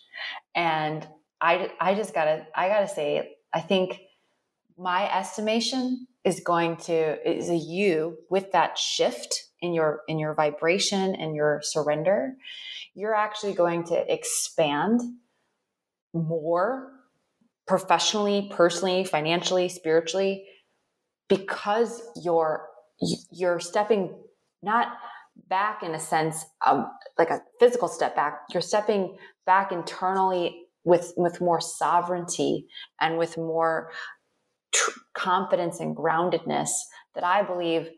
And 0.56 1.08
I, 1.42 1.72
I 1.80 1.96
just 1.96 2.14
gotta, 2.14 2.48
I 2.56 2.68
gotta 2.68 2.88
say, 2.88 3.36
I 3.54 3.62
think 3.62 4.00
my 4.78 5.12
estimation 5.16 6.08
is 6.26 6.40
going 6.40 6.76
to 6.76 7.30
is 7.30 7.50
a 7.50 7.56
you 7.56 8.18
with 8.30 8.52
that 8.52 8.78
shift 8.78 9.46
in 9.62 9.74
your 9.74 10.02
in 10.08 10.20
your 10.20 10.34
vibration 10.34 11.16
and 11.16 11.36
your 11.36 11.62
surrender 11.64 12.36
you're 12.94 13.16
actually 13.16 13.54
going 13.54 13.84
to 13.84 14.14
expand 14.14 15.02
more 16.14 16.92
professionally 17.68 18.50
personally 18.52 19.04
financially 19.04 19.70
spiritually 19.70 20.46
because 21.30 22.02
you're 22.22 22.68
Mm-hmm. 23.04 23.14
you're 23.32 23.60
stepping 23.60 24.16
not 24.64 24.88
back 25.50 25.84
in 25.84 25.93
a 25.93 26.00
sense 26.00 26.46
of 26.66 26.86
like 27.18 27.30
a 27.30 27.41
physical 27.60 27.89
step 27.89 28.16
back 28.16 28.39
you're 28.54 28.62
stepping 28.62 29.18
back 29.46 29.74
internally 29.74 30.62
with 30.86 31.14
with 31.18 31.41
more 31.41 31.60
sovereignty 31.60 32.68
and 33.02 33.18
with 33.18 33.38
more 33.38 33.91
tr- 34.74 34.91
confidence 35.14 35.82
and 35.82 35.96
groundedness 35.98 36.70
that 37.16 37.26
i 37.26 37.43
believe 37.43 37.89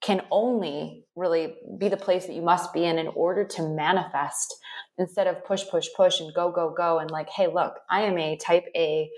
can 0.00 0.22
only 0.30 1.04
really 1.16 1.56
be 1.78 1.88
the 1.88 1.96
place 1.96 2.26
that 2.26 2.34
you 2.34 2.42
must 2.42 2.72
be 2.72 2.84
in 2.84 2.98
in 2.98 3.08
order 3.08 3.44
to 3.44 3.62
manifest 3.62 4.54
instead 4.98 5.26
of 5.26 5.44
push 5.44 5.64
push 5.68 5.88
push 5.96 6.20
and 6.20 6.32
go 6.34 6.52
go 6.52 6.72
go 6.76 7.00
and 7.00 7.10
like 7.10 7.28
hey 7.30 7.48
look 7.48 7.74
i 7.90 8.02
am 8.02 8.16
a 8.16 8.36
type 8.36 8.66
a 8.76 9.10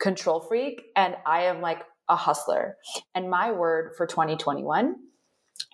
control 0.00 0.40
freak 0.40 0.82
and 0.96 1.16
i 1.26 1.42
am 1.42 1.60
like 1.60 1.82
a 2.10 2.16
hustler. 2.16 2.76
And 3.14 3.30
my 3.30 3.52
word 3.52 3.92
for 3.96 4.06
2021 4.06 4.96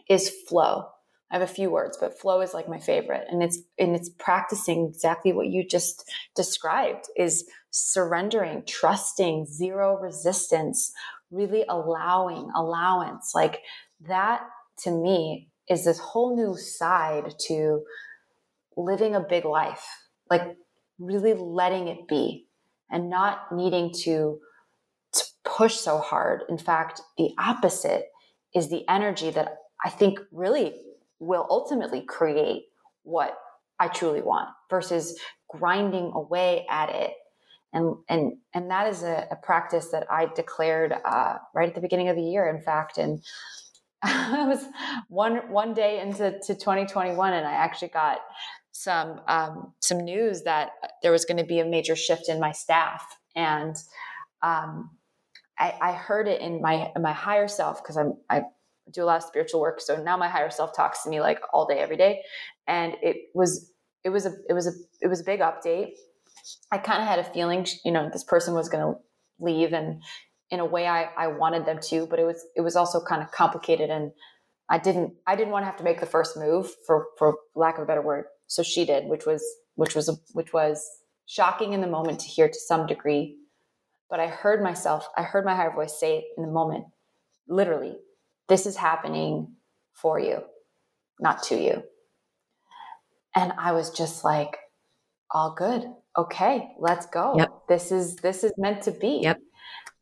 is 0.08 0.30
flow. 0.48 0.88
I 1.30 1.34
have 1.34 1.42
a 1.42 1.52
few 1.52 1.70
words, 1.70 1.96
but 2.00 2.20
flow 2.20 2.40
is 2.42 2.54
like 2.54 2.68
my 2.68 2.78
favorite. 2.78 3.26
And 3.28 3.42
it's 3.42 3.58
and 3.78 3.96
it's 3.96 4.10
practicing 4.10 4.86
exactly 4.86 5.32
what 5.32 5.48
you 5.48 5.66
just 5.66 6.08
described 6.36 7.06
is 7.16 7.48
surrendering, 7.70 8.62
trusting, 8.64 9.46
zero 9.46 9.98
resistance, 9.98 10.92
really 11.32 11.64
allowing, 11.68 12.50
allowance. 12.54 13.32
Like 13.34 13.62
that 14.06 14.42
to 14.84 14.92
me 14.92 15.48
is 15.68 15.84
this 15.84 15.98
whole 15.98 16.36
new 16.36 16.56
side 16.56 17.34
to 17.48 17.82
living 18.76 19.16
a 19.16 19.20
big 19.20 19.44
life. 19.44 19.84
Like 20.30 20.56
really 20.98 21.34
letting 21.34 21.88
it 21.88 22.06
be 22.06 22.46
and 22.90 23.10
not 23.10 23.52
needing 23.52 23.92
to 23.92 24.38
push 25.56 25.76
so 25.76 25.98
hard. 25.98 26.42
In 26.48 26.58
fact, 26.58 27.00
the 27.16 27.30
opposite 27.38 28.06
is 28.54 28.68
the 28.68 28.88
energy 28.88 29.30
that 29.30 29.56
I 29.84 29.88
think 29.88 30.18
really 30.30 30.74
will 31.18 31.46
ultimately 31.48 32.02
create 32.02 32.64
what 33.02 33.36
I 33.78 33.88
truly 33.88 34.20
want 34.20 34.48
versus 34.68 35.18
grinding 35.48 36.12
away 36.14 36.66
at 36.68 36.90
it. 36.90 37.12
And, 37.72 37.96
and, 38.08 38.32
and 38.54 38.70
that 38.70 38.88
is 38.88 39.02
a, 39.02 39.26
a 39.30 39.36
practice 39.36 39.88
that 39.88 40.06
I 40.10 40.26
declared 40.34 40.94
uh, 41.04 41.36
right 41.54 41.68
at 41.68 41.74
the 41.74 41.80
beginning 41.80 42.08
of 42.08 42.16
the 42.16 42.22
year, 42.22 42.48
in 42.48 42.62
fact. 42.62 42.98
And 42.98 43.22
I 44.02 44.46
was 44.46 44.64
one, 45.08 45.50
one 45.50 45.72
day 45.72 46.00
into 46.00 46.38
to 46.46 46.54
2021 46.54 47.32
and 47.32 47.46
I 47.46 47.52
actually 47.52 47.88
got 47.88 48.18
some, 48.72 49.20
um, 49.26 49.72
some 49.80 50.04
news 50.04 50.42
that 50.42 50.70
there 51.02 51.12
was 51.12 51.24
going 51.24 51.38
to 51.38 51.44
be 51.44 51.60
a 51.60 51.64
major 51.64 51.96
shift 51.96 52.28
in 52.28 52.40
my 52.40 52.52
staff. 52.52 53.04
And 53.34 53.74
um, 54.42 54.90
I, 55.58 55.74
I 55.80 55.92
heard 55.92 56.28
it 56.28 56.40
in 56.40 56.60
my 56.60 56.90
in 56.94 57.02
my 57.02 57.12
higher 57.12 57.48
self 57.48 57.82
because 57.82 57.96
I'm 57.96 58.14
I 58.28 58.42
do 58.92 59.02
a 59.02 59.06
lot 59.06 59.16
of 59.16 59.22
spiritual 59.24 59.60
work. 59.60 59.80
So 59.80 60.02
now 60.02 60.16
my 60.16 60.28
higher 60.28 60.50
self 60.50 60.74
talks 60.74 61.02
to 61.02 61.10
me 61.10 61.20
like 61.20 61.40
all 61.52 61.66
day, 61.66 61.78
every 61.78 61.96
day. 61.96 62.22
And 62.66 62.96
it 63.02 63.16
was 63.34 63.72
it 64.04 64.10
was 64.10 64.26
a 64.26 64.34
it 64.48 64.52
was 64.52 64.66
a 64.66 64.72
it 65.00 65.08
was 65.08 65.20
a 65.20 65.24
big 65.24 65.40
update. 65.40 65.92
I 66.70 66.78
kind 66.78 67.02
of 67.02 67.08
had 67.08 67.18
a 67.18 67.24
feeling, 67.24 67.66
you 67.84 67.90
know, 67.90 68.08
this 68.12 68.22
person 68.22 68.54
was 68.54 68.68
going 68.68 68.94
to 68.94 69.00
leave, 69.40 69.72
and 69.72 70.02
in 70.50 70.60
a 70.60 70.64
way, 70.64 70.86
I 70.86 71.10
I 71.16 71.26
wanted 71.28 71.66
them 71.66 71.78
to, 71.88 72.06
but 72.06 72.18
it 72.18 72.24
was 72.24 72.44
it 72.54 72.60
was 72.60 72.76
also 72.76 73.00
kind 73.00 73.22
of 73.22 73.32
complicated, 73.32 73.90
and 73.90 74.12
I 74.68 74.78
didn't 74.78 75.14
I 75.26 75.34
didn't 75.34 75.52
want 75.52 75.62
to 75.62 75.66
have 75.66 75.76
to 75.78 75.84
make 75.84 76.00
the 76.00 76.06
first 76.06 76.36
move 76.36 76.70
for 76.86 77.06
for 77.18 77.36
lack 77.54 77.78
of 77.78 77.82
a 77.82 77.86
better 77.86 78.02
word. 78.02 78.26
So 78.46 78.62
she 78.62 78.84
did, 78.84 79.06
which 79.06 79.26
was 79.26 79.42
which 79.74 79.96
was 79.96 80.20
which 80.32 80.52
was 80.52 80.86
shocking 81.26 81.72
in 81.72 81.80
the 81.80 81.88
moment 81.88 82.20
to 82.20 82.26
hear 82.26 82.48
to 82.48 82.58
some 82.58 82.86
degree 82.86 83.36
but 84.08 84.20
I 84.20 84.28
heard 84.28 84.62
myself, 84.62 85.08
I 85.16 85.22
heard 85.22 85.44
my 85.44 85.54
higher 85.54 85.72
voice 85.72 85.98
say 85.98 86.18
it 86.18 86.24
in 86.36 86.44
the 86.44 86.50
moment, 86.50 86.86
literally, 87.48 87.96
this 88.48 88.66
is 88.66 88.76
happening 88.76 89.54
for 89.92 90.18
you, 90.18 90.42
not 91.20 91.42
to 91.44 91.56
you. 91.56 91.82
And 93.34 93.52
I 93.58 93.72
was 93.72 93.90
just 93.90 94.24
like, 94.24 94.56
all 95.30 95.54
good. 95.56 95.84
Okay, 96.16 96.70
let's 96.78 97.06
go. 97.06 97.34
Yep. 97.36 97.62
This 97.68 97.92
is 97.92 98.16
this 98.16 98.44
is 98.44 98.52
meant 98.56 98.82
to 98.82 98.90
be. 98.90 99.20
Yep. 99.22 99.40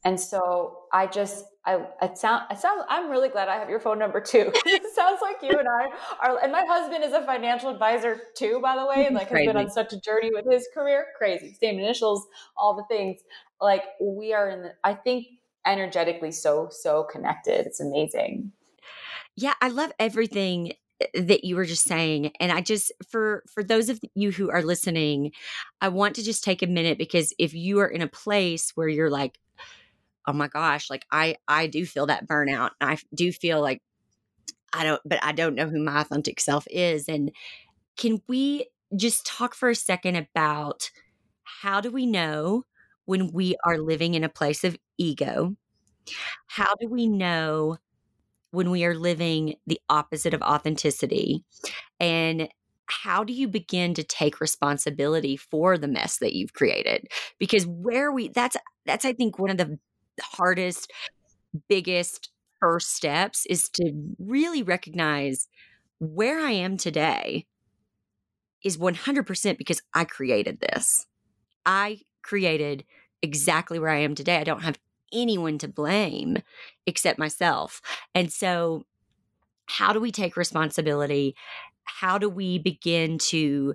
And 0.05 0.21
so 0.21 0.85
I 0.93 1.07
just 1.07 1.45
I 1.67 1.87
it 2.03 2.19
sound 2.19 2.45
I 2.51 2.55
sound 2.55 2.83
I'm 2.89 3.11
really 3.11 3.31
glad 3.31 3.49
I 3.49 3.57
have 3.57 3.71
your 3.71 3.81
phone 3.81 3.99
number 3.99 4.21
too. 4.21 4.53
it 4.67 4.95
sounds 4.95 5.21
like 5.23 5.37
you 5.43 5.59
and 5.59 5.67
I 5.67 5.89
are 6.23 6.43
and 6.43 6.53
my 6.53 6.65
husband 6.69 7.03
is 7.03 7.13
a 7.13 7.25
financial 7.25 7.71
advisor 7.71 8.21
too, 8.37 8.61
by 8.63 8.77
the 8.77 8.87
way, 8.87 9.07
and 9.07 9.15
like 9.17 9.29
Crazy. 9.29 9.47
has 9.47 9.55
been 9.55 9.63
on 9.65 9.71
such 9.71 9.93
a 9.93 10.01
journey 10.01 10.31
with 10.33 10.45
his 10.51 10.69
career. 10.75 11.07
Crazy. 11.17 11.57
Same 11.61 11.79
initials, 11.79 12.27
all 12.57 12.77
the 12.77 12.85
things. 12.85 13.21
Like 13.65 13.83
we 14.01 14.33
are 14.33 14.49
in 14.49 14.63
the 14.63 14.75
I 14.85 14.95
think 14.95 15.27
energetically 15.67 16.33
so, 16.33 16.69
so 16.71 17.05
connected. 17.05 17.67
It's 17.67 17.81
amazing. 17.81 18.53
Yeah, 19.37 19.55
I 19.61 19.69
love 19.69 19.93
everything 19.99 20.73
eh, 21.01 21.23
that 21.23 21.45
you 21.45 21.57
were 21.57 21.65
just 21.65 21.83
saying 21.83 22.31
and 22.39 22.53
i 22.53 22.61
just 22.61 22.93
for 23.09 23.43
for 23.53 23.65
those 23.65 23.89
of 23.89 23.99
you 24.15 24.31
who 24.31 24.49
are 24.49 24.63
listening 24.63 25.33
i 25.81 25.89
want 25.89 26.15
to 26.15 26.23
just 26.23 26.45
take 26.45 26.63
a 26.63 26.69
minute 26.69 26.99
because 26.99 27.35
if 27.37 27.53
you 27.53 27.81
are 27.81 27.89
in 27.89 28.01
a 28.01 28.07
place 28.07 28.71
where 28.77 28.87
you're 28.87 29.11
like 29.11 29.41
oh 30.27 30.33
my 30.33 30.49
gosh, 30.49 30.91
like 30.91 31.07
I 31.11 31.37
I 31.49 31.67
do 31.67 31.85
feel 31.87 32.07
that 32.07 32.27
burnout. 32.27 32.71
I 32.81 32.99
do 33.15 33.33
feel 33.33 33.61
like 33.61 33.83
I 34.73 34.85
don't 34.85 35.03
but 35.05 35.23
I 35.23 35.33
don't 35.33 35.55
know 35.55 35.69
who 35.69 35.83
my 35.83 36.01
authentic 36.01 36.41
self 36.41 36.67
is 36.71 37.09
and 37.09 37.31
can 37.97 38.21
we 38.29 38.69
just 38.97 39.27
talk 39.27 39.55
for 39.55 39.71
a 39.71 39.75
second 39.75 40.17
about 40.17 40.91
how 41.45 41.81
do 41.81 41.91
we 41.91 42.07
know 42.07 42.65
when 43.07 43.33
we 43.33 43.57
are 43.65 43.79
living 43.79 44.15
in 44.15 44.25
a 44.25 44.29
place 44.29 44.65
of 44.65 44.77
ego? 44.99 45.57
How 46.47 46.75
do 46.81 46.89
we 46.89 47.09
know 47.09 47.79
when 48.51 48.71
we 48.71 48.85
are 48.85 48.95
living 48.95 49.57
the 49.67 49.81
opposite 49.89 50.35
of 50.35 50.43
authenticity? 50.43 51.45
And 52.01 52.49
how 52.87 53.25
do 53.25 53.33
you 53.33 53.49
begin 53.49 53.95
to 53.95 54.03
take 54.03 54.41
responsibility 54.41 55.37
for 55.37 55.79
the 55.79 55.89
mess 55.89 56.19
that 56.19 56.35
you've 56.35 56.53
created? 56.53 57.07
Because 57.39 57.67
where 57.67 58.13
we 58.13 58.29
that's 58.29 58.57
that's 58.87 59.05
I 59.05 59.13
think 59.13 59.39
one 59.39 59.51
of 59.51 59.59
the 59.59 59.79
hardest, 60.21 60.93
biggest 61.69 62.31
first 62.61 62.95
steps 62.95 63.47
is 63.47 63.69
to 63.71 63.93
really 64.19 64.63
recognize 64.63 65.49
where 65.99 66.41
I 66.41 66.53
am 66.53 66.77
today 66.77 67.47
is 68.65 68.79
100% 68.79 69.59
because 69.59 69.83
I 69.93 70.05
created 70.05 70.61
this. 70.61 71.07
I 71.67 72.01
created 72.25 72.85
exactly 73.23 73.79
where 73.79 73.91
I 73.91 74.01
am 74.01 74.17
today. 74.17 74.39
I 74.39 74.45
don't 74.45 74.65
have 74.65 74.79
anyone 75.13 75.59
to 75.59 75.69
blame 75.69 76.39
except 76.87 77.19
myself. 77.19 77.81
And 78.15 78.33
so, 78.33 78.85
how 79.67 79.93
do 79.93 80.01
we 80.01 80.11
take 80.11 80.37
responsibility? 80.37 81.37
How 81.85 82.19
do 82.19 82.29
we 82.29 82.59
begin 82.59 83.19
to 83.19 83.75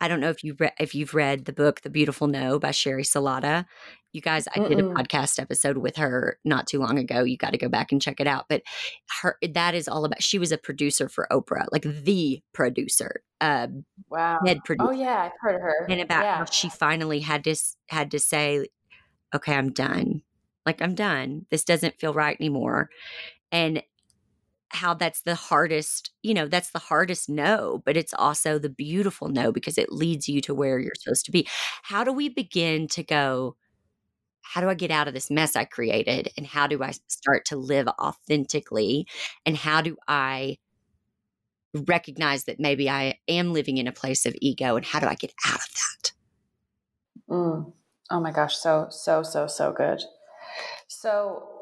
I 0.00 0.08
don't 0.08 0.20
know 0.20 0.30
if 0.30 0.42
you 0.42 0.56
re- 0.58 0.72
if 0.80 0.94
you've 0.94 1.14
read 1.14 1.44
the 1.44 1.52
book 1.52 1.82
The 1.82 1.90
Beautiful 1.90 2.26
No 2.26 2.58
by 2.58 2.70
Sheri 2.70 3.02
Salata. 3.02 3.66
You 4.12 4.20
guys, 4.20 4.48
I 4.48 4.58
Mm-mm. 4.58 4.68
did 4.68 4.80
a 4.80 4.82
podcast 4.82 5.38
episode 5.38 5.76
with 5.76 5.96
her 5.96 6.38
not 6.44 6.66
too 6.66 6.78
long 6.80 6.98
ago. 6.98 7.22
You 7.22 7.36
got 7.36 7.52
to 7.52 7.58
go 7.58 7.68
back 7.68 7.92
and 7.92 8.02
check 8.02 8.18
it 8.18 8.26
out. 8.26 8.46
But 8.48 8.62
her 9.20 9.36
that 9.52 9.74
is 9.74 9.86
all 9.86 10.04
about. 10.04 10.22
She 10.22 10.38
was 10.38 10.52
a 10.52 10.58
producer 10.58 11.08
for 11.08 11.28
Oprah, 11.30 11.66
like 11.70 11.82
the 11.82 12.40
producer. 12.52 13.22
Uh, 13.40 13.68
wow. 14.08 14.40
Head 14.44 14.64
producer. 14.64 14.90
Oh 14.90 14.94
yeah, 14.94 15.24
I've 15.24 15.38
heard 15.40 15.56
of 15.56 15.62
her. 15.62 15.86
And 15.88 16.00
about 16.00 16.24
yeah. 16.24 16.38
how 16.38 16.44
she 16.46 16.68
finally 16.68 17.20
had 17.20 17.44
to 17.44 17.54
had 17.88 18.10
to 18.12 18.18
say, 18.18 18.66
"Okay, 19.34 19.54
I'm 19.54 19.70
done. 19.70 20.22
Like 20.66 20.80
I'm 20.82 20.94
done. 20.94 21.46
This 21.50 21.64
doesn't 21.64 22.00
feel 22.00 22.14
right 22.14 22.36
anymore." 22.40 22.88
And 23.52 23.82
how 24.70 24.94
that's 24.94 25.22
the 25.22 25.34
hardest, 25.34 26.10
you 26.22 26.32
know, 26.32 26.46
that's 26.46 26.70
the 26.70 26.78
hardest 26.78 27.28
no, 27.28 27.82
but 27.84 27.96
it's 27.96 28.14
also 28.14 28.58
the 28.58 28.68
beautiful 28.68 29.28
no 29.28 29.52
because 29.52 29.76
it 29.78 29.92
leads 29.92 30.28
you 30.28 30.40
to 30.42 30.54
where 30.54 30.78
you're 30.78 30.94
supposed 30.98 31.24
to 31.26 31.32
be. 31.32 31.46
How 31.82 32.04
do 32.04 32.12
we 32.12 32.28
begin 32.28 32.88
to 32.88 33.02
go, 33.02 33.56
how 34.42 34.60
do 34.60 34.68
I 34.68 34.74
get 34.74 34.90
out 34.90 35.08
of 35.08 35.14
this 35.14 35.30
mess 35.30 35.56
I 35.56 35.64
created? 35.64 36.30
And 36.36 36.46
how 36.46 36.66
do 36.66 36.82
I 36.82 36.92
start 37.08 37.44
to 37.46 37.56
live 37.56 37.88
authentically? 37.88 39.06
And 39.44 39.56
how 39.56 39.80
do 39.80 39.96
I 40.08 40.58
recognize 41.74 42.44
that 42.44 42.60
maybe 42.60 42.88
I 42.88 43.18
am 43.28 43.52
living 43.52 43.78
in 43.78 43.86
a 43.86 43.92
place 43.92 44.26
of 44.26 44.34
ego 44.40 44.76
and 44.76 44.84
how 44.84 45.00
do 45.00 45.06
I 45.06 45.14
get 45.14 45.32
out 45.46 45.60
of 45.60 45.68
that? 45.74 46.12
Mm. 47.28 47.72
Oh 48.10 48.20
my 48.20 48.32
gosh, 48.32 48.56
so, 48.56 48.88
so, 48.90 49.22
so, 49.22 49.46
so 49.46 49.72
good. 49.72 50.02
So, 50.88 51.59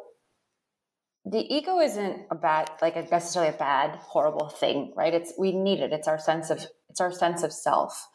the 1.30 1.54
ego 1.54 1.80
isn't 1.80 2.26
a 2.30 2.34
bad 2.34 2.70
like 2.80 2.96
necessarily 3.10 3.54
a 3.54 3.58
bad 3.58 3.98
horrible 4.00 4.48
thing 4.48 4.92
right? 4.96 5.14
It's 5.14 5.32
we 5.38 5.52
need 5.52 5.80
it. 5.80 5.92
It's 5.92 6.08
our 6.08 6.18
sense 6.18 6.50
of 6.50 6.64
it's 6.88 7.00
our 7.00 7.12
sense 7.12 7.42
of 7.42 7.52
self. 7.52 8.08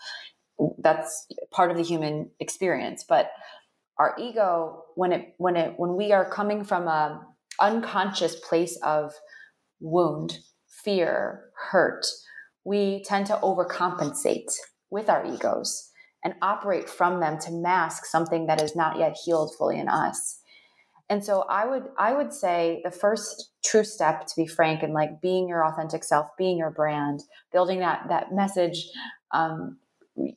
That's 0.80 1.28
part 1.52 1.72
of 1.72 1.78
the 1.78 1.84
human 1.84 2.32
experience. 2.40 3.06
But 3.08 3.32
our 3.98 4.16
ego 4.20 4.84
when 4.96 5.12
it 5.12 5.34
when 5.38 5.56
it 5.56 5.74
when 5.78 5.96
we 5.96 6.12
are 6.12 6.30
coming 6.30 6.64
from 6.64 6.88
a 6.88 7.22
unconscious 7.62 8.36
place 8.36 8.78
of 8.84 9.14
wound 9.80 10.40
fear 10.84 11.46
hurt 11.70 12.06
we 12.66 13.04
tend 13.04 13.28
to 13.28 13.40
overcompensate 13.44 14.52
with 14.90 15.10
our 15.10 15.26
egos 15.26 15.92
and 16.24 16.34
operate 16.42 16.90
from 16.90 17.20
them 17.20 17.38
to 17.38 17.52
mask 17.52 18.06
something 18.06 18.48
that 18.48 18.62
is 18.62 18.76
not 18.76 18.98
yet 18.98 19.16
healed 19.24 19.54
fully 19.58 19.80
in 19.80 19.88
us 19.88 20.40
and 21.14 21.24
so 21.24 21.44
i 21.44 21.64
would 21.66 21.84
i 21.98 22.12
would 22.12 22.34
say 22.34 22.82
the 22.84 22.90
first 22.90 23.52
true 23.64 23.84
step 23.84 24.26
to 24.26 24.34
be 24.36 24.48
frank 24.48 24.82
and 24.82 24.94
like 24.94 25.22
being 25.22 25.48
your 25.48 25.64
authentic 25.64 26.04
self 26.04 26.28
being 26.38 26.58
your 26.58 26.72
brand 26.72 27.22
building 27.52 27.80
that 27.80 28.04
that 28.10 28.34
message 28.34 28.90
um, 29.32 29.78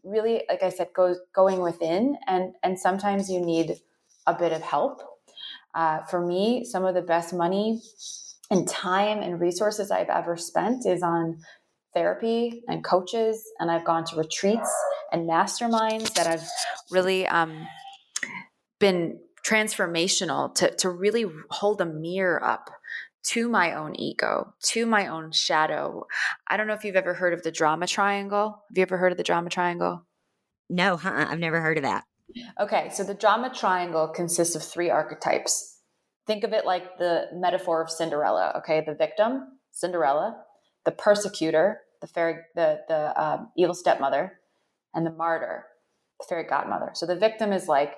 really 0.04 0.42
like 0.50 0.62
i 0.62 0.68
said 0.68 0.88
goes 0.94 1.18
going 1.34 1.60
within 1.60 2.16
and 2.26 2.52
and 2.62 2.78
sometimes 2.78 3.30
you 3.30 3.40
need 3.40 3.80
a 4.28 4.34
bit 4.34 4.52
of 4.52 4.60
help. 4.60 5.00
Uh, 5.74 6.02
for 6.10 6.26
me 6.26 6.64
some 6.64 6.84
of 6.84 6.94
the 6.94 7.02
best 7.02 7.32
money 7.34 7.80
and 8.50 8.68
time 8.68 9.18
and 9.22 9.40
resources 9.40 9.90
i've 9.90 10.08
ever 10.08 10.36
spent 10.36 10.86
is 10.86 11.02
on 11.02 11.38
therapy 11.94 12.62
and 12.68 12.82
coaches 12.82 13.44
and 13.60 13.70
i've 13.70 13.84
gone 13.84 14.04
to 14.04 14.16
retreats 14.16 14.72
and 15.12 15.28
masterminds 15.28 16.12
that 16.14 16.26
I've 16.26 16.48
really 16.90 17.26
um, 17.26 17.66
been 18.78 19.18
transformational 19.46 20.54
to, 20.54 20.74
to 20.76 20.90
really 20.90 21.24
hold 21.50 21.80
a 21.80 21.86
mirror 21.86 22.42
up 22.42 22.70
to 23.22 23.48
my 23.48 23.72
own 23.72 23.94
ego, 23.98 24.54
to 24.62 24.86
my 24.86 25.06
own 25.06 25.32
shadow. 25.32 26.06
I 26.48 26.56
don't 26.56 26.66
know 26.66 26.74
if 26.74 26.84
you've 26.84 26.96
ever 26.96 27.14
heard 27.14 27.32
of 27.32 27.42
the 27.42 27.50
drama 27.50 27.86
triangle. 27.86 28.62
Have 28.68 28.78
you 28.78 28.82
ever 28.82 28.96
heard 28.96 29.12
of 29.12 29.18
the 29.18 29.24
drama 29.24 29.50
triangle? 29.50 30.06
No, 30.68 30.96
huh? 30.96 31.26
I've 31.28 31.38
never 31.38 31.60
heard 31.60 31.76
of 31.76 31.82
that. 31.84 32.04
Okay, 32.60 32.90
so 32.92 33.04
the 33.04 33.14
drama 33.14 33.52
triangle 33.54 34.08
consists 34.08 34.56
of 34.56 34.62
three 34.62 34.90
archetypes. 34.90 35.78
Think 36.26 36.42
of 36.44 36.52
it 36.52 36.66
like 36.66 36.98
the 36.98 37.26
metaphor 37.32 37.82
of 37.82 37.90
Cinderella. 37.90 38.52
Okay, 38.58 38.82
the 38.84 38.94
victim, 38.94 39.58
Cinderella, 39.70 40.42
the 40.84 40.90
persecutor, 40.90 41.80
the 42.00 42.08
fairy, 42.08 42.36
the 42.54 42.80
the 42.88 43.22
um, 43.22 43.50
evil 43.56 43.74
stepmother, 43.74 44.40
and 44.92 45.06
the 45.06 45.12
martyr, 45.12 45.66
the 46.20 46.26
fairy 46.28 46.44
godmother. 46.44 46.90
So 46.94 47.06
the 47.06 47.16
victim 47.16 47.52
is 47.52 47.68
like, 47.68 47.94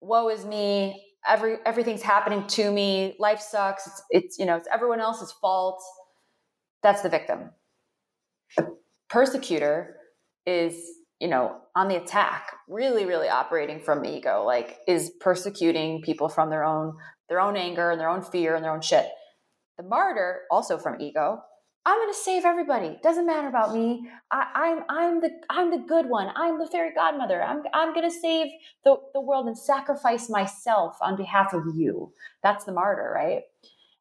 "Woe 0.00 0.28
is 0.28 0.44
me! 0.44 1.10
every 1.26 1.56
everything's 1.66 2.02
happening 2.02 2.46
to 2.46 2.70
me 2.70 3.14
life 3.18 3.40
sucks 3.40 3.86
it's, 3.86 4.02
it's 4.10 4.38
you 4.38 4.46
know 4.46 4.56
it's 4.56 4.68
everyone 4.72 5.00
else's 5.00 5.32
fault 5.32 5.82
that's 6.82 7.02
the 7.02 7.08
victim 7.08 7.50
the 8.56 8.76
persecutor 9.08 9.96
is 10.46 10.74
you 11.20 11.28
know 11.28 11.60
on 11.76 11.88
the 11.88 11.96
attack 11.96 12.52
really 12.68 13.04
really 13.04 13.28
operating 13.28 13.80
from 13.80 14.04
ego 14.04 14.44
like 14.44 14.78
is 14.88 15.10
persecuting 15.20 16.00
people 16.02 16.28
from 16.28 16.48
their 16.48 16.64
own 16.64 16.96
their 17.28 17.40
own 17.40 17.56
anger 17.56 17.90
and 17.90 18.00
their 18.00 18.08
own 18.08 18.22
fear 18.22 18.54
and 18.54 18.64
their 18.64 18.72
own 18.72 18.80
shit 18.80 19.06
the 19.76 19.84
martyr 19.84 20.40
also 20.50 20.78
from 20.78 21.00
ego 21.00 21.40
I'm 21.90 21.98
going 21.98 22.12
to 22.12 22.20
save 22.20 22.44
everybody. 22.44 23.00
Doesn't 23.02 23.26
matter 23.26 23.48
about 23.48 23.74
me. 23.74 24.08
I, 24.30 24.44
am 24.54 24.78
I'm, 24.78 24.84
I'm 24.88 25.20
the 25.20 25.30
I'm 25.50 25.70
the 25.72 25.84
good 25.88 26.06
one. 26.08 26.30
I'm 26.36 26.56
the 26.56 26.68
fairy 26.68 26.92
godmother. 26.94 27.42
I'm 27.42 27.64
I'm 27.74 27.92
going 27.92 28.08
to 28.08 28.16
save 28.16 28.46
the, 28.84 28.94
the 29.12 29.20
world 29.20 29.48
and 29.48 29.58
sacrifice 29.58 30.30
myself 30.30 30.96
on 31.00 31.16
behalf 31.16 31.52
of 31.52 31.64
you. 31.74 32.12
That's 32.44 32.64
the 32.64 32.70
martyr, 32.70 33.10
right? 33.12 33.42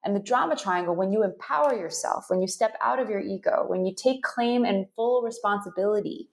And 0.05 0.15
the 0.15 0.19
drama 0.19 0.55
triangle, 0.55 0.95
when 0.95 1.11
you 1.11 1.23
empower 1.23 1.73
yourself, 1.73 2.25
when 2.27 2.43
you 2.43 2.47
step 2.47 2.77
out 2.79 2.99
of 2.99 3.09
your 3.09 3.21
ego, 3.21 3.65
when 3.65 3.87
you 3.87 3.95
take 3.95 4.21
claim 4.21 4.65
and 4.65 4.85
full 4.95 5.23
responsibility, 5.23 6.29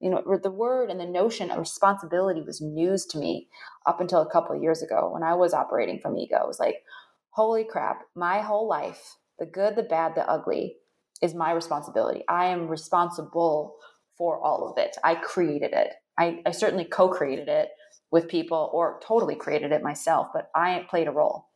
you 0.00 0.10
know, 0.10 0.22
the 0.42 0.50
word 0.50 0.90
and 0.90 1.00
the 1.00 1.06
notion 1.06 1.50
of 1.50 1.60
responsibility 1.60 2.42
was 2.42 2.60
news 2.60 3.06
to 3.06 3.18
me 3.18 3.48
up 3.86 4.02
until 4.02 4.20
a 4.20 4.30
couple 4.30 4.54
of 4.54 4.62
years 4.62 4.82
ago 4.82 5.08
when 5.14 5.22
I 5.22 5.32
was 5.32 5.54
operating 5.54 5.98
from 5.98 6.18
ego. 6.18 6.36
It 6.42 6.46
was 6.46 6.60
like, 6.60 6.82
holy 7.30 7.64
crap, 7.64 8.02
my 8.14 8.42
whole 8.42 8.68
life 8.68 9.16
the 9.40 9.46
good, 9.46 9.74
the 9.74 9.82
bad, 9.82 10.14
the 10.14 10.30
ugly 10.30 10.76
is 11.22 11.34
my 11.34 11.52
responsibility. 11.52 12.24
I 12.28 12.46
am 12.46 12.68
responsible 12.68 13.76
for 14.16 14.38
all 14.40 14.68
of 14.70 14.78
it. 14.78 14.96
I 15.04 15.14
created 15.14 15.72
it. 15.72 15.94
I, 16.18 16.42
I 16.46 16.50
certainly 16.50 16.84
co 16.84 17.08
created 17.08 17.48
it 17.48 17.70
with 18.10 18.28
people 18.28 18.70
or 18.72 19.00
totally 19.06 19.34
created 19.34 19.72
it 19.72 19.82
myself, 19.82 20.28
but 20.32 20.50
I 20.54 20.86
played 20.90 21.08
a 21.08 21.12
role. 21.12 21.46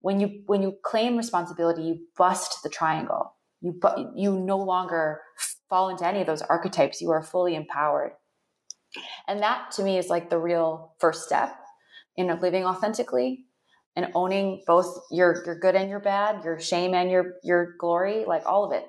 When 0.00 0.20
you 0.20 0.42
when 0.46 0.62
you 0.62 0.76
claim 0.82 1.16
responsibility, 1.16 1.82
you 1.82 1.98
bust 2.16 2.62
the 2.62 2.68
triangle. 2.68 3.34
You 3.60 3.72
bu- 3.72 4.12
you 4.14 4.38
no 4.38 4.58
longer 4.58 5.20
fall 5.68 5.90
into 5.90 6.06
any 6.06 6.20
of 6.20 6.26
those 6.26 6.42
archetypes. 6.42 7.00
You 7.00 7.10
are 7.10 7.22
fully 7.22 7.54
empowered, 7.54 8.12
and 9.28 9.40
that 9.40 9.72
to 9.72 9.82
me 9.82 9.98
is 9.98 10.08
like 10.08 10.30
the 10.30 10.38
real 10.38 10.94
first 10.98 11.24
step 11.24 11.54
in 12.16 12.28
living 12.40 12.64
authentically 12.64 13.46
and 13.96 14.08
owning 14.14 14.62
both 14.66 14.98
your 15.10 15.42
your 15.44 15.58
good 15.58 15.74
and 15.74 15.90
your 15.90 16.00
bad, 16.00 16.44
your 16.44 16.58
shame 16.58 16.94
and 16.94 17.10
your 17.10 17.34
your 17.42 17.74
glory, 17.78 18.24
like 18.26 18.46
all 18.46 18.64
of 18.64 18.72
it. 18.72 18.86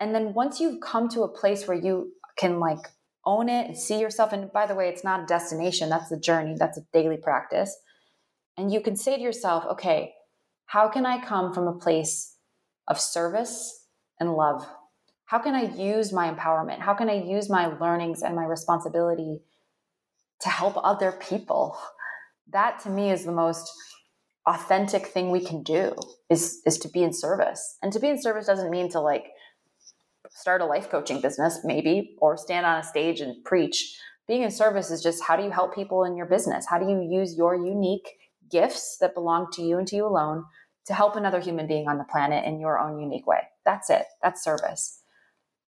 And 0.00 0.14
then 0.14 0.34
once 0.34 0.60
you've 0.60 0.80
come 0.80 1.08
to 1.10 1.22
a 1.22 1.28
place 1.28 1.66
where 1.66 1.76
you 1.76 2.12
can 2.36 2.60
like 2.60 2.78
own 3.24 3.48
it 3.48 3.66
and 3.66 3.76
see 3.76 3.98
yourself 3.98 4.32
and 4.32 4.52
by 4.52 4.66
the 4.66 4.74
way, 4.74 4.88
it's 4.88 5.04
not 5.04 5.22
a 5.22 5.26
destination, 5.26 5.88
that's 5.88 6.12
a 6.12 6.18
journey, 6.18 6.54
that's 6.58 6.78
a 6.78 6.86
daily 6.92 7.16
practice. 7.16 7.76
And 8.56 8.72
you 8.72 8.80
can 8.80 8.96
say 8.96 9.16
to 9.16 9.22
yourself, 9.22 9.64
okay, 9.72 10.14
how 10.66 10.88
can 10.88 11.04
I 11.06 11.24
come 11.24 11.52
from 11.52 11.66
a 11.66 11.78
place 11.78 12.36
of 12.88 13.00
service 13.00 13.86
and 14.18 14.32
love? 14.32 14.66
How 15.26 15.38
can 15.38 15.54
I 15.54 15.62
use 15.62 16.12
my 16.12 16.32
empowerment? 16.32 16.78
How 16.78 16.94
can 16.94 17.10
I 17.10 17.22
use 17.22 17.50
my 17.50 17.66
learnings 17.66 18.22
and 18.22 18.36
my 18.36 18.44
responsibility 18.44 19.40
to 20.40 20.48
help 20.48 20.76
other 20.82 21.12
people? 21.12 21.76
That 22.52 22.80
to 22.80 22.90
me 22.90 23.10
is 23.10 23.24
the 23.24 23.32
most 23.32 23.68
authentic 24.46 25.06
thing 25.06 25.30
we 25.30 25.44
can 25.44 25.62
do 25.62 25.94
is 26.30 26.62
is 26.64 26.78
to 26.78 26.88
be 26.88 27.02
in 27.02 27.12
service. 27.12 27.76
And 27.82 27.92
to 27.92 28.00
be 28.00 28.08
in 28.08 28.20
service 28.20 28.46
doesn't 28.46 28.70
mean 28.70 28.88
to 28.90 29.00
like 29.00 29.26
start 30.30 30.60
a 30.60 30.66
life 30.66 30.90
coaching 30.90 31.20
business 31.20 31.60
maybe 31.64 32.16
or 32.18 32.36
stand 32.36 32.66
on 32.66 32.78
a 32.78 32.82
stage 32.82 33.20
and 33.20 33.44
preach. 33.44 33.98
Being 34.28 34.42
in 34.42 34.50
service 34.50 34.90
is 34.90 35.02
just 35.02 35.22
how 35.24 35.36
do 35.36 35.42
you 35.42 35.50
help 35.50 35.74
people 35.74 36.04
in 36.04 36.16
your 36.16 36.26
business? 36.26 36.66
How 36.68 36.78
do 36.78 36.88
you 36.88 37.06
use 37.08 37.36
your 37.36 37.54
unique 37.54 38.08
gifts 38.50 38.98
that 39.00 39.14
belong 39.14 39.48
to 39.52 39.62
you 39.62 39.78
and 39.78 39.86
to 39.88 39.96
you 39.96 40.06
alone 40.06 40.44
to 40.86 40.94
help 40.94 41.16
another 41.16 41.40
human 41.40 41.66
being 41.66 41.88
on 41.88 41.98
the 41.98 42.04
planet 42.04 42.44
in 42.44 42.60
your 42.60 42.78
own 42.78 43.00
unique 43.00 43.26
way? 43.26 43.40
That's 43.64 43.90
it. 43.90 44.04
That's 44.22 44.42
service. 44.42 45.00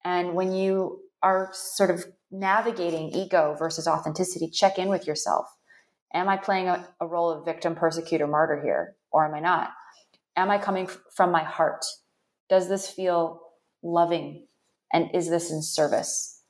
And 0.04 0.36
when 0.36 0.52
you 0.52 1.00
are 1.22 1.50
sort 1.54 1.90
of 1.90 2.06
navigating 2.32 3.10
ego 3.10 3.56
versus 3.58 3.88
authenticity, 3.88 4.50
check 4.50 4.78
in 4.78 4.90
with 4.90 5.08
yourself 5.08 5.48
Am 6.14 6.30
I 6.30 6.38
playing 6.38 6.68
a, 6.70 6.88
a 7.00 7.08
role 7.08 7.30
of 7.30 7.46
victim, 7.46 7.76
persecutor, 7.76 8.28
martyr 8.28 8.62
here, 8.64 8.96
or 9.12 9.26
am 9.26 9.34
I 9.34 9.40
not? 9.40 9.72
Am 10.38 10.50
I 10.50 10.58
coming 10.58 10.86
f- 10.86 11.00
from 11.16 11.32
my 11.32 11.44
heart? 11.44 11.86
Does 12.50 12.70
this 12.70 12.90
feel 12.90 13.42
loving? 13.84 14.48
And 14.94 15.10
is 15.14 15.30
this 15.30 15.52
in 15.52 15.62
service? 15.62 16.42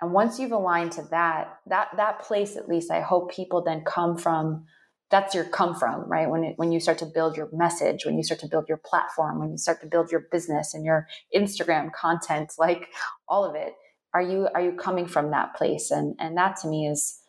And 0.00 0.12
once 0.12 0.38
you've 0.38 0.52
aligned 0.52 0.92
to 0.92 1.02
that, 1.10 1.58
that 1.66 1.88
that 1.96 2.20
place 2.20 2.56
at 2.56 2.68
least, 2.68 2.90
I 2.90 3.00
hope 3.00 3.32
people 3.32 3.62
then 3.62 3.82
come 3.84 4.16
from. 4.18 4.66
That's 5.08 5.34
your 5.34 5.44
come 5.44 5.74
from, 5.76 6.10
right? 6.10 6.28
When 6.28 6.42
it, 6.42 6.54
when 6.56 6.72
you 6.72 6.80
start 6.80 6.98
to 6.98 7.06
build 7.06 7.36
your 7.36 7.48
message, 7.52 8.04
when 8.04 8.16
you 8.16 8.24
start 8.24 8.40
to 8.40 8.48
build 8.48 8.68
your 8.68 8.80
platform, 8.84 9.38
when 9.38 9.52
you 9.52 9.56
start 9.56 9.80
to 9.82 9.86
build 9.86 10.10
your 10.10 10.26
business 10.32 10.74
and 10.74 10.84
your 10.84 11.06
Instagram 11.34 11.92
content, 11.92 12.52
like 12.58 12.88
all 13.28 13.44
of 13.44 13.54
it, 13.54 13.74
are 14.12 14.22
you 14.22 14.48
are 14.54 14.60
you 14.60 14.72
coming 14.72 15.06
from 15.06 15.30
that 15.30 15.54
place? 15.54 15.90
And 15.90 16.16
and 16.18 16.36
that 16.36 16.56
to 16.62 16.68
me 16.68 16.88
is 16.88 17.20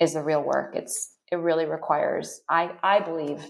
is 0.00 0.14
the 0.14 0.22
real 0.22 0.42
work. 0.42 0.74
It's 0.74 1.10
it 1.30 1.36
really 1.36 1.64
requires, 1.64 2.42
I, 2.48 2.72
I 2.82 3.00
believe, 3.00 3.46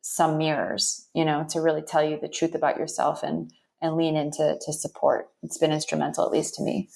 some 0.00 0.38
mirrors, 0.38 1.08
you 1.14 1.24
know, 1.24 1.46
to 1.50 1.60
really 1.60 1.82
tell 1.82 2.02
you 2.02 2.18
the 2.18 2.28
truth 2.28 2.54
about 2.54 2.78
yourself 2.78 3.22
and 3.22 3.52
and 3.80 3.96
lean 3.96 4.16
into 4.16 4.58
to 4.60 4.72
support. 4.72 5.28
It's 5.42 5.58
been 5.58 5.72
instrumental, 5.72 6.24
at 6.24 6.32
least 6.32 6.54
to 6.56 6.62
me. 6.62 6.88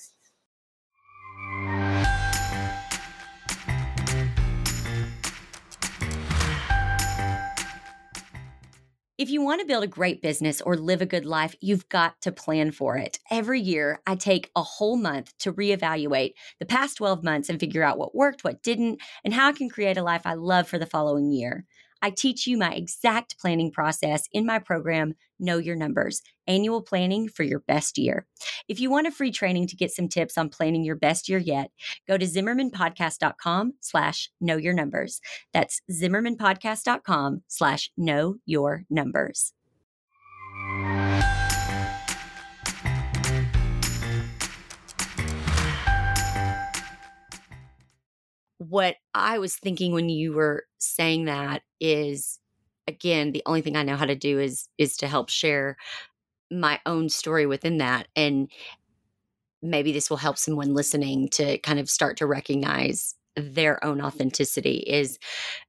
If 9.23 9.31
you 9.31 9.41
want 9.41 9.61
to 9.61 9.67
build 9.69 9.85
a 9.85 9.87
great 9.87 10.21
business 10.21 10.61
or 10.61 10.77
live 10.77 11.01
a 11.01 11.07
good 11.07 11.25
life, 11.25 11.55
you've 11.61 11.89
got 11.89 12.21
to 12.23 12.33
plan 12.33 12.73
for 12.73 12.97
it. 12.97 13.21
Every 13.31 13.61
year, 13.61 14.01
I 14.05 14.17
take 14.17 14.51
a 14.57 14.65
whole 14.65 14.97
month 14.97 15.33
to 15.39 15.53
reevaluate 15.53 16.33
the 16.59 16.67
past 16.67 16.97
12 16.97 17.23
months 17.23 17.49
and 17.49 17.61
figure 17.61 17.85
out 17.85 17.99
what 17.99 18.17
worked, 18.17 18.43
what 18.43 18.65
didn't, 18.65 19.01
and 19.25 19.33
how 19.33 19.47
I 19.47 19.53
can 19.53 19.69
create 19.69 19.97
a 19.97 20.03
life 20.03 20.23
I 20.25 20.35
love 20.35 20.67
for 20.67 20.77
the 20.77 20.87
following 20.87 21.31
year. 21.31 21.65
I 22.03 22.11
teach 22.11 22.47
you 22.47 22.59
my 22.59 22.75
exact 22.75 23.39
planning 23.39 23.71
process 23.71 24.29
in 24.33 24.45
my 24.45 24.59
program, 24.59 25.15
Know 25.39 25.59
Your 25.59 25.77
Numbers 25.77 26.21
Annual 26.47 26.83
Planning 26.83 27.29
for 27.29 27.45
Your 27.45 27.61
Best 27.61 27.97
Year. 27.97 28.27
If 28.69 28.81
you 28.81 28.91
want 28.91 29.07
a 29.07 29.13
free 29.13 29.31
training 29.31 29.69
to 29.69 29.77
get 29.77 29.93
some 29.93 30.09
tips 30.09 30.37
on 30.37 30.49
planning 30.49 30.85
your 30.85 30.97
best 30.97 31.29
year 31.29 31.39
yet, 31.39 31.71
go 32.09 32.19
to 32.19 32.27
zimmermanpodcast.com 32.27 33.75
slash 33.81 34.31
know 34.41 34.57
your 34.57 34.75
numbers. 34.75 35.21
That's 35.53 35.81
zimmermanpodcast.com 35.91 37.43
slash 37.49 37.91
know 37.97 38.37
your 38.45 38.85
numbers. 38.91 39.53
What 48.69 48.97
I 49.15 49.39
was 49.39 49.57
thinking 49.57 49.93
when 49.93 50.09
you 50.09 50.33
were 50.33 50.65
saying 50.79 51.27
that 51.27 51.63
is 51.81 52.39
again 52.89 53.33
the 53.33 53.43
only 53.47 53.63
thing 53.63 53.77
I 53.77 53.83
know 53.83 53.97
how 53.97 54.07
to 54.07 54.17
do 54.17 54.39
is 54.39 54.69
is 54.79 54.97
to 54.99 55.09
help 55.09 55.31
share 55.31 55.77
my 56.51 56.81
own 56.87 57.09
story 57.09 57.47
within 57.47 57.79
that 57.79 58.09
and 58.17 58.51
maybe 59.63 59.93
this 59.93 60.11
will 60.11 60.17
help 60.17 60.39
someone 60.39 60.75
listening 60.75 61.29
to 61.29 61.59
kind 61.59 61.79
of 61.79 61.89
start 61.89 62.17
to 62.19 62.27
recognize 62.27 63.15
their 63.37 63.83
own 63.85 64.01
authenticity 64.01 64.85
is 64.87 65.19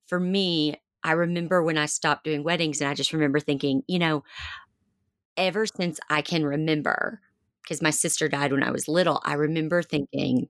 for 0.07 0.19
me 0.19 0.75
I 1.03 1.13
remember 1.13 1.61
when 1.61 1.77
I 1.77 1.85
stopped 1.85 2.23
doing 2.23 2.43
weddings 2.43 2.79
and 2.79 2.89
I 2.89 2.93
just 2.93 3.11
remember 3.11 3.39
thinking, 3.39 3.83
you 3.87 3.99
know, 3.99 4.23
ever 5.37 5.65
since 5.65 5.99
I 6.09 6.21
can 6.21 6.45
remember 6.45 7.21
because 7.63 7.81
my 7.81 7.89
sister 7.91 8.27
died 8.27 8.51
when 8.51 8.63
I 8.63 8.71
was 8.71 8.87
little, 8.87 9.21
I 9.23 9.33
remember 9.33 9.81
thinking 9.81 10.49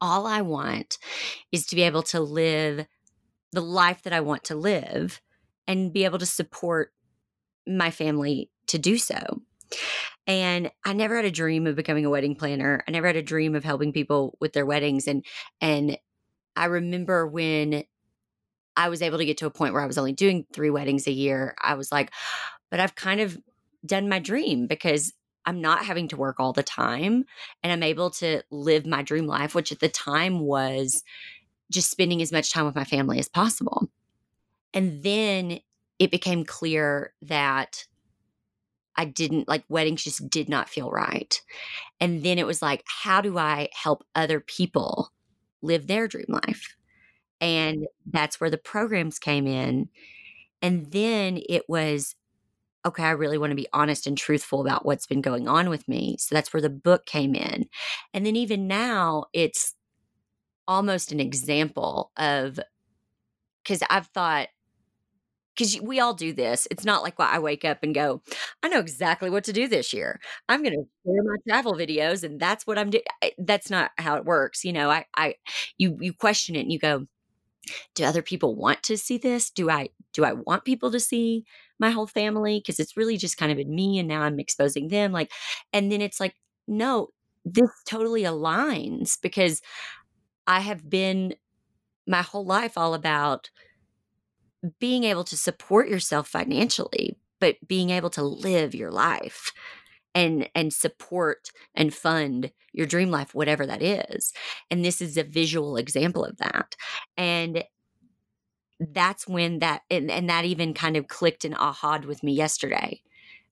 all 0.00 0.26
I 0.26 0.42
want 0.42 0.98
is 1.52 1.66
to 1.66 1.76
be 1.76 1.82
able 1.82 2.02
to 2.04 2.20
live 2.20 2.86
the 3.52 3.60
life 3.60 4.02
that 4.02 4.12
I 4.12 4.20
want 4.20 4.44
to 4.44 4.54
live 4.54 5.20
and 5.66 5.92
be 5.92 6.04
able 6.04 6.18
to 6.18 6.26
support 6.26 6.92
my 7.66 7.90
family 7.90 8.50
to 8.68 8.78
do 8.78 8.98
so. 8.98 9.42
And 10.26 10.70
I 10.84 10.92
never 10.92 11.16
had 11.16 11.24
a 11.24 11.30
dream 11.30 11.66
of 11.66 11.76
becoming 11.76 12.04
a 12.04 12.10
wedding 12.10 12.34
planner. 12.34 12.82
I 12.86 12.90
never 12.90 13.06
had 13.06 13.16
a 13.16 13.22
dream 13.22 13.54
of 13.54 13.64
helping 13.64 13.92
people 13.92 14.36
with 14.40 14.52
their 14.52 14.66
weddings 14.66 15.08
and 15.08 15.24
and 15.60 15.98
I 16.56 16.66
remember 16.66 17.26
when 17.26 17.84
I 18.76 18.88
was 18.88 19.02
able 19.02 19.18
to 19.18 19.24
get 19.24 19.38
to 19.38 19.46
a 19.46 19.50
point 19.50 19.74
where 19.74 19.82
I 19.82 19.86
was 19.86 19.98
only 19.98 20.12
doing 20.12 20.46
3 20.52 20.70
weddings 20.70 21.06
a 21.06 21.12
year, 21.12 21.54
I 21.62 21.74
was 21.74 21.92
like, 21.92 22.10
but 22.70 22.80
I've 22.80 22.94
kind 22.94 23.20
of 23.20 23.38
done 23.84 24.08
my 24.08 24.18
dream 24.18 24.66
because 24.66 25.12
I'm 25.50 25.60
not 25.60 25.84
having 25.84 26.06
to 26.08 26.16
work 26.16 26.36
all 26.38 26.52
the 26.52 26.62
time 26.62 27.24
and 27.64 27.72
I'm 27.72 27.82
able 27.82 28.10
to 28.12 28.40
live 28.52 28.86
my 28.86 29.02
dream 29.02 29.26
life, 29.26 29.52
which 29.52 29.72
at 29.72 29.80
the 29.80 29.88
time 29.88 30.38
was 30.38 31.02
just 31.72 31.90
spending 31.90 32.22
as 32.22 32.30
much 32.30 32.52
time 32.52 32.66
with 32.66 32.76
my 32.76 32.84
family 32.84 33.18
as 33.18 33.28
possible. 33.28 33.88
And 34.72 35.02
then 35.02 35.58
it 35.98 36.12
became 36.12 36.44
clear 36.44 37.14
that 37.22 37.84
I 38.94 39.06
didn't 39.06 39.48
like 39.48 39.64
weddings 39.68 40.04
just 40.04 40.30
did 40.30 40.48
not 40.48 40.68
feel 40.68 40.88
right. 40.88 41.40
And 41.98 42.22
then 42.22 42.38
it 42.38 42.46
was 42.46 42.62
like, 42.62 42.84
how 42.86 43.20
do 43.20 43.36
I 43.36 43.70
help 43.72 44.04
other 44.14 44.38
people 44.38 45.10
live 45.62 45.88
their 45.88 46.06
dream 46.06 46.26
life? 46.28 46.76
And 47.40 47.88
that's 48.06 48.40
where 48.40 48.50
the 48.50 48.56
programs 48.56 49.18
came 49.18 49.48
in. 49.48 49.88
And 50.62 50.92
then 50.92 51.40
it 51.48 51.68
was 51.68 52.14
okay, 52.86 53.04
I 53.04 53.10
really 53.10 53.38
want 53.38 53.50
to 53.50 53.56
be 53.56 53.68
honest 53.72 54.06
and 54.06 54.16
truthful 54.16 54.60
about 54.60 54.86
what's 54.86 55.06
been 55.06 55.20
going 55.20 55.48
on 55.48 55.68
with 55.68 55.86
me. 55.88 56.16
So 56.18 56.34
that's 56.34 56.52
where 56.52 56.62
the 56.62 56.70
book 56.70 57.06
came 57.06 57.34
in. 57.34 57.66
And 58.14 58.24
then 58.24 58.36
even 58.36 58.66
now, 58.66 59.24
it's 59.32 59.74
almost 60.66 61.12
an 61.12 61.20
example 61.20 62.12
of 62.16 62.58
because 63.62 63.82
I've 63.90 64.06
thought, 64.08 64.48
because 65.54 65.80
we 65.80 66.00
all 66.00 66.14
do 66.14 66.32
this. 66.32 66.66
It's 66.70 66.84
not 66.84 67.02
like 67.02 67.18
well, 67.18 67.28
I 67.30 67.38
wake 67.38 67.64
up 67.64 67.78
and 67.82 67.94
go, 67.94 68.22
I 68.62 68.68
know 68.68 68.78
exactly 68.78 69.28
what 69.28 69.44
to 69.44 69.52
do 69.52 69.68
this 69.68 69.92
year. 69.92 70.20
I'm 70.48 70.62
going 70.62 70.72
to 70.74 70.86
share 71.04 71.22
my 71.22 71.36
travel 71.46 71.74
videos, 71.74 72.22
and 72.24 72.40
that's 72.40 72.66
what 72.66 72.78
I'm 72.78 72.90
doing. 72.90 73.02
That's 73.38 73.68
not 73.68 73.90
how 73.98 74.16
it 74.16 74.24
works. 74.24 74.64
You 74.64 74.72
know, 74.72 74.90
I, 74.90 75.04
I, 75.16 75.34
you, 75.76 75.98
you 76.00 76.14
question 76.14 76.56
it, 76.56 76.60
and 76.60 76.72
you 76.72 76.78
go, 76.78 77.06
do 77.94 78.04
other 78.04 78.22
people 78.22 78.56
want 78.56 78.82
to 78.84 78.96
see 78.96 79.18
this? 79.18 79.50
Do 79.50 79.68
I, 79.70 79.90
do 80.14 80.24
I 80.24 80.32
want 80.32 80.64
people 80.64 80.90
to 80.92 81.00
see 81.00 81.44
my 81.80 81.90
whole 81.90 82.06
family 82.06 82.60
because 82.60 82.78
it's 82.80 82.96
really 82.96 83.16
just 83.16 83.36
kind 83.38 83.50
of 83.50 83.58
been 83.58 83.74
me 83.74 83.98
and 83.98 84.08
now 84.08 84.22
I'm 84.22 84.40
exposing 84.40 84.88
them 84.88 85.12
like 85.12 85.32
and 85.72 85.90
then 85.90 86.02
it's 86.02 86.20
like 86.20 86.34
no 86.68 87.08
this 87.44 87.70
totally 87.86 88.22
aligns 88.22 89.18
because 89.20 89.62
I 90.46 90.60
have 90.60 90.88
been 90.90 91.34
my 92.06 92.22
whole 92.22 92.46
life 92.46 92.78
all 92.78 92.94
about 92.94 93.50
being 94.78 95.04
able 95.04 95.24
to 95.24 95.36
support 95.36 95.88
yourself 95.88 96.28
financially 96.28 97.16
but 97.40 97.56
being 97.66 97.90
able 97.90 98.10
to 98.10 98.22
live 98.22 98.74
your 98.74 98.90
life 98.90 99.52
and 100.14 100.48
and 100.54 100.72
support 100.72 101.50
and 101.74 101.94
fund 101.94 102.50
your 102.72 102.86
dream 102.86 103.10
life 103.10 103.34
whatever 103.34 103.64
that 103.66 103.82
is 103.82 104.32
and 104.70 104.84
this 104.84 105.00
is 105.00 105.16
a 105.16 105.22
visual 105.24 105.76
example 105.76 106.24
of 106.24 106.36
that 106.38 106.74
and 107.16 107.64
that's 108.80 109.28
when 109.28 109.58
that 109.60 109.82
and, 109.90 110.10
and 110.10 110.28
that 110.30 110.44
even 110.44 110.74
kind 110.74 110.96
of 110.96 111.08
clicked 111.08 111.44
and 111.44 111.54
ahaed 111.54 112.06
with 112.06 112.22
me 112.22 112.32
yesterday 112.32 113.00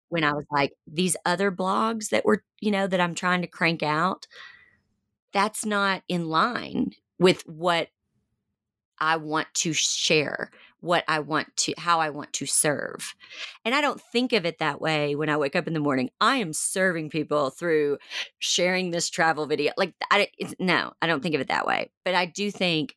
when 0.08 0.24
I 0.24 0.32
was 0.32 0.46
like, 0.50 0.72
these 0.86 1.16
other 1.24 1.52
blogs 1.52 2.10
that 2.10 2.24
were, 2.24 2.42
you 2.60 2.70
know, 2.70 2.86
that 2.86 3.00
I'm 3.00 3.14
trying 3.14 3.42
to 3.42 3.46
crank 3.46 3.82
out, 3.82 4.26
that's 5.32 5.66
not 5.66 6.02
in 6.08 6.28
line 6.28 6.92
with 7.18 7.42
what 7.46 7.88
I 8.98 9.16
want 9.16 9.48
to 9.54 9.72
share, 9.72 10.50
what 10.80 11.04
I 11.08 11.20
want 11.20 11.54
to, 11.58 11.74
how 11.76 12.00
I 12.00 12.10
want 12.10 12.32
to 12.34 12.46
serve. 12.46 13.14
And 13.64 13.74
I 13.74 13.80
don't 13.80 14.00
think 14.00 14.32
of 14.32 14.46
it 14.46 14.58
that 14.58 14.80
way 14.80 15.14
when 15.14 15.28
I 15.28 15.36
wake 15.36 15.54
up 15.54 15.66
in 15.66 15.74
the 15.74 15.80
morning. 15.80 16.10
I 16.20 16.36
am 16.36 16.52
serving 16.52 17.10
people 17.10 17.50
through 17.50 17.98
sharing 18.38 18.90
this 18.90 19.10
travel 19.10 19.46
video. 19.46 19.72
Like, 19.76 19.94
I, 20.10 20.28
no, 20.58 20.94
I 21.02 21.06
don't 21.06 21.22
think 21.22 21.34
of 21.34 21.40
it 21.40 21.48
that 21.48 21.66
way. 21.66 21.90
But 22.04 22.14
I 22.14 22.24
do 22.24 22.50
think 22.50 22.96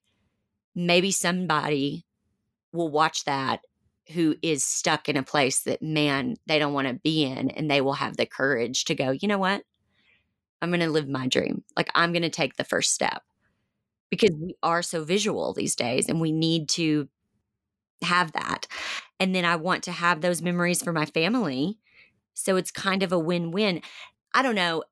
maybe 0.74 1.12
somebody 1.12 2.06
will 2.74 2.90
watch 2.90 3.26
that 3.26 3.62
who 4.14 4.36
is 4.42 4.64
stuck 4.64 5.08
in 5.08 5.16
a 5.16 5.24
place 5.24 5.62
that 5.62 5.82
man 5.82 6.36
they 6.48 6.60
don't 6.60 6.74
want 6.74 6.88
to 6.88 6.96
be 6.96 7.24
in 7.24 7.50
and 7.52 7.70
they 7.70 7.82
will 7.82 7.94
have 7.94 8.18
the 8.18 8.26
courage 8.26 8.86
to 8.86 8.96
go 8.96 9.12
you 9.12 9.28
know 9.28 9.38
what? 9.38 9.64
I'm 10.64 10.70
going 10.70 10.82
to 10.82 10.90
live 10.90 11.08
my 11.08 11.28
dream. 11.28 11.64
Like 11.76 11.90
i'm 11.96 12.12
going 12.12 12.22
to 12.24 12.30
take 12.30 12.56
the 12.56 12.64
first 12.64 12.94
step. 12.94 13.24
Because 14.10 14.36
we 14.36 14.56
are 14.62 14.82
so 14.82 15.04
visual 15.06 15.54
these 15.54 15.76
days 15.76 16.10
and 16.10 16.20
we 16.20 16.34
need 16.34 16.68
to 16.70 17.08
have 18.04 18.34
that. 18.34 18.68
And 19.20 19.34
then 19.36 19.46
i 19.46 19.56
want 19.56 19.84
to 19.84 19.92
have 19.92 20.22
those 20.22 20.42
memories 20.42 20.84
for 20.84 20.92
my 20.94 21.06
family 21.06 21.78
so 22.34 22.56
it's 22.56 22.72
kind 22.72 23.04
of 23.04 23.12
a 23.12 23.20
win-win. 23.20 23.82
I 24.34 24.42
don't 24.42 24.56
know 24.56 24.84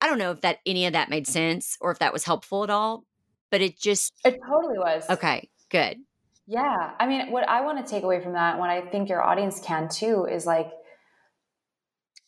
i 0.00 0.06
don't 0.06 0.18
know 0.18 0.30
if 0.32 0.40
that 0.42 0.58
any 0.66 0.86
of 0.86 0.92
that 0.92 1.10
made 1.10 1.26
sense 1.26 1.76
or 1.80 1.90
if 1.90 1.98
that 2.00 2.12
was 2.12 2.24
helpful 2.24 2.64
at 2.64 2.70
all 2.70 3.04
but 3.50 3.60
it 3.60 3.78
just 3.78 4.12
it 4.24 4.38
totally 4.46 4.78
was. 4.78 5.04
Okay 5.08 5.48
good 5.70 5.98
yeah. 6.46 6.92
I 6.98 7.06
mean, 7.06 7.30
what 7.30 7.48
I 7.48 7.62
want 7.62 7.84
to 7.84 7.90
take 7.90 8.04
away 8.04 8.22
from 8.22 8.34
that, 8.34 8.58
what 8.58 8.70
I 8.70 8.82
think 8.82 9.08
your 9.08 9.22
audience 9.22 9.60
can 9.60 9.88
too, 9.88 10.26
is 10.30 10.46
like, 10.46 10.70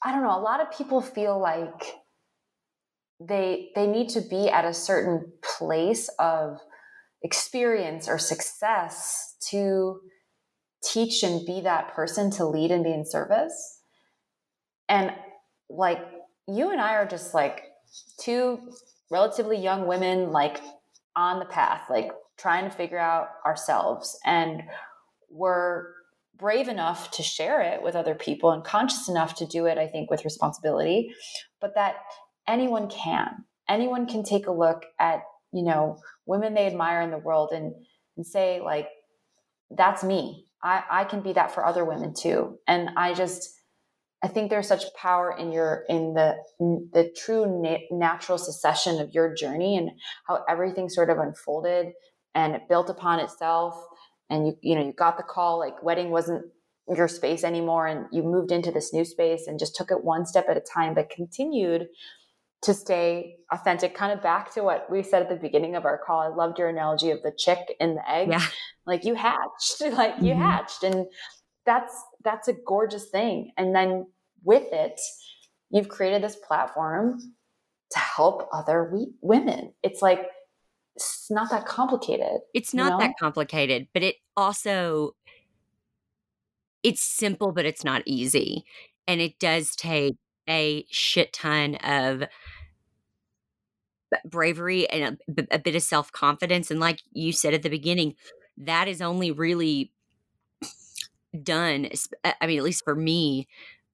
I 0.02 0.12
don't 0.12 0.22
know, 0.22 0.36
a 0.36 0.40
lot 0.40 0.60
of 0.60 0.76
people 0.76 1.00
feel 1.00 1.40
like 1.40 1.94
they 3.20 3.70
they 3.74 3.86
need 3.86 4.08
to 4.10 4.20
be 4.20 4.48
at 4.48 4.64
a 4.64 4.72
certain 4.72 5.32
place 5.42 6.08
of 6.18 6.58
experience 7.22 8.08
or 8.08 8.18
success 8.18 9.36
to 9.50 10.00
teach 10.84 11.24
and 11.24 11.44
be 11.44 11.60
that 11.62 11.92
person 11.94 12.30
to 12.30 12.46
lead 12.46 12.70
and 12.70 12.84
be 12.84 12.92
in 12.92 13.04
service. 13.04 13.80
And 14.88 15.12
like 15.68 16.00
you 16.46 16.70
and 16.70 16.80
I 16.80 16.94
are 16.94 17.06
just 17.06 17.34
like 17.34 17.62
two 18.20 18.60
relatively 19.10 19.58
young 19.58 19.86
women 19.86 20.30
like 20.30 20.60
on 21.16 21.40
the 21.40 21.44
path, 21.44 21.82
like 21.90 22.10
trying 22.38 22.64
to 22.64 22.76
figure 22.76 22.98
out 22.98 23.28
ourselves. 23.44 24.18
And 24.24 24.62
we're 25.30 25.86
brave 26.38 26.68
enough 26.68 27.10
to 27.10 27.22
share 27.22 27.60
it 27.60 27.82
with 27.82 27.96
other 27.96 28.14
people 28.14 28.52
and 28.52 28.62
conscious 28.62 29.08
enough 29.08 29.34
to 29.34 29.46
do 29.46 29.66
it, 29.66 29.76
I 29.76 29.88
think, 29.88 30.10
with 30.10 30.24
responsibility, 30.24 31.12
but 31.60 31.74
that 31.74 31.96
anyone 32.46 32.88
can. 32.88 33.44
Anyone 33.68 34.06
can 34.06 34.22
take 34.22 34.46
a 34.46 34.52
look 34.52 34.84
at, 34.98 35.22
you 35.52 35.64
know, 35.64 35.98
women 36.26 36.54
they 36.54 36.66
admire 36.66 37.02
in 37.02 37.10
the 37.10 37.18
world 37.18 37.50
and, 37.52 37.74
and 38.16 38.24
say, 38.24 38.60
like, 38.60 38.88
that's 39.70 40.04
me. 40.04 40.46
I, 40.62 40.82
I 40.90 41.04
can 41.04 41.20
be 41.20 41.32
that 41.34 41.50
for 41.50 41.66
other 41.66 41.84
women 41.84 42.14
too. 42.14 42.58
And 42.66 42.90
I 42.96 43.14
just, 43.14 43.50
I 44.22 44.28
think 44.28 44.50
there's 44.50 44.66
such 44.66 44.84
power 44.94 45.34
in 45.38 45.52
your 45.52 45.84
in 45.88 46.14
the 46.14 46.36
the 46.58 47.12
true 47.16 47.46
na- 47.62 47.86
natural 47.92 48.36
succession 48.38 49.00
of 49.00 49.14
your 49.14 49.32
journey 49.32 49.76
and 49.76 49.90
how 50.26 50.44
everything 50.48 50.88
sort 50.88 51.10
of 51.10 51.18
unfolded 51.18 51.92
and 52.34 52.54
it 52.54 52.68
built 52.68 52.90
upon 52.90 53.18
itself 53.20 53.84
and 54.30 54.46
you 54.46 54.56
you 54.62 54.74
know 54.74 54.84
you 54.84 54.92
got 54.92 55.16
the 55.16 55.22
call 55.22 55.58
like 55.58 55.82
wedding 55.82 56.10
wasn't 56.10 56.44
your 56.94 57.08
space 57.08 57.44
anymore 57.44 57.86
and 57.86 58.06
you 58.12 58.22
moved 58.22 58.50
into 58.50 58.70
this 58.70 58.92
new 58.92 59.04
space 59.04 59.46
and 59.46 59.58
just 59.58 59.76
took 59.76 59.90
it 59.90 60.04
one 60.04 60.24
step 60.24 60.46
at 60.48 60.56
a 60.56 60.60
time 60.60 60.94
but 60.94 61.10
continued 61.10 61.86
to 62.62 62.74
stay 62.74 63.36
authentic, 63.52 63.94
kind 63.94 64.12
of 64.12 64.22
back 64.22 64.52
to 64.54 64.62
what 64.62 64.90
we 64.90 65.02
said 65.02 65.22
at 65.22 65.28
the 65.28 65.36
beginning 65.36 65.76
of 65.76 65.84
our 65.84 65.98
call. 65.98 66.20
I 66.20 66.28
loved 66.28 66.58
your 66.58 66.68
analogy 66.68 67.10
of 67.10 67.22
the 67.22 67.32
chick 67.36 67.76
and 67.80 67.96
the 67.96 68.10
egg. 68.10 68.28
Yeah. 68.30 68.42
Like 68.84 69.04
you 69.04 69.14
hatched, 69.14 69.80
like 69.92 70.14
you 70.20 70.32
mm-hmm. 70.32 70.42
hatched. 70.42 70.82
And 70.82 71.06
that's 71.64 71.94
that's 72.24 72.48
a 72.48 72.54
gorgeous 72.66 73.10
thing. 73.10 73.52
And 73.56 73.74
then 73.74 74.06
with 74.42 74.72
it, 74.72 75.00
you've 75.70 75.88
created 75.88 76.22
this 76.22 76.36
platform 76.36 77.20
to 77.92 77.98
help 77.98 78.48
other 78.52 78.90
we- 78.92 79.12
women. 79.20 79.72
It's 79.82 80.02
like 80.02 80.26
it's 80.98 81.30
not 81.30 81.48
that 81.50 81.64
complicated. 81.64 82.40
It's 82.54 82.74
not 82.74 82.84
you 82.84 82.90
know? 82.90 82.98
that 82.98 83.14
complicated, 83.20 83.86
but 83.94 84.02
it 84.02 84.16
also 84.36 85.14
it's 86.82 87.00
simple 87.00 87.52
but 87.52 87.64
it's 87.64 87.84
not 87.84 88.02
easy. 88.04 88.64
And 89.06 89.20
it 89.20 89.38
does 89.38 89.76
take 89.76 90.16
a 90.48 90.84
shit 90.90 91.32
ton 91.32 91.76
of 91.76 92.24
bravery 94.24 94.88
and 94.90 95.18
a, 95.38 95.46
a 95.52 95.58
bit 95.58 95.76
of 95.76 95.82
self 95.82 96.10
confidence. 96.10 96.70
And 96.70 96.80
like 96.80 97.02
you 97.12 97.32
said 97.32 97.54
at 97.54 97.62
the 97.62 97.70
beginning, 97.70 98.14
that 98.56 98.88
is 98.88 99.00
only 99.00 99.30
really 99.30 99.92
done, 101.42 101.88
I 102.24 102.46
mean, 102.46 102.58
at 102.58 102.64
least 102.64 102.84
for 102.84 102.96
me, 102.96 103.46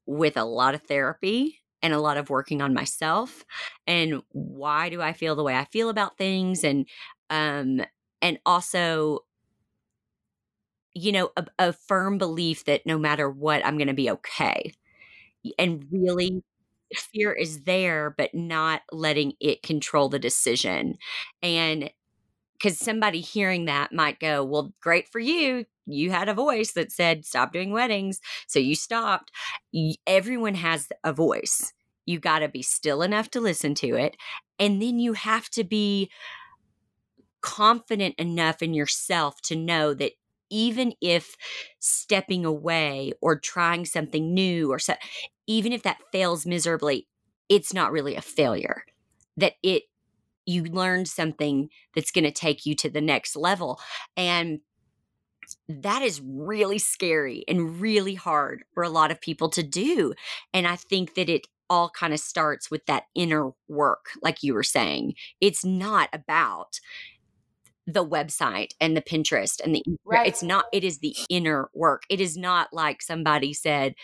with 0.06 0.38
a 0.38 0.44
lot 0.44 0.74
of 0.74 0.82
therapy 0.82 1.60
and 1.84 1.94
a 1.94 2.00
lot 2.00 2.18
of 2.18 2.30
working 2.30 2.62
on 2.62 2.74
myself 2.74 3.44
and 3.86 4.22
why 4.32 4.90
do 4.90 5.02
I 5.02 5.14
feel 5.14 5.36
the 5.36 5.44
way 5.44 5.56
I 5.56 5.66
feel 5.66 5.90
about 5.90 6.18
things 6.18 6.64
and 6.64 6.86
um 7.30 7.82
and 8.22 8.40
also 8.46 9.20
you 10.94 11.12
know 11.12 11.30
a, 11.36 11.46
a 11.58 11.72
firm 11.72 12.18
belief 12.18 12.64
that 12.64 12.86
no 12.86 12.98
matter 12.98 13.28
what 13.28 13.64
I'm 13.64 13.76
going 13.78 13.88
to 13.88 13.94
be 13.94 14.10
okay. 14.10 14.72
And 15.58 15.86
really 15.92 16.42
fear 16.94 17.32
is 17.32 17.62
there 17.64 18.14
but 18.16 18.34
not 18.34 18.82
letting 18.92 19.34
it 19.40 19.62
control 19.62 20.08
the 20.08 20.18
decision. 20.18 20.96
And 21.42 21.90
because 22.54 22.78
somebody 22.78 23.20
hearing 23.20 23.66
that 23.66 23.92
might 23.92 24.20
go 24.20 24.44
well 24.44 24.72
great 24.80 25.08
for 25.10 25.20
you 25.20 25.66
you 25.86 26.10
had 26.10 26.28
a 26.28 26.34
voice 26.34 26.72
that 26.72 26.92
said 26.92 27.24
stop 27.24 27.52
doing 27.52 27.72
weddings 27.72 28.20
so 28.46 28.58
you 28.58 28.74
stopped 28.74 29.30
everyone 30.06 30.54
has 30.54 30.88
a 31.02 31.12
voice 31.12 31.72
you 32.06 32.18
got 32.18 32.40
to 32.40 32.48
be 32.48 32.62
still 32.62 33.02
enough 33.02 33.30
to 33.30 33.40
listen 33.40 33.74
to 33.74 33.94
it 33.94 34.16
and 34.58 34.80
then 34.80 34.98
you 34.98 35.14
have 35.14 35.48
to 35.48 35.64
be 35.64 36.10
confident 37.44 38.14
enough 38.16 38.62
in 38.62 38.72
yourself 38.72 39.40
to 39.42 39.54
know 39.54 39.92
that 39.92 40.12
even 40.50 40.94
if 41.02 41.36
stepping 41.78 42.44
away 42.44 43.12
or 43.20 43.38
trying 43.38 43.84
something 43.84 44.32
new 44.32 44.72
or 44.72 44.78
so, 44.78 44.94
even 45.46 45.72
if 45.72 45.82
that 45.82 46.00
fails 46.10 46.46
miserably, 46.46 47.06
it's 47.48 47.74
not 47.74 47.92
really 47.92 48.14
a 48.14 48.22
failure. 48.22 48.84
That 49.36 49.54
it 49.62 49.82
you 50.46 50.64
learned 50.64 51.08
something 51.08 51.68
that's 51.94 52.10
going 52.10 52.24
to 52.24 52.30
take 52.30 52.64
you 52.64 52.74
to 52.76 52.90
the 52.90 53.00
next 53.00 53.34
level 53.34 53.80
and 54.16 54.60
that 55.68 56.02
is 56.02 56.20
really 56.22 56.78
scary 56.78 57.44
and 57.48 57.80
really 57.80 58.14
hard 58.14 58.64
for 58.74 58.82
a 58.82 58.88
lot 58.88 59.10
of 59.10 59.20
people 59.20 59.48
to 59.50 59.62
do. 59.62 60.12
And 60.52 60.66
I 60.66 60.76
think 60.76 61.14
that 61.14 61.28
it 61.28 61.46
all 61.70 61.90
kind 61.90 62.12
of 62.12 62.20
starts 62.20 62.70
with 62.70 62.84
that 62.86 63.04
inner 63.14 63.50
work, 63.68 64.10
like 64.22 64.42
you 64.42 64.54
were 64.54 64.62
saying. 64.62 65.14
It's 65.40 65.64
not 65.64 66.08
about 66.12 66.80
the 67.86 68.06
website 68.06 68.70
and 68.80 68.96
the 68.96 69.02
Pinterest 69.02 69.60
and 69.62 69.74
the 69.74 69.84
right. 70.04 70.26
it's 70.26 70.42
not 70.42 70.66
it 70.72 70.84
is 70.84 70.98
the 70.98 71.14
inner 71.28 71.68
work. 71.74 72.04
It 72.08 72.20
is 72.20 72.36
not 72.36 72.72
like 72.72 73.02
somebody 73.02 73.52
said 73.52 73.94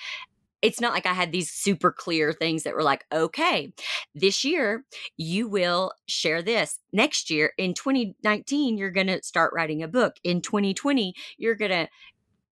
it's 0.62 0.80
not 0.80 0.92
like 0.92 1.06
I 1.06 1.14
had 1.14 1.32
these 1.32 1.50
super 1.50 1.90
clear 1.90 2.32
things 2.32 2.62
that 2.62 2.74
were 2.74 2.82
like, 2.82 3.04
okay, 3.12 3.72
this 4.14 4.44
year 4.44 4.84
you 5.16 5.48
will 5.48 5.92
share 6.06 6.42
this. 6.42 6.78
Next 6.92 7.30
year 7.30 7.52
in 7.58 7.74
2019 7.74 8.78
you're 8.78 8.90
going 8.90 9.06
to 9.06 9.22
start 9.22 9.52
writing 9.54 9.82
a 9.82 9.88
book. 9.88 10.16
In 10.24 10.40
2020 10.42 11.14
you're 11.38 11.54
going 11.54 11.70
to 11.70 11.88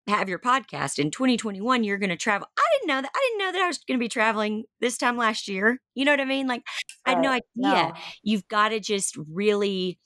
have 0.07 0.29
your 0.29 0.39
podcast 0.39 0.99
in 0.99 1.11
2021 1.11 1.83
you're 1.83 1.97
going 1.97 2.09
to 2.09 2.15
travel 2.15 2.47
i 2.57 2.63
didn't 2.71 2.87
know 2.87 3.01
that 3.01 3.11
i 3.13 3.19
didn't 3.27 3.39
know 3.39 3.51
that 3.51 3.61
i 3.61 3.67
was 3.67 3.79
going 3.79 3.99
to 3.99 4.01
be 4.01 4.07
traveling 4.07 4.63
this 4.79 4.97
time 4.97 5.17
last 5.17 5.49
year 5.49 5.81
you 5.95 6.05
know 6.05 6.13
what 6.13 6.21
i 6.21 6.23
mean 6.23 6.47
like 6.47 6.63
i 7.05 7.09
had 7.09 7.19
no 7.19 7.29
idea 7.29 7.43
no. 7.57 7.93
you've 8.23 8.47
got 8.47 8.69
to 8.69 8.79
just 8.79 9.17
really 9.29 9.99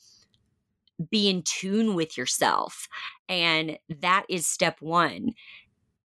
be 1.10 1.30
in 1.30 1.41
tune 1.43 1.95
with 1.95 2.18
yourself. 2.18 2.88
And 3.28 3.78
that 4.02 4.26
is 4.30 4.45
step 4.45 4.78
one. 4.82 5.32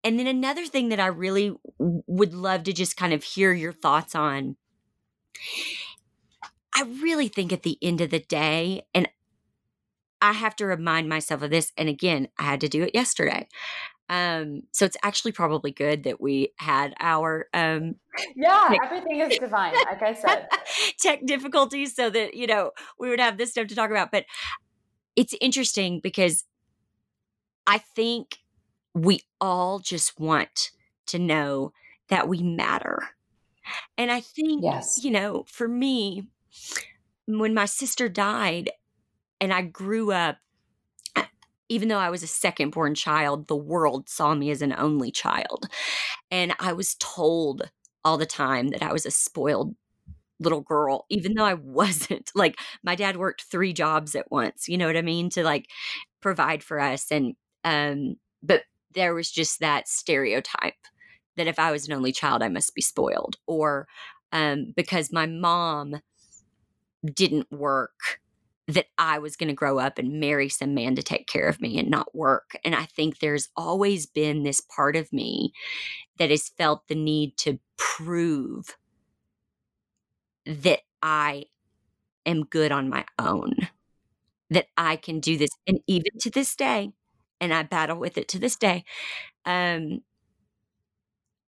And 0.03 0.17
then 0.17 0.27
another 0.27 0.65
thing 0.65 0.89
that 0.89 0.99
I 0.99 1.07
really 1.07 1.55
would 1.77 2.33
love 2.33 2.63
to 2.63 2.73
just 2.73 2.95
kind 2.97 3.13
of 3.13 3.23
hear 3.23 3.51
your 3.53 3.73
thoughts 3.73 4.15
on. 4.15 4.55
I 6.75 6.83
really 7.01 7.27
think 7.27 7.51
at 7.51 7.63
the 7.63 7.77
end 7.81 7.99
of 7.99 8.09
the 8.09 8.19
day, 8.19 8.83
and 8.93 9.09
I 10.21 10.33
have 10.33 10.55
to 10.57 10.65
remind 10.65 11.09
myself 11.09 11.41
of 11.41 11.49
this. 11.49 11.71
And 11.77 11.89
again, 11.89 12.27
I 12.37 12.43
had 12.43 12.61
to 12.61 12.69
do 12.69 12.83
it 12.83 12.91
yesterday. 12.93 13.47
Um, 14.09 14.63
so 14.71 14.85
it's 14.85 14.97
actually 15.03 15.33
probably 15.33 15.71
good 15.71 16.03
that 16.03 16.19
we 16.19 16.53
had 16.57 16.95
our 16.99 17.47
um 17.53 17.95
Yeah, 18.35 18.69
tech- 18.69 18.79
everything 18.83 19.19
is 19.19 19.37
divine, 19.37 19.73
like 19.73 20.01
I 20.01 20.13
said. 20.13 20.47
tech 20.99 21.25
difficulties 21.25 21.95
so 21.95 22.09
that, 22.09 22.33
you 22.33 22.47
know, 22.47 22.71
we 22.99 23.09
would 23.09 23.19
have 23.19 23.37
this 23.37 23.51
stuff 23.51 23.67
to 23.67 23.75
talk 23.75 23.91
about. 23.91 24.11
But 24.11 24.25
it's 25.15 25.35
interesting 25.39 25.99
because 26.01 26.45
I 27.67 27.77
think 27.77 28.39
we 28.93 29.21
all 29.39 29.79
just 29.79 30.19
want 30.19 30.71
to 31.07 31.19
know 31.19 31.73
that 32.09 32.27
we 32.27 32.41
matter. 32.41 33.09
And 33.97 34.11
I 34.11 34.21
think, 34.21 34.63
yes. 34.63 35.03
you 35.03 35.11
know, 35.11 35.45
for 35.47 35.67
me, 35.67 36.27
when 37.27 37.53
my 37.53 37.65
sister 37.65 38.09
died 38.09 38.71
and 39.39 39.53
I 39.53 39.61
grew 39.61 40.11
up, 40.11 40.37
even 41.69 41.87
though 41.87 41.99
I 41.99 42.09
was 42.09 42.23
a 42.23 42.27
second 42.27 42.71
born 42.71 42.95
child, 42.95 43.47
the 43.47 43.55
world 43.55 44.09
saw 44.09 44.33
me 44.33 44.49
as 44.49 44.63
an 44.63 44.73
only 44.73 45.11
child. 45.11 45.69
And 46.31 46.53
I 46.59 46.73
was 46.73 46.95
told 46.95 47.69
all 48.03 48.17
the 48.17 48.25
time 48.25 48.69
that 48.69 48.81
I 48.81 48.91
was 48.91 49.05
a 49.05 49.11
spoiled 49.11 49.75
little 50.39 50.61
girl, 50.61 51.05
even 51.09 51.35
though 51.35 51.45
I 51.45 51.53
wasn't. 51.55 52.31
Like 52.33 52.57
my 52.83 52.95
dad 52.95 53.17
worked 53.17 53.43
three 53.43 53.73
jobs 53.73 54.15
at 54.15 54.31
once, 54.31 54.67
you 54.67 54.77
know 54.77 54.87
what 54.87 54.97
I 54.97 55.01
mean, 55.03 55.29
to 55.31 55.43
like 55.43 55.67
provide 56.21 56.63
for 56.63 56.79
us. 56.79 57.11
And 57.11 57.35
um, 57.63 58.15
but 58.41 58.63
there 58.93 59.13
was 59.13 59.31
just 59.31 59.59
that 59.59 59.87
stereotype 59.87 60.73
that 61.37 61.47
if 61.47 61.59
I 61.59 61.71
was 61.71 61.87
an 61.87 61.93
only 61.93 62.11
child, 62.11 62.43
I 62.43 62.49
must 62.49 62.75
be 62.75 62.81
spoiled. 62.81 63.37
Or 63.47 63.87
um, 64.31 64.73
because 64.75 65.11
my 65.11 65.25
mom 65.25 66.01
didn't 67.05 67.51
work, 67.51 68.19
that 68.67 68.85
I 68.99 69.17
was 69.17 69.35
going 69.35 69.47
to 69.47 69.55
grow 69.55 69.79
up 69.79 69.97
and 69.97 70.19
marry 70.19 70.47
some 70.47 70.75
man 70.75 70.95
to 70.95 71.01
take 71.01 71.25
care 71.27 71.47
of 71.47 71.59
me 71.59 71.79
and 71.79 71.89
not 71.89 72.13
work. 72.13 72.51
And 72.63 72.75
I 72.75 72.85
think 72.85 73.17
there's 73.17 73.49
always 73.55 74.05
been 74.05 74.43
this 74.43 74.61
part 74.61 74.95
of 74.95 75.11
me 75.11 75.53
that 76.19 76.29
has 76.29 76.49
felt 76.49 76.87
the 76.87 76.95
need 76.95 77.37
to 77.37 77.59
prove 77.77 78.77
that 80.45 80.81
I 81.01 81.45
am 82.25 82.45
good 82.45 82.71
on 82.71 82.89
my 82.89 83.05
own, 83.17 83.55
that 84.49 84.67
I 84.77 84.97
can 84.97 85.19
do 85.19 85.37
this. 85.37 85.51
And 85.67 85.79
even 85.87 86.11
to 86.21 86.29
this 86.29 86.55
day, 86.55 86.91
and 87.41 87.53
I 87.53 87.63
battle 87.63 87.97
with 87.97 88.17
it 88.17 88.27
to 88.29 88.39
this 88.39 88.55
day. 88.55 88.83
Um, 89.45 90.01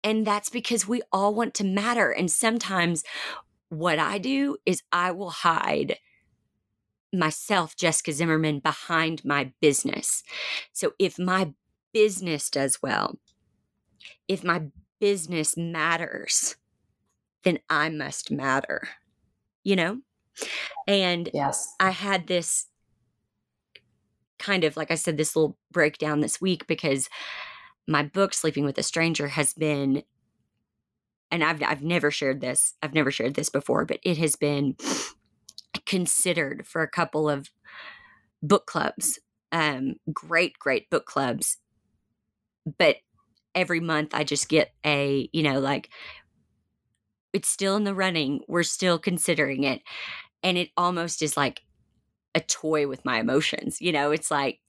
and 0.03 0.27
that's 0.27 0.49
because 0.49 0.87
we 0.87 1.01
all 1.11 1.33
want 1.33 1.53
to 1.55 1.63
matter. 1.63 2.11
And 2.11 2.29
sometimes 2.29 3.03
what 3.69 3.99
I 3.99 4.17
do 4.17 4.57
is 4.65 4.83
I 4.91 5.11
will 5.11 5.29
hide 5.29 5.97
myself, 7.13 7.75
Jessica 7.75 8.11
Zimmerman, 8.11 8.59
behind 8.59 9.23
my 9.23 9.53
business. 9.61 10.23
So 10.73 10.93
if 10.99 11.17
my 11.17 11.53
business 11.93 12.49
does 12.49 12.81
well, 12.81 13.19
if 14.27 14.43
my 14.43 14.63
business 14.99 15.55
matters, 15.55 16.55
then 17.43 17.59
I 17.69 17.89
must 17.89 18.31
matter, 18.31 18.89
you 19.63 19.75
know? 19.75 19.99
And 20.87 21.29
yes, 21.33 21.75
I 21.79 21.91
had 21.91 22.27
this 22.27 22.67
kind 24.43 24.65
of, 24.65 24.75
like 24.75 24.91
I 24.91 24.95
said, 24.95 25.17
this 25.17 25.35
little 25.35 25.57
breakdown 25.71 26.19
this 26.19 26.41
week 26.41 26.67
because 26.67 27.09
my 27.87 28.03
book, 28.03 28.33
Sleeping 28.33 28.65
with 28.65 28.77
a 28.77 28.83
Stranger, 28.83 29.29
has 29.29 29.53
been, 29.53 30.03
and 31.31 31.43
I've, 31.43 31.63
I've 31.63 31.81
never 31.81 32.11
shared 32.11 32.41
this, 32.41 32.75
I've 32.83 32.93
never 32.93 33.09
shared 33.09 33.35
this 33.35 33.49
before, 33.49 33.85
but 33.85 33.99
it 34.03 34.17
has 34.17 34.35
been 34.35 34.75
considered 35.85 36.67
for 36.67 36.81
a 36.81 36.89
couple 36.89 37.29
of 37.29 37.49
book 38.41 38.65
clubs, 38.65 39.17
um, 39.51 39.95
great, 40.11 40.59
great 40.59 40.89
book 40.89 41.05
clubs. 41.05 41.57
But 42.77 42.97
every 43.55 43.79
month 43.79 44.13
I 44.13 44.23
just 44.25 44.49
get 44.49 44.73
a, 44.85 45.29
you 45.31 45.43
know, 45.43 45.59
like 45.59 45.89
it's 47.31 47.49
still 47.49 47.75
in 47.77 47.85
the 47.85 47.95
running. 47.95 48.41
We're 48.47 48.63
still 48.63 48.99
considering 48.99 49.63
it. 49.63 49.81
And 50.43 50.57
it 50.57 50.69
almost 50.75 51.21
is 51.21 51.37
like 51.37 51.61
a 52.35 52.39
toy 52.41 52.87
with 52.87 53.05
my 53.05 53.19
emotions. 53.19 53.79
You 53.81 53.91
know, 53.91 54.11
it's 54.11 54.31
like 54.31 54.59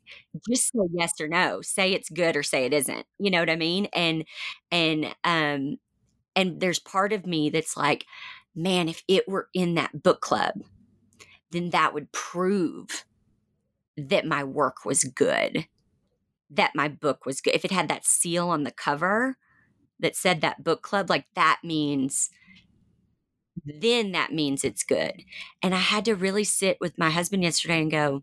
just 0.51 0.73
say 0.73 0.81
yes 0.93 1.13
or 1.21 1.29
no. 1.29 1.61
Say 1.63 1.93
it's 1.93 2.11
good 2.11 2.37
or 2.37 2.43
say 2.43 2.65
it 2.67 2.73
isn't. 2.75 3.07
You 3.19 3.31
know 3.31 3.41
what 3.41 3.51
I 3.51 3.57
mean? 3.57 3.87
And 3.95 4.25
and 4.71 5.07
um 5.25 5.79
and 6.37 6.61
there's 6.61 6.81
part 6.81 7.13
of 7.13 7.27
me 7.27 7.51
that's 7.51 7.77
like 7.77 8.07
man, 8.57 8.89
if 8.89 9.03
it 9.09 9.29
were 9.29 9.49
in 9.55 9.75
that 9.77 10.03
book 10.03 10.21
club, 10.21 10.55
then 11.51 11.71
that 11.71 11.95
would 11.95 12.11
prove 12.13 13.05
that 13.97 14.27
my 14.27 14.45
work 14.45 14.85
was 14.85 15.05
good, 15.05 15.67
that 16.51 16.73
my 16.75 16.89
book 16.89 17.27
was 17.27 17.41
good. 17.41 17.55
If 17.55 17.65
it 17.65 17.73
had 17.73 17.89
that 17.89 18.07
seal 18.07 18.49
on 18.51 18.65
the 18.65 18.71
cover 18.73 19.37
that 20.01 20.17
said 20.17 20.41
that 20.43 20.65
book 20.65 20.83
club, 20.83 21.11
like 21.11 21.27
that 21.35 21.61
means, 21.65 22.31
then 23.65 24.13
that 24.13 24.33
means 24.33 24.65
it's 24.65 24.85
good. 24.85 25.25
And 25.63 25.75
I 25.75 25.79
had 25.79 26.05
to 26.07 26.15
really 26.15 26.45
sit 26.45 26.79
with 26.81 26.99
my 26.99 27.11
husband 27.11 27.43
yesterday 27.43 27.81
and 27.81 27.91
go, 27.91 28.23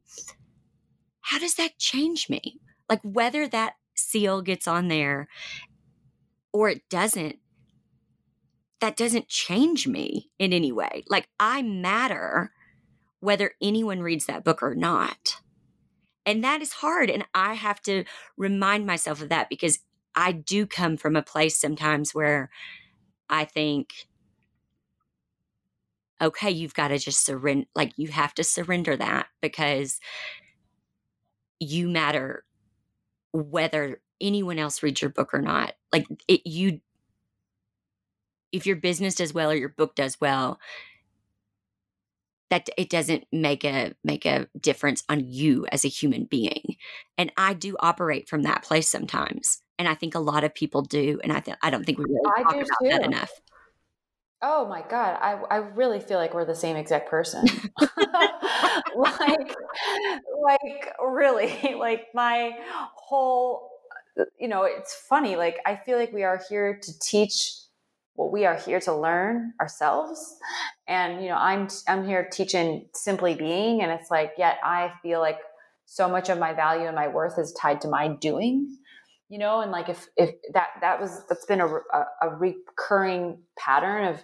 how 1.21 1.39
does 1.39 1.55
that 1.55 1.77
change 1.77 2.29
me? 2.29 2.59
Like 2.89 3.01
whether 3.03 3.47
that 3.47 3.73
seal 3.95 4.41
gets 4.41 4.67
on 4.67 4.87
there 4.87 5.27
or 6.53 6.69
it 6.69 6.81
doesn't, 6.89 7.37
that 8.79 8.97
doesn't 8.97 9.27
change 9.27 9.87
me 9.87 10.31
in 10.39 10.53
any 10.53 10.71
way. 10.71 11.03
Like 11.07 11.27
I 11.39 11.61
matter 11.61 12.51
whether 13.19 13.51
anyone 13.61 14.01
reads 14.01 14.25
that 14.25 14.43
book 14.43 14.63
or 14.63 14.75
not. 14.75 15.37
And 16.25 16.43
that 16.43 16.61
is 16.61 16.73
hard. 16.73 17.09
And 17.09 17.25
I 17.33 17.53
have 17.53 17.81
to 17.83 18.03
remind 18.37 18.85
myself 18.85 19.21
of 19.21 19.29
that 19.29 19.49
because 19.49 19.79
I 20.15 20.31
do 20.31 20.65
come 20.65 20.97
from 20.97 21.15
a 21.15 21.23
place 21.23 21.57
sometimes 21.57 22.13
where 22.13 22.49
I 23.29 23.45
think, 23.45 24.07
okay, 26.21 26.51
you've 26.51 26.73
got 26.73 26.89
to 26.89 26.97
just 26.97 27.25
surrender, 27.25 27.65
like 27.75 27.93
you 27.97 28.09
have 28.09 28.33
to 28.35 28.43
surrender 28.43 28.95
that 28.95 29.27
because 29.41 29.99
you 31.59 31.89
matter 31.89 32.43
whether 33.33 34.01
anyone 34.19 34.59
else 34.59 34.83
reads 34.83 35.01
your 35.01 35.09
book 35.09 35.33
or 35.33 35.41
not. 35.41 35.73
Like 35.91 36.07
it, 36.27 36.45
you, 36.45 36.81
if 38.51 38.65
your 38.65 38.75
business 38.75 39.15
does 39.15 39.33
well 39.33 39.51
or 39.51 39.55
your 39.55 39.69
book 39.69 39.95
does 39.95 40.19
well, 40.21 40.59
that 42.51 42.69
it 42.77 42.89
doesn't 42.89 43.25
make 43.31 43.63
a 43.63 43.93
make 44.03 44.25
a 44.25 44.47
difference 44.59 45.03
on 45.09 45.23
you 45.25 45.65
as 45.71 45.85
a 45.85 45.87
human 45.87 46.25
being 46.25 46.75
and 47.17 47.31
i 47.37 47.53
do 47.53 47.77
operate 47.79 48.27
from 48.27 48.43
that 48.43 48.61
place 48.61 48.89
sometimes 48.89 49.61
and 49.79 49.87
i 49.87 49.95
think 49.95 50.13
a 50.13 50.19
lot 50.19 50.43
of 50.43 50.53
people 50.53 50.81
do 50.81 51.17
and 51.23 51.31
i 51.31 51.39
th- 51.39 51.57
i 51.63 51.69
don't 51.69 51.85
think 51.85 51.97
we 51.97 52.03
really 52.03 52.19
I 52.37 52.43
talk 52.43 52.55
about 52.55 52.65
too. 52.83 52.89
that 52.89 53.05
enough 53.05 53.31
oh 54.41 54.67
my 54.67 54.83
god 54.89 55.17
i 55.21 55.33
i 55.51 55.57
really 55.57 55.99
feel 55.99 56.17
like 56.17 56.33
we're 56.33 56.45
the 56.45 56.55
same 56.55 56.75
exact 56.75 57.09
person. 57.09 57.45
Like 58.95 59.55
like 60.43 60.93
really 61.01 61.75
like 61.79 62.07
my 62.13 62.57
whole 62.95 63.69
uh, 64.19 64.25
you 64.39 64.47
know 64.47 64.63
it's 64.63 64.93
funny 64.93 65.35
like 65.35 65.57
i 65.65 65.75
feel 65.75 65.97
like 65.97 66.11
we 66.11 66.23
are 66.23 66.41
here 66.49 66.79
to 66.81 66.99
teach 66.99 67.53
what 68.15 68.31
we 68.31 68.45
are 68.45 68.55
here 68.55 68.79
to 68.81 68.93
learn 68.93 69.53
ourselves. 69.59 70.35
And 70.87 71.21
you 71.23 71.29
know 71.29 71.37
i'm 71.37 71.69
i'm 71.87 72.05
here 72.05 72.27
teaching 72.31 72.87
simply 72.93 73.33
being 73.35 73.81
and 73.81 73.91
it's 73.91 74.11
like 74.11 74.33
yet 74.37 74.57
i 74.63 74.91
feel 75.01 75.19
like 75.19 75.39
so 75.85 76.09
much 76.09 76.29
of 76.29 76.37
my 76.37 76.53
value 76.53 76.85
and 76.85 76.95
my 76.95 77.07
worth 77.07 77.37
is 77.39 77.53
tied 77.53 77.81
to 77.81 77.87
my 77.87 78.07
doing 78.09 78.77
you 79.31 79.39
know 79.39 79.61
and 79.61 79.71
like 79.71 79.89
if 79.89 80.07
if 80.17 80.31
that 80.53 80.67
that 80.81 81.01
was 81.01 81.23
that's 81.27 81.45
been 81.45 81.61
a, 81.61 81.67
a, 82.21 82.29
recurring 82.37 83.39
pattern 83.57 84.05
of 84.05 84.23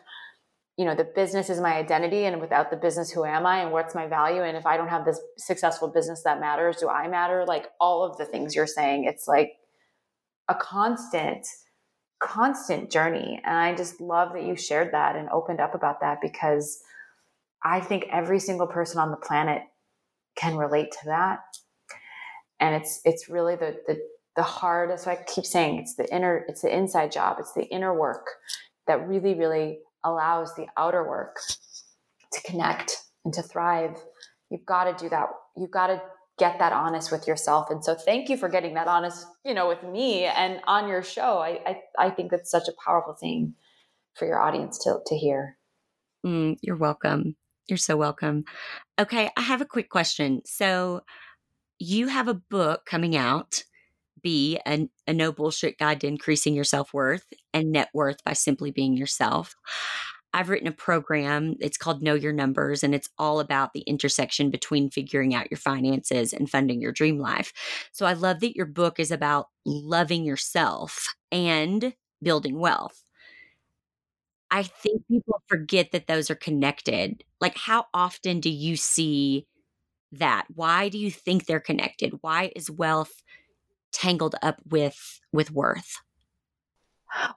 you 0.78 0.86
know 0.86 0.96
the 0.96 1.04
business 1.16 1.50
is 1.50 1.60
my 1.60 1.76
identity 1.76 2.26
and 2.26 2.40
without 2.40 2.70
the 2.70 2.78
business 2.78 3.10
who 3.10 3.26
am 3.26 3.46
i 3.46 3.62
and 3.62 3.72
what's 3.72 3.96
my 3.96 4.06
value 4.06 4.44
and 4.44 4.58
if 4.58 4.66
i 4.66 4.78
don't 4.78 4.90
have 4.90 5.06
this 5.06 5.20
successful 5.38 5.88
business 5.88 6.24
that 6.24 6.40
matters 6.40 6.78
do 6.78 6.90
i 6.90 7.08
matter 7.08 7.46
like 7.48 7.68
all 7.80 8.04
of 8.04 8.18
the 8.18 8.26
things 8.26 8.56
you're 8.56 8.68
saying 8.68 9.06
it's 9.06 9.28
like 9.28 9.54
a 10.50 10.56
constant 10.56 11.48
constant 12.20 12.92
journey. 12.92 13.42
And 13.44 13.58
I 13.58 13.76
just 13.76 14.02
love 14.02 14.34
that 14.34 14.44
you 14.44 14.56
shared 14.56 14.94
that 14.94 15.16
and 15.16 15.30
opened 15.30 15.60
up 15.60 15.76
about 15.76 16.02
that 16.02 16.20
because 16.22 16.80
I 17.64 17.80
think 17.80 18.08
every 18.12 18.40
single 18.40 18.68
person 18.68 19.00
on 19.00 19.12
the 19.12 19.18
planet 19.18 19.62
can 20.36 20.58
relate 20.58 20.92
to 20.92 21.06
that. 21.06 21.40
And 22.60 22.76
it's 22.76 23.02
it's 23.06 23.30
really 23.30 23.56
the 23.56 23.78
the 23.88 24.00
the 24.38 24.44
hard, 24.44 24.92
as 24.92 25.06
I 25.08 25.16
keep 25.16 25.46
saying, 25.46 25.80
it's 25.80 25.96
the 25.96 26.08
inner, 26.14 26.46
it's 26.48 26.62
the 26.62 26.74
inside 26.74 27.12
job, 27.12 27.38
it's 27.40 27.54
the 27.54 27.66
inner 27.66 27.94
work 27.94 28.28
that 28.86 29.06
really, 29.06 29.34
really 29.34 29.80
allows 30.06 30.56
the 30.56 30.68
outer 30.78 31.06
work 31.06 31.38
to 32.32 32.42
connect 32.44 32.96
and 33.26 33.34
to 33.34 33.42
thrive. 33.42 33.98
You've 34.50 34.66
got 34.66 34.86
to 34.86 35.04
do 35.04 35.10
that. 35.10 35.28
You've 35.58 35.72
got 35.72 35.88
to 35.88 36.02
get 36.38 36.60
that 36.60 36.72
honest 36.72 37.12
with 37.12 37.28
yourself. 37.28 37.70
And 37.70 37.84
so 37.84 37.96
thank 37.96 38.30
you 38.30 38.38
for 38.38 38.48
getting 38.48 38.76
that 38.76 38.88
honest, 38.88 39.26
you 39.44 39.54
know, 39.54 39.68
with 39.68 39.84
me 39.84 40.26
and 40.26 40.62
on 40.68 40.88
your 40.88 41.04
show. 41.04 41.40
I 41.40 41.60
I, 41.66 41.82
I 42.08 42.10
think 42.12 42.32
that's 42.32 42.52
such 42.52 42.68
a 42.68 42.74
powerful 42.86 43.16
thing 43.16 43.56
for 44.14 44.26
your 44.28 44.40
audience 44.40 44.78
to 44.84 45.00
to 45.06 45.18
hear. 45.18 45.58
Mm, 46.26 46.58
you're 46.62 46.78
welcome. 46.78 47.36
You're 47.68 47.78
so 47.78 47.98
welcome. 47.98 48.44
Okay, 49.00 49.30
I 49.36 49.42
have 49.42 49.62
a 49.62 49.66
quick 49.66 49.90
question. 49.90 50.42
So 50.46 51.02
you 51.80 52.08
have 52.08 52.28
a 52.28 52.34
book 52.34 52.86
coming 52.86 53.16
out, 53.16 53.64
Be 54.22 54.60
a, 54.66 54.90
a 55.08 55.14
no 55.14 55.32
bullshit 55.32 55.78
guide 55.78 56.02
to 56.02 56.08
increasing 56.08 56.54
your 56.54 56.64
self 56.64 56.94
worth 56.94 57.26
and 57.54 57.72
net 57.72 57.90
worth 57.94 58.24
by 58.24 58.34
simply 58.34 58.72
being 58.72 58.96
yourself. 58.96 59.56
I've 60.34 60.50
written 60.50 60.68
a 60.68 60.72
program. 60.72 61.56
It's 61.60 61.78
called 61.78 62.04
Know 62.04 62.14
Your 62.14 62.34
Numbers, 62.34 62.84
and 62.84 62.94
it's 62.94 63.10
all 63.18 63.40
about 63.40 63.74
the 63.74 63.82
intersection 63.82 64.52
between 64.52 64.90
figuring 64.90 65.34
out 65.34 65.50
your 65.50 65.58
finances 65.58 66.34
and 66.34 66.50
funding 66.50 66.82
your 66.82 66.92
dream 66.92 67.18
life. 67.18 67.52
So 67.92 68.06
I 68.06 68.14
love 68.14 68.42
that 68.42 68.56
your 68.56 68.66
book 68.66 69.00
is 69.00 69.12
about 69.12 69.48
loving 69.66 70.26
yourself 70.26 71.08
and 71.32 71.94
building 72.22 72.60
wealth. 72.60 73.04
I 74.50 74.64
think 74.64 75.08
people 75.08 75.42
forget 75.48 75.92
that 75.92 76.08
those 76.08 76.30
are 76.30 76.36
connected. 76.36 77.24
Like, 77.42 77.58
how 77.58 77.86
often 77.94 78.40
do 78.40 78.50
you 78.50 78.76
see 78.78 79.46
that? 80.12 80.46
Why 80.54 80.90
do 80.90 80.98
you 80.98 81.12
think 81.12 81.46
they're 81.46 81.60
connected? 81.60 82.14
Why 82.22 82.52
is 82.56 82.70
wealth 82.70 83.24
tangled 83.92 84.36
up 84.42 84.58
with 84.70 85.20
with 85.32 85.52
worth? 85.52 85.98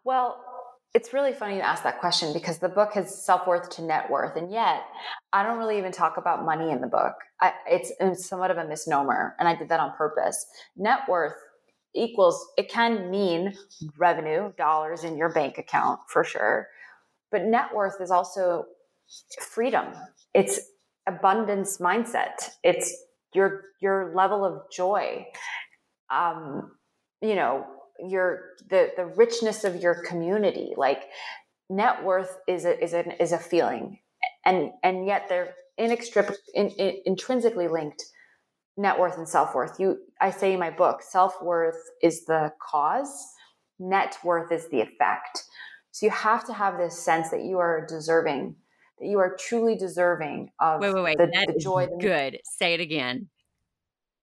Well, 0.04 0.44
it's 0.92 1.12
really 1.12 1.32
funny 1.32 1.56
to 1.56 1.62
ask 1.66 1.84
that 1.84 2.00
question 2.00 2.32
because 2.32 2.58
the 2.58 2.68
book 2.68 2.92
has 2.94 3.24
self 3.24 3.46
worth 3.46 3.70
to 3.70 3.82
net 3.82 4.10
worth, 4.10 4.36
and 4.36 4.50
yet 4.50 4.82
I 5.32 5.42
don't 5.42 5.58
really 5.58 5.78
even 5.78 5.92
talk 5.92 6.16
about 6.16 6.44
money 6.44 6.70
in 6.70 6.80
the 6.80 6.88
book. 6.88 7.14
I, 7.40 7.52
it's, 7.66 7.92
it's 8.00 8.28
somewhat 8.28 8.50
of 8.50 8.58
a 8.58 8.66
misnomer, 8.66 9.36
and 9.38 9.48
I 9.48 9.54
did 9.54 9.68
that 9.68 9.80
on 9.80 9.92
purpose. 9.96 10.44
Net 10.76 11.00
worth 11.08 11.34
equals 11.94 12.44
it 12.56 12.68
can 12.68 13.10
mean 13.10 13.54
revenue, 13.96 14.52
dollars 14.56 15.04
in 15.04 15.16
your 15.16 15.32
bank 15.32 15.58
account 15.58 16.00
for 16.08 16.24
sure, 16.24 16.66
but 17.30 17.44
net 17.44 17.72
worth 17.74 18.00
is 18.00 18.10
also 18.10 18.64
freedom. 19.40 19.86
It's 20.34 20.60
abundance 21.06 21.78
mindset. 21.78 22.50
It's 22.64 22.92
your 23.32 23.62
your 23.80 24.12
level 24.14 24.44
of 24.44 24.62
joy. 24.72 25.24
Um, 26.10 26.72
you 27.22 27.34
know, 27.34 27.66
your 27.98 28.54
the 28.68 28.90
the 28.96 29.06
richness 29.06 29.64
of 29.64 29.76
your 29.76 30.02
community 30.02 30.72
like 30.76 31.04
net 31.68 32.02
worth 32.02 32.38
is 32.48 32.64
a 32.64 32.82
is 32.82 32.94
a 32.94 33.22
is 33.22 33.32
a 33.32 33.38
feeling 33.38 33.98
and 34.44 34.70
and 34.82 35.06
yet 35.06 35.26
they're 35.28 35.54
inextricably 35.78 36.36
in, 36.54 36.68
in, 36.70 37.00
intrinsically 37.06 37.68
linked 37.68 38.04
net 38.76 38.98
worth 38.98 39.18
and 39.18 39.28
self-worth. 39.28 39.78
You 39.78 39.98
i 40.20 40.30
say 40.30 40.52
in 40.52 40.60
my 40.60 40.70
book 40.70 41.02
self-worth 41.02 41.90
is 42.02 42.24
the 42.24 42.52
cause 42.60 43.26
net 43.78 44.18
worth 44.24 44.52
is 44.52 44.68
the 44.70 44.80
effect. 44.80 45.44
So 45.92 46.06
you 46.06 46.12
have 46.12 46.46
to 46.46 46.52
have 46.52 46.78
this 46.78 46.98
sense 46.98 47.30
that 47.30 47.42
you 47.42 47.58
are 47.58 47.86
deserving 47.88 48.56
that 48.98 49.06
you 49.06 49.18
are 49.18 49.36
truly 49.36 49.76
deserving 49.76 50.50
of 50.60 50.80
wait 50.80 50.94
wait 50.94 51.02
wait. 51.02 51.18
the, 51.18 51.52
the 51.52 51.58
joy 51.58 51.88
good. 52.00 52.38
Say 52.44 52.74
it 52.74 52.80
again 52.80 53.28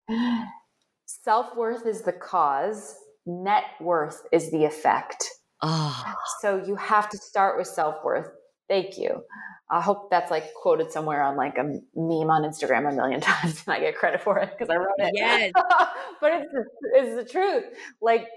self-worth 1.08 1.88
is 1.88 2.01
the 2.01 2.14
cause 2.14 2.95
net 3.26 3.64
worth 3.82 4.22
is 4.32 4.51
the 4.51 4.66
effect. 4.66 5.26
Oh. 5.62 6.03
So 6.41 6.64
you 6.66 6.76
have 6.76 7.10
to 7.10 7.18
start 7.18 7.58
with 7.58 7.68
self 7.68 8.03
worth. 8.03 8.30
Thank 8.70 8.97
you. 8.97 9.24
I 9.70 9.82
hope 9.82 10.10
that's 10.10 10.30
like 10.30 10.53
quoted 10.53 10.91
somewhere 10.91 11.24
on 11.24 11.36
like 11.36 11.58
a 11.58 11.64
meme 11.64 12.30
on 12.30 12.43
Instagram 12.43 12.89
a 12.89 12.95
million 12.95 13.22
times 13.22 13.64
and 13.66 13.76
I 13.76 13.80
get 13.80 13.97
credit 13.97 14.22
for 14.22 14.38
it 14.39 14.51
because 14.51 14.70
I 14.70 14.78
wrote 14.78 14.93
it. 14.97 15.14
Yes. 15.16 15.51
but 16.22 16.32
it's 16.34 16.51
the, 16.51 16.66
it's 16.93 17.16
the 17.16 17.30
truth. 17.30 17.64
Like 18.01 18.28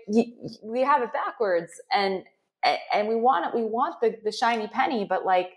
we 0.63 0.81
have 0.83 1.03
it 1.03 1.13
backwards 1.13 1.73
and 1.93 2.23
and 2.93 3.09
we 3.09 3.17
want 3.17 3.47
it 3.47 3.59
we 3.59 3.65
want 3.65 4.01
the 4.01 4.17
the 4.23 4.33
shiny 4.33 4.69
penny 4.69 5.07
but 5.09 5.25
like 5.25 5.51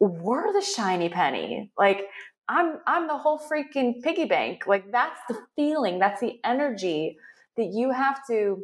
we're 0.00 0.52
the 0.52 0.62
shiny 0.62 1.08
penny. 1.08 1.70
Like 1.78 2.02
I'm 2.48 2.78
I'm 2.86 3.08
the 3.08 3.16
whole 3.16 3.38
freaking 3.38 4.02
piggy 4.02 4.24
bank. 4.24 4.66
Like 4.66 4.90
that's 4.92 5.20
the 5.28 5.38
feeling, 5.56 5.98
that's 5.98 6.20
the 6.20 6.38
energy 6.44 7.18
that 7.56 7.66
you 7.72 7.90
have 7.90 8.26
to 8.28 8.62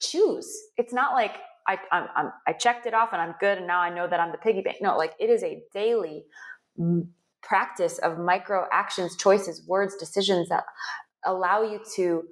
choose. 0.00 0.50
It's 0.76 0.92
not 0.92 1.14
like 1.14 1.36
I, 1.66 1.78
I'm, 1.92 2.08
I'm, 2.16 2.32
i 2.46 2.52
checked 2.52 2.86
it 2.86 2.94
off 2.94 3.10
and 3.12 3.20
I'm 3.20 3.34
good 3.38 3.58
and 3.58 3.66
now 3.66 3.80
I 3.80 3.90
know 3.90 4.08
that 4.08 4.18
I'm 4.18 4.32
the 4.32 4.38
piggy 4.38 4.62
bank. 4.62 4.78
No, 4.80 4.96
like 4.96 5.14
it 5.18 5.30
is 5.30 5.42
a 5.42 5.62
daily 5.72 6.24
mm, 6.78 7.06
practice 7.42 7.98
of 7.98 8.18
micro 8.18 8.66
actions, 8.72 9.16
choices, 9.16 9.66
words, 9.66 9.96
decisions 9.96 10.48
that 10.48 10.64
allow 11.24 11.62
you 11.62 11.80
to 11.96 12.24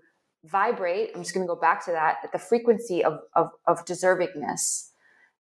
vibrate. 0.44 1.10
I'm 1.14 1.22
just 1.22 1.34
going 1.34 1.46
to 1.46 1.52
go 1.52 1.60
back 1.60 1.84
to 1.86 1.92
that 1.92 2.16
at 2.24 2.32
the 2.32 2.38
frequency 2.38 3.04
of, 3.04 3.20
of, 3.34 3.50
of 3.66 3.84
deservingness. 3.84 4.90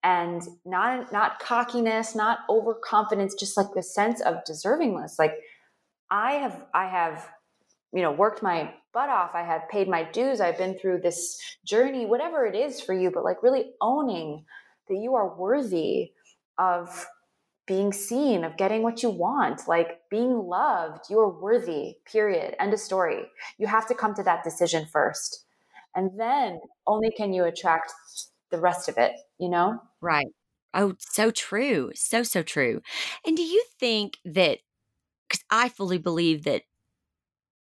And 0.02 0.42
not 0.64 1.12
not 1.12 1.38
cockiness 1.38 2.14
not 2.14 2.40
overconfidence 2.48 3.34
just 3.34 3.56
like 3.56 3.72
the 3.74 3.82
sense 3.82 4.20
of 4.20 4.44
deservingness. 4.48 5.18
Like 5.18 5.34
i 6.10 6.32
have 6.32 6.64
i 6.74 6.86
have 6.86 7.28
you 7.92 8.02
know 8.02 8.12
worked 8.12 8.42
my 8.42 8.72
butt 8.92 9.08
off. 9.08 9.30
I 9.34 9.42
have 9.42 9.68
paid 9.68 9.88
my 9.88 10.02
dues. 10.02 10.40
I've 10.40 10.58
been 10.58 10.78
through 10.78 11.00
this 11.00 11.40
journey 11.64 12.06
whatever 12.06 12.46
it 12.46 12.54
is 12.54 12.80
for 12.80 12.94
you 12.94 13.10
but 13.10 13.24
like 13.24 13.42
really 13.42 13.72
owning 13.80 14.44
that 14.88 14.96
you 14.96 15.14
are 15.14 15.36
worthy 15.36 16.12
of 16.58 17.06
being 17.66 17.92
seen 17.92 18.42
of 18.42 18.56
getting 18.56 18.82
what 18.82 19.02
you 19.02 19.10
want 19.10 19.68
like 19.68 20.00
being 20.10 20.38
loved. 20.38 21.04
You 21.08 21.20
are 21.20 21.40
worthy 21.40 21.96
period. 22.10 22.56
End 22.58 22.72
of 22.72 22.80
story. 22.80 23.26
You 23.58 23.66
have 23.66 23.86
to 23.88 23.94
come 23.94 24.14
to 24.14 24.22
that 24.24 24.42
decision 24.44 24.86
first. 24.86 25.44
And 25.94 26.18
then 26.18 26.60
only 26.86 27.10
can 27.10 27.32
you 27.32 27.44
attract 27.44 27.92
the 28.50 28.58
rest 28.58 28.88
of 28.88 28.98
it 28.98 29.12
you 29.38 29.48
know 29.48 29.80
right 30.00 30.26
oh 30.74 30.94
so 30.98 31.30
true 31.30 31.90
so 31.94 32.22
so 32.22 32.42
true 32.42 32.80
and 33.26 33.36
do 33.36 33.42
you 33.42 33.62
think 33.78 34.18
that 34.24 34.58
because 35.28 35.44
i 35.50 35.68
fully 35.68 35.98
believe 35.98 36.44
that 36.44 36.62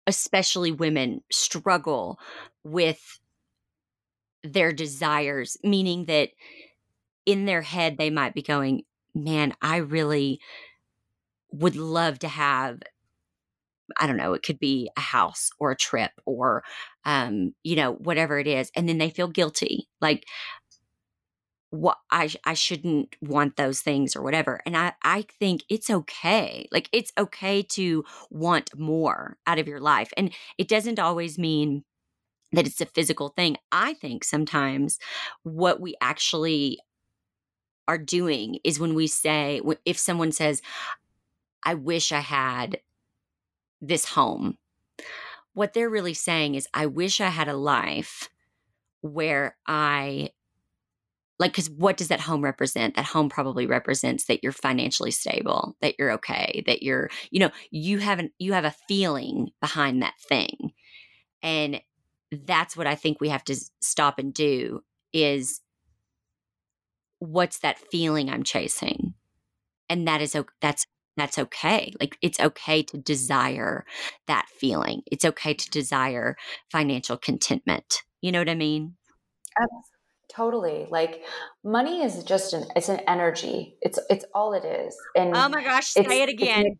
especially 0.06 0.72
women, 0.72 1.22
struggle 1.32 2.20
with 2.64 3.20
their 4.44 4.72
desires, 4.72 5.58
meaning 5.64 6.06
that 6.06 6.30
in 7.26 7.46
their 7.46 7.62
head, 7.62 7.98
they 7.98 8.10
might 8.10 8.34
be 8.34 8.42
going, 8.42 8.84
Man, 9.16 9.54
I 9.62 9.78
really 9.78 10.40
would 11.52 11.76
love 11.76 12.20
to 12.20 12.28
have. 12.28 12.80
I 14.00 14.06
don't 14.06 14.18
know, 14.18 14.34
it 14.34 14.44
could 14.44 14.60
be 14.60 14.90
a 14.98 15.02
house 15.02 15.50
or 15.60 15.72
a 15.72 15.76
trip 15.78 16.12
or, 16.26 16.64
um, 17.06 17.54
you 17.64 17.76
know, 17.78 17.94
whatever 17.94 18.38
it 18.38 18.46
is. 18.48 18.70
And 18.76 18.88
then 18.88 18.98
they 18.98 19.10
feel 19.10 19.30
guilty. 19.30 19.88
Like, 20.02 20.26
what 21.82 21.98
I 22.12 22.30
I 22.44 22.54
shouldn't 22.54 23.16
want 23.22 23.56
those 23.56 23.82
things 23.82 24.16
or 24.16 24.22
whatever. 24.22 24.62
And 24.66 24.76
I 24.76 24.94
I 25.04 25.26
think 25.40 25.64
it's 25.70 25.90
okay. 25.90 26.68
Like 26.72 26.90
it's 26.92 27.12
okay 27.18 27.62
to 27.64 28.04
want 28.30 28.78
more 28.78 29.38
out 29.46 29.60
of 29.60 29.68
your 29.68 29.80
life. 29.80 30.12
And 30.18 30.34
it 30.58 30.68
doesn't 30.68 31.00
always 31.00 31.38
mean 31.38 31.84
that 32.52 32.66
it's 32.66 32.82
a 32.82 32.86
physical 32.86 33.30
thing. 33.30 33.58
I 33.72 33.94
think 33.94 34.24
sometimes 34.24 35.00
what 35.44 35.80
we 35.80 35.96
actually 36.02 36.80
are 37.88 37.98
doing 37.98 38.60
is 38.64 38.80
when 38.80 38.96
we 38.96 39.08
say 39.08 39.62
if 39.86 39.98
someone 39.98 40.32
says 40.32 40.62
I 41.64 41.74
wish 41.74 42.12
I 42.12 42.20
had 42.20 42.80
this 43.82 44.06
home. 44.06 44.58
What 45.54 45.74
they're 45.74 45.90
really 45.90 46.14
saying 46.14 46.56
is 46.56 46.68
I 46.74 46.86
wish 46.86 47.20
I 47.20 47.30
had 47.30 47.48
a 47.48 47.58
life 47.58 48.30
where 49.02 49.58
I 49.68 50.30
like 51.40 51.52
because 51.52 51.70
what 51.70 51.98
does 51.98 52.08
that 52.08 52.22
home 52.22 52.44
represent? 52.44 52.96
That 52.96 53.06
home 53.06 53.30
probably 53.30 53.66
represents 53.68 54.26
that 54.26 54.44
you're 54.44 54.52
financially 54.52 55.12
stable 55.12 55.76
that 55.82 55.96
you're 56.00 56.12
okay 56.14 56.64
that 56.68 56.84
you're 56.84 57.10
you 57.32 57.40
know 57.40 57.52
you 57.72 58.00
haven't 58.00 58.32
you 58.40 58.54
have 58.54 58.66
a 58.66 58.76
feeling 58.88 59.52
behind 59.62 60.02
that 60.02 60.16
thing. 60.28 60.72
And 61.44 61.82
that's 62.46 62.76
what 62.76 62.88
i 62.88 62.94
think 62.94 63.22
we 63.22 63.30
have 63.30 63.44
to 63.46 63.56
stop 63.80 64.20
and 64.20 64.34
do 64.34 64.84
is 65.14 65.62
what's 67.20 67.60
that 67.60 67.80
feeling 67.92 68.30
i'm 68.30 68.44
chasing? 68.44 69.14
And 69.90 70.08
that 70.08 70.22
is 70.22 70.36
that's 70.62 70.86
that's 71.16 71.40
okay. 71.40 71.94
Like 72.00 72.18
it's 72.22 72.40
okay 72.40 72.84
to 72.84 72.98
desire 72.98 73.86
that 74.28 74.46
feeling. 74.60 75.02
It's 75.08 75.26
okay 75.26 75.56
to 75.56 75.70
desire 75.72 76.36
financial 76.72 77.18
contentment. 77.18 78.04
You 78.22 78.32
know 78.32 78.40
what 78.40 78.50
i 78.50 78.56
mean 78.56 78.96
Totally. 80.38 80.86
Like 80.92 81.24
money 81.64 82.04
is 82.04 82.24
just 82.24 82.54
an 82.54 82.66
it's 82.76 82.90
an 82.90 83.00
energy. 83.08 83.76
It's 83.82 83.98
it's 84.08 84.24
all 84.36 84.54
it 84.54 84.64
is. 84.64 84.96
And 85.16 85.36
Oh 85.36 85.50
my 85.50 85.64
gosh, 85.64 85.88
say 85.88 86.22
it 86.22 86.30
again. 86.30 86.78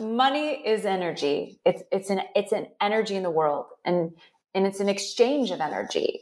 money 0.00 0.60
is 0.66 0.84
energy. 0.84 1.60
It's 1.64 1.84
it's 1.92 2.10
an 2.10 2.22
it's 2.34 2.50
an 2.50 2.66
energy 2.80 3.14
in 3.14 3.22
the 3.22 3.30
world 3.30 3.66
and 3.84 4.10
and 4.56 4.66
it's 4.66 4.80
an 4.80 4.88
exchange 4.88 5.52
of 5.52 5.60
energy. 5.60 6.20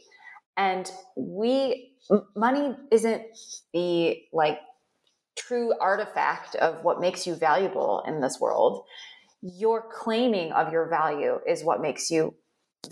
And 0.57 0.91
we 1.17 1.95
money 2.35 2.75
isn't 2.91 3.23
the 3.73 4.21
like 4.31 4.59
true 5.35 5.73
artifact 5.81 6.53
of 6.53 6.83
what 6.83 7.01
makes 7.01 7.25
you 7.25 7.33
valuable 7.33 8.03
in 8.05 8.21
this 8.21 8.39
world. 8.39 8.83
Your 9.41 9.89
claiming 9.91 10.51
of 10.51 10.71
your 10.71 10.87
value 10.87 11.39
is 11.47 11.63
what 11.63 11.81
makes 11.81 12.11
you 12.11 12.35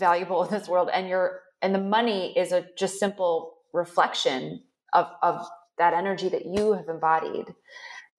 valuable 0.00 0.42
in 0.42 0.50
this 0.50 0.66
world 0.66 0.90
and 0.92 1.08
your 1.08 1.43
and 1.64 1.74
the 1.74 1.80
money 1.80 2.36
is 2.36 2.52
a 2.52 2.66
just 2.76 3.00
simple 3.00 3.54
reflection 3.72 4.62
of, 4.92 5.06
of 5.22 5.46
that 5.78 5.94
energy 5.94 6.28
that 6.28 6.44
you 6.44 6.74
have 6.74 6.88
embodied. 6.88 7.46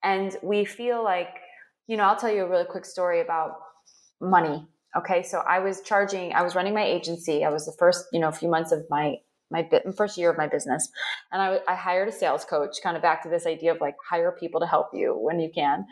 And 0.04 0.36
we 0.42 0.66
feel 0.66 1.04
like 1.04 1.30
you 1.88 1.96
know 1.98 2.04
i'll 2.04 2.16
tell 2.16 2.32
you 2.32 2.44
a 2.44 2.50
really 2.50 2.66
quick 2.66 2.84
story 2.84 3.22
about 3.22 3.52
money 4.20 4.68
okay? 4.98 5.22
So 5.22 5.44
i 5.48 5.60
was 5.60 5.82
charging 5.82 6.34
i 6.34 6.42
was 6.42 6.56
running 6.56 6.74
my 6.74 6.84
agency. 6.84 7.46
I 7.46 7.50
was 7.50 7.66
the 7.66 7.76
first 7.78 8.06
you 8.12 8.20
know 8.20 8.32
few 8.32 8.50
months 8.50 8.72
of 8.72 8.84
my 8.90 9.16
my 9.56 9.94
first 9.96 10.18
year 10.18 10.30
of 10.30 10.38
my 10.38 10.48
business 10.48 10.90
and 11.32 11.42
I, 11.42 11.60
I 11.68 11.76
hired 11.76 12.08
a 12.08 12.12
sales 12.12 12.46
coach 12.46 12.78
kind 12.84 12.96
of 12.96 13.02
back 13.02 13.24
to 13.24 13.30
this 13.30 13.46
idea 13.46 13.74
of 13.74 13.82
like 13.82 13.96
hire 14.10 14.32
people 14.32 14.60
to 14.60 14.68
help 14.68 14.88
you 14.94 15.14
when 15.14 15.40
you 15.40 15.50
can. 15.54 15.86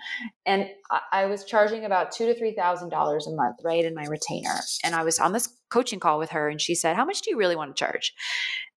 And 0.46 0.70
i, 0.92 1.00
I 1.12 1.26
was 1.26 1.46
charging 1.46 1.86
about 1.86 2.12
two 2.12 2.26
to 2.26 2.38
three 2.38 2.54
thousand 2.54 2.90
dollars 2.90 3.28
a 3.28 3.32
month 3.32 3.58
right 3.64 3.84
in 3.86 3.96
my 3.96 4.06
retainer. 4.06 4.56
And 4.84 4.96
i 4.96 5.04
was 5.04 5.20
on 5.20 5.34
this 5.34 5.50
coaching 5.70 6.00
call 6.00 6.20
with 6.20 6.32
her 6.32 6.50
and 6.50 6.60
she 6.62 6.76
said 6.76 6.96
how 6.96 7.06
much 7.06 7.22
do 7.22 7.32
you 7.32 7.38
really 7.38 7.56
want 7.56 7.76
to 7.76 7.80
charge? 7.86 8.14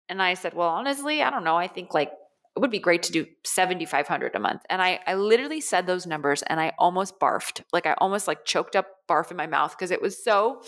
And 0.08 0.22
i 0.22 0.34
said 0.34 0.54
well 0.54 0.68
honestly 0.68 1.22
i 1.22 1.30
don't 1.30 1.44
know. 1.44 1.56
I 1.56 1.68
think 1.68 1.94
like 1.94 2.12
it 2.56 2.60
would 2.60 2.70
be 2.70 2.78
great 2.78 3.02
to 3.02 3.12
do 3.12 3.26
7500 3.44 4.34
a 4.34 4.40
month. 4.40 4.62
And 4.70 4.80
I, 4.80 4.98
I 5.06 5.12
literally 5.12 5.60
said 5.60 5.86
those 5.86 6.06
numbers 6.06 6.42
and 6.42 6.60
i 6.60 6.72
almost 6.78 7.18
barfed. 7.20 7.62
Like 7.72 7.86
i 7.86 7.94
almost 7.98 8.26
like 8.28 8.44
choked 8.44 8.76
up 8.76 8.86
barf 9.08 9.30
in 9.30 9.36
my 9.36 9.46
mouth 9.46 9.72
because 9.72 9.90
it 9.90 10.00
was 10.00 10.22
so 10.22 10.62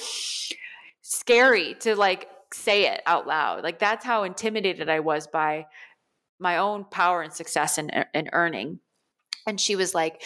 scary 1.00 1.74
to 1.80 1.96
like 1.96 2.28
say 2.52 2.86
it 2.86 3.02
out 3.06 3.26
loud. 3.26 3.62
Like 3.62 3.78
that's 3.78 4.04
how 4.04 4.24
intimidated 4.24 4.88
I 4.88 5.00
was 5.00 5.26
by 5.26 5.66
my 6.38 6.58
own 6.58 6.84
power 6.84 7.22
and 7.22 7.32
success 7.32 7.78
and, 7.78 7.92
and 8.14 8.28
er, 8.28 8.30
earning. 8.32 8.80
And 9.46 9.60
she 9.60 9.76
was 9.76 9.94
like, 9.94 10.22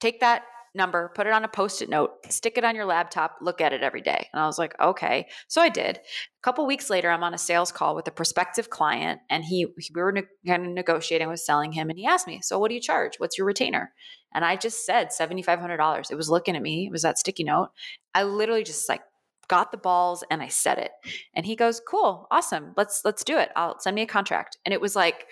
take 0.00 0.20
that 0.20 0.42
number, 0.74 1.12
put 1.14 1.26
it 1.26 1.32
on 1.32 1.44
a 1.44 1.48
post 1.48 1.82
it 1.82 1.88
note, 1.88 2.12
stick 2.30 2.56
it 2.56 2.64
on 2.64 2.74
your 2.74 2.86
laptop, 2.86 3.36
look 3.42 3.60
at 3.60 3.72
it 3.72 3.82
every 3.82 4.00
day. 4.00 4.28
And 4.32 4.40
I 4.40 4.46
was 4.46 4.58
like, 4.58 4.74
okay. 4.80 5.28
So 5.48 5.60
I 5.60 5.68
did. 5.68 5.98
A 5.98 6.42
couple 6.42 6.66
weeks 6.66 6.88
later, 6.88 7.10
I'm 7.10 7.22
on 7.22 7.34
a 7.34 7.38
sales 7.38 7.70
call 7.70 7.94
with 7.94 8.08
a 8.08 8.12
prospective 8.12 8.70
client, 8.70 9.20
and 9.28 9.44
he, 9.44 9.66
we 9.66 10.02
were 10.02 10.12
ne- 10.12 10.22
kind 10.46 10.66
of 10.66 10.72
negotiating 10.72 11.28
with 11.28 11.40
selling 11.40 11.72
him. 11.72 11.90
And 11.90 11.98
he 11.98 12.06
asked 12.06 12.26
me, 12.26 12.40
So 12.42 12.58
what 12.58 12.68
do 12.68 12.74
you 12.74 12.80
charge? 12.80 13.16
What's 13.18 13.36
your 13.36 13.46
retainer? 13.46 13.92
And 14.34 14.44
I 14.44 14.56
just 14.56 14.86
said 14.86 15.08
$7,500. 15.08 16.10
It 16.10 16.14
was 16.14 16.30
looking 16.30 16.56
at 16.56 16.62
me, 16.62 16.86
it 16.86 16.92
was 16.92 17.02
that 17.02 17.18
sticky 17.18 17.44
note. 17.44 17.68
I 18.14 18.22
literally 18.22 18.64
just 18.64 18.88
like 18.88 19.02
got 19.48 19.70
the 19.70 19.78
balls 19.78 20.24
and 20.30 20.42
I 20.42 20.48
said 20.48 20.78
it. 20.78 20.92
And 21.34 21.46
he 21.46 21.56
goes, 21.56 21.80
"Cool, 21.80 22.26
awesome. 22.30 22.72
Let's 22.76 23.02
let's 23.04 23.24
do 23.24 23.38
it. 23.38 23.50
I'll 23.56 23.78
send 23.80 23.94
me 23.94 24.02
a 24.02 24.06
contract." 24.06 24.58
And 24.64 24.72
it 24.72 24.80
was 24.80 24.96
like 24.96 25.26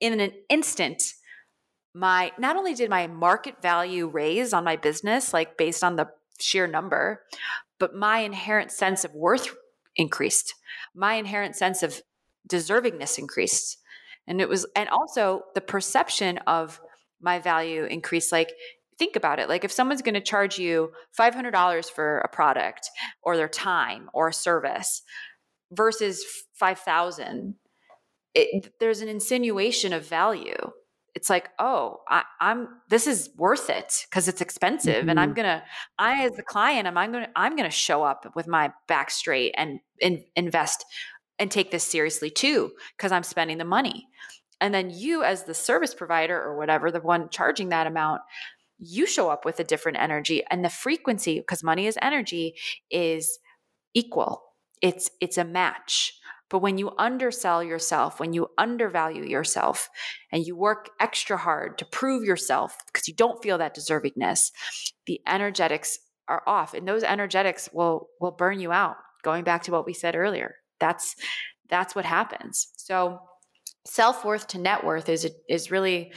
in 0.00 0.18
an 0.20 0.32
instant 0.48 1.14
my 1.94 2.32
not 2.38 2.56
only 2.56 2.74
did 2.74 2.90
my 2.90 3.06
market 3.06 3.62
value 3.62 4.08
raise 4.08 4.52
on 4.52 4.64
my 4.64 4.76
business 4.76 5.32
like 5.32 5.56
based 5.56 5.84
on 5.84 5.96
the 5.96 6.08
sheer 6.40 6.66
number, 6.66 7.22
but 7.78 7.94
my 7.94 8.18
inherent 8.18 8.72
sense 8.72 9.04
of 9.04 9.14
worth 9.14 9.54
increased. 9.96 10.54
My 10.94 11.14
inherent 11.14 11.54
sense 11.54 11.82
of 11.82 12.02
deservingness 12.48 13.18
increased. 13.18 13.78
And 14.26 14.40
it 14.40 14.48
was 14.48 14.66
and 14.74 14.88
also 14.88 15.42
the 15.54 15.60
perception 15.60 16.38
of 16.38 16.80
my 17.20 17.38
value 17.38 17.84
increased 17.84 18.32
like 18.32 18.52
think 18.98 19.16
about 19.16 19.38
it 19.38 19.48
like 19.48 19.64
if 19.64 19.72
someone's 19.72 20.02
going 20.02 20.14
to 20.14 20.20
charge 20.20 20.58
you 20.58 20.92
$500 21.18 21.90
for 21.90 22.18
a 22.18 22.28
product 22.28 22.90
or 23.22 23.36
their 23.36 23.48
time 23.48 24.10
or 24.12 24.28
a 24.28 24.32
service 24.32 25.02
versus 25.72 26.24
5000 26.54 27.54
there's 28.80 29.00
an 29.00 29.08
insinuation 29.08 29.92
of 29.92 30.06
value 30.06 30.56
it's 31.14 31.30
like 31.30 31.50
oh 31.58 32.00
I, 32.08 32.24
am 32.40 32.68
this 32.90 33.06
is 33.06 33.30
worth 33.36 33.70
it 33.70 34.04
because 34.08 34.28
it's 34.28 34.40
expensive 34.40 34.96
mm-hmm. 34.96 35.08
and 35.10 35.20
i'm 35.20 35.30
mm-hmm. 35.30 35.36
gonna 35.36 35.62
i 35.98 36.24
as 36.24 36.32
the 36.32 36.42
client 36.42 36.86
am 36.86 36.98
i'm 36.98 37.12
gonna 37.12 37.28
i'm 37.36 37.56
gonna 37.56 37.70
show 37.70 38.02
up 38.02 38.32
with 38.34 38.46
my 38.46 38.72
back 38.88 39.10
straight 39.10 39.54
and 39.56 39.80
in, 40.00 40.24
invest 40.36 40.84
and 41.38 41.50
take 41.50 41.70
this 41.70 41.84
seriously 41.84 42.30
too 42.30 42.72
because 42.96 43.12
i'm 43.12 43.22
spending 43.22 43.58
the 43.58 43.64
money 43.64 44.06
and 44.60 44.74
then 44.74 44.90
you 44.90 45.22
as 45.22 45.44
the 45.44 45.54
service 45.54 45.94
provider 45.94 46.40
or 46.40 46.56
whatever 46.56 46.90
the 46.90 47.00
one 47.00 47.28
charging 47.28 47.68
that 47.68 47.86
amount 47.86 48.20
you 48.78 49.06
show 49.06 49.30
up 49.30 49.44
with 49.44 49.60
a 49.60 49.64
different 49.64 49.98
energy 49.98 50.42
and 50.50 50.64
the 50.64 50.70
frequency 50.70 51.38
because 51.38 51.62
money 51.62 51.86
is 51.86 51.98
energy 52.02 52.54
is 52.90 53.38
equal. 53.94 54.42
It's 54.82 55.10
it's 55.20 55.38
a 55.38 55.44
match. 55.44 56.14
But 56.50 56.58
when 56.58 56.78
you 56.78 56.92
undersell 56.98 57.64
yourself 57.64 58.20
when 58.20 58.32
you 58.32 58.48
undervalue 58.58 59.24
yourself 59.24 59.88
and 60.30 60.46
you 60.46 60.56
work 60.56 60.90
extra 61.00 61.36
hard 61.36 61.78
to 61.78 61.84
prove 61.84 62.24
yourself 62.24 62.76
because 62.86 63.08
you 63.08 63.14
don't 63.14 63.42
feel 63.42 63.58
that 63.58 63.74
deservingness 63.74 64.50
the 65.06 65.20
energetics 65.26 65.98
are 66.28 66.42
off 66.46 66.74
and 66.74 66.86
those 66.86 67.02
energetics 67.02 67.68
will 67.72 68.08
will 68.20 68.30
burn 68.32 68.60
you 68.60 68.72
out. 68.72 68.96
Going 69.22 69.42
back 69.42 69.62
to 69.64 69.72
what 69.72 69.86
we 69.86 69.94
said 69.94 70.14
earlier 70.14 70.56
that's 70.80 71.16
that's 71.68 71.94
what 71.94 72.04
happens. 72.04 72.68
So 72.76 73.20
self 73.86 74.24
worth 74.24 74.46
to 74.48 74.58
net 74.58 74.84
worth 74.84 75.08
is 75.08 75.28
is 75.48 75.70
really 75.70 76.12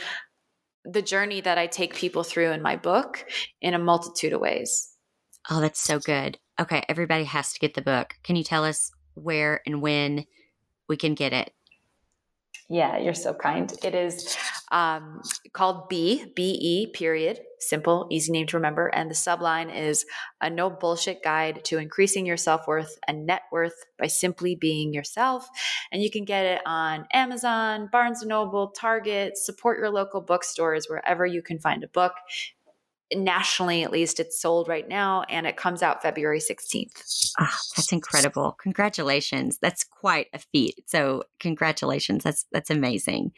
the 0.89 1.01
journey 1.01 1.41
that 1.41 1.57
I 1.57 1.67
take 1.67 1.95
people 1.95 2.23
through 2.23 2.51
in 2.51 2.61
my 2.61 2.75
book 2.75 3.25
in 3.61 3.73
a 3.73 3.79
multitude 3.79 4.33
of 4.33 4.41
ways. 4.41 4.93
Oh, 5.49 5.59
that's 5.59 5.81
so 5.81 5.99
good. 5.99 6.37
Okay, 6.59 6.83
everybody 6.89 7.25
has 7.25 7.53
to 7.53 7.59
get 7.59 7.73
the 7.73 7.81
book. 7.81 8.15
Can 8.23 8.35
you 8.35 8.43
tell 8.43 8.63
us 8.63 8.91
where 9.13 9.61
and 9.65 9.81
when 9.81 10.25
we 10.87 10.97
can 10.97 11.13
get 11.13 11.33
it? 11.33 11.51
Yeah, 12.69 12.97
you're 12.97 13.13
so 13.13 13.33
kind. 13.33 13.71
It 13.83 13.95
is 13.95 14.37
um, 14.71 15.21
called 15.53 15.89
Be, 15.89 16.31
B 16.35 16.57
E, 16.61 16.87
period. 16.87 17.39
Simple, 17.59 18.07
easy 18.11 18.31
name 18.31 18.45
to 18.47 18.57
remember. 18.57 18.87
And 18.87 19.09
the 19.09 19.15
subline 19.15 19.75
is 19.75 20.05
a 20.41 20.49
no 20.49 20.69
bullshit 20.69 21.23
guide 21.23 21.63
to 21.65 21.77
increasing 21.77 22.25
your 22.25 22.37
self 22.37 22.67
worth 22.67 22.99
and 23.07 23.25
net 23.25 23.41
worth 23.51 23.85
by 23.97 24.07
simply 24.07 24.55
being 24.55 24.93
yourself. 24.93 25.47
And 25.91 26.03
you 26.03 26.11
can 26.11 26.25
get 26.25 26.45
it 26.45 26.61
on 26.65 27.07
Amazon, 27.13 27.89
Barnes 27.91 28.21
and 28.21 28.29
Noble, 28.29 28.69
Target, 28.69 29.37
support 29.37 29.79
your 29.79 29.89
local 29.89 30.21
bookstores, 30.21 30.87
wherever 30.87 31.25
you 31.25 31.41
can 31.41 31.59
find 31.59 31.83
a 31.83 31.87
book 31.87 32.13
nationally 33.13 33.83
at 33.83 33.91
least 33.91 34.19
it's 34.19 34.39
sold 34.39 34.67
right 34.67 34.87
now 34.87 35.23
and 35.29 35.47
it 35.47 35.55
comes 35.55 35.81
out 35.81 36.01
february 36.01 36.39
16th 36.39 37.27
oh, 37.39 37.43
ah, 37.43 37.57
that's 37.75 37.91
incredible. 37.91 38.57
Congratulations. 38.61 39.57
That's 39.59 39.83
quite 39.83 40.27
a 40.33 40.39
feat. 40.39 40.83
So 40.87 41.23
congratulations. 41.39 42.23
That's 42.23 42.45
that's 42.51 42.69
amazing. 42.69 43.31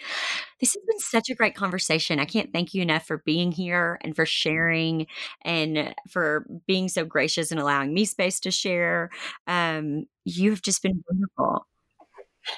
This 0.59 0.73
has 0.73 0.83
been 0.87 0.99
such 0.99 1.29
a 1.29 1.35
great 1.35 1.55
conversation. 1.55 2.19
I 2.19 2.25
can't 2.25 2.51
thank 2.53 2.73
you 2.73 2.81
enough 2.81 3.05
for 3.05 3.17
being 3.25 3.51
here 3.51 3.99
and 4.01 4.15
for 4.15 4.25
sharing 4.25 5.07
and 5.43 5.93
for 6.09 6.45
being 6.67 6.89
so 6.89 7.05
gracious 7.05 7.51
and 7.51 7.59
allowing 7.59 7.93
me 7.93 8.05
space 8.05 8.39
to 8.41 8.51
share. 8.51 9.09
Um, 9.47 10.05
you've 10.25 10.61
just 10.61 10.81
been 10.81 11.03
wonderful 11.09 11.65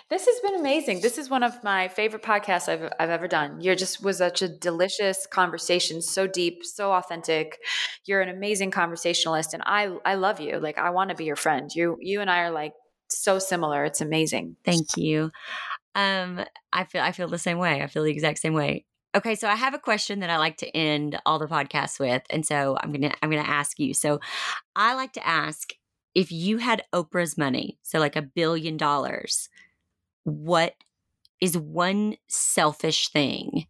this 0.10 0.26
has 0.26 0.40
been 0.42 0.60
amazing. 0.60 1.02
This 1.02 1.18
is 1.18 1.30
one 1.30 1.44
of 1.44 1.64
my 1.64 1.88
favorite 1.88 2.24
podcasts 2.24 2.70
I've, 2.70 2.92
I've 3.00 3.10
ever 3.10 3.28
done. 3.28 3.62
You're 3.62 3.76
just 3.76 4.04
was 4.04 4.18
such 4.18 4.42
a 4.42 4.48
delicious 4.48 5.26
conversation, 5.26 6.02
so 6.02 6.28
deep, 6.28 6.66
so 6.66 6.92
authentic. 6.94 7.60
You're 8.06 8.22
an 8.22 8.30
amazing 8.30 8.72
conversationalist, 8.72 9.54
and 9.54 9.64
I 9.66 9.96
I 10.06 10.16
love 10.16 10.40
you. 10.40 10.60
Like 10.60 10.78
I 10.78 10.90
want 10.92 11.10
to 11.10 11.16
be 11.16 11.26
your 11.26 11.36
friend. 11.36 11.70
You 11.74 11.98
you 12.00 12.22
and 12.22 12.30
I 12.30 12.42
are 12.42 12.52
like 12.52 12.74
so 13.10 13.40
similar. 13.40 13.86
It's 13.86 14.02
amazing. 14.02 14.56
Thank 14.64 14.98
you. 14.98 15.32
Um, 15.96 16.44
I 16.72 16.86
feel 16.86 17.02
I 17.02 17.12
feel 17.12 17.28
the 17.28 17.38
same 17.38 17.58
way. 17.58 17.82
I 17.82 17.88
feel 17.88 18.04
the 18.04 18.12
exact 18.12 18.40
same 18.40 18.54
way. 18.54 18.86
Okay, 19.14 19.36
so 19.36 19.50
I 19.50 19.56
have 19.56 19.74
a 19.74 19.80
question 19.80 20.22
that 20.22 20.30
I 20.30 20.38
like 20.38 20.56
to 20.58 20.78
end 20.78 21.20
all 21.26 21.38
the 21.38 21.48
podcasts 21.48 22.00
with, 22.00 22.24
and 22.30 22.46
so 22.46 22.78
I'm 22.82 22.92
gonna 22.92 23.14
I'm 23.22 23.30
gonna 23.30 23.42
ask 23.42 23.80
you. 23.80 23.94
So 23.94 24.20
I 24.76 24.94
like 24.94 25.14
to 25.14 25.28
ask 25.28 25.74
if 26.16 26.32
you 26.32 26.58
had 26.58 26.84
Oprah's 26.94 27.38
money, 27.38 27.78
so 27.82 28.00
like 28.00 28.16
a 28.16 28.22
billion 28.22 28.78
dollars 28.78 29.50
what 30.24 30.76
is 31.42 31.58
one 31.58 32.16
selfish 32.28 33.10
thing 33.10 33.66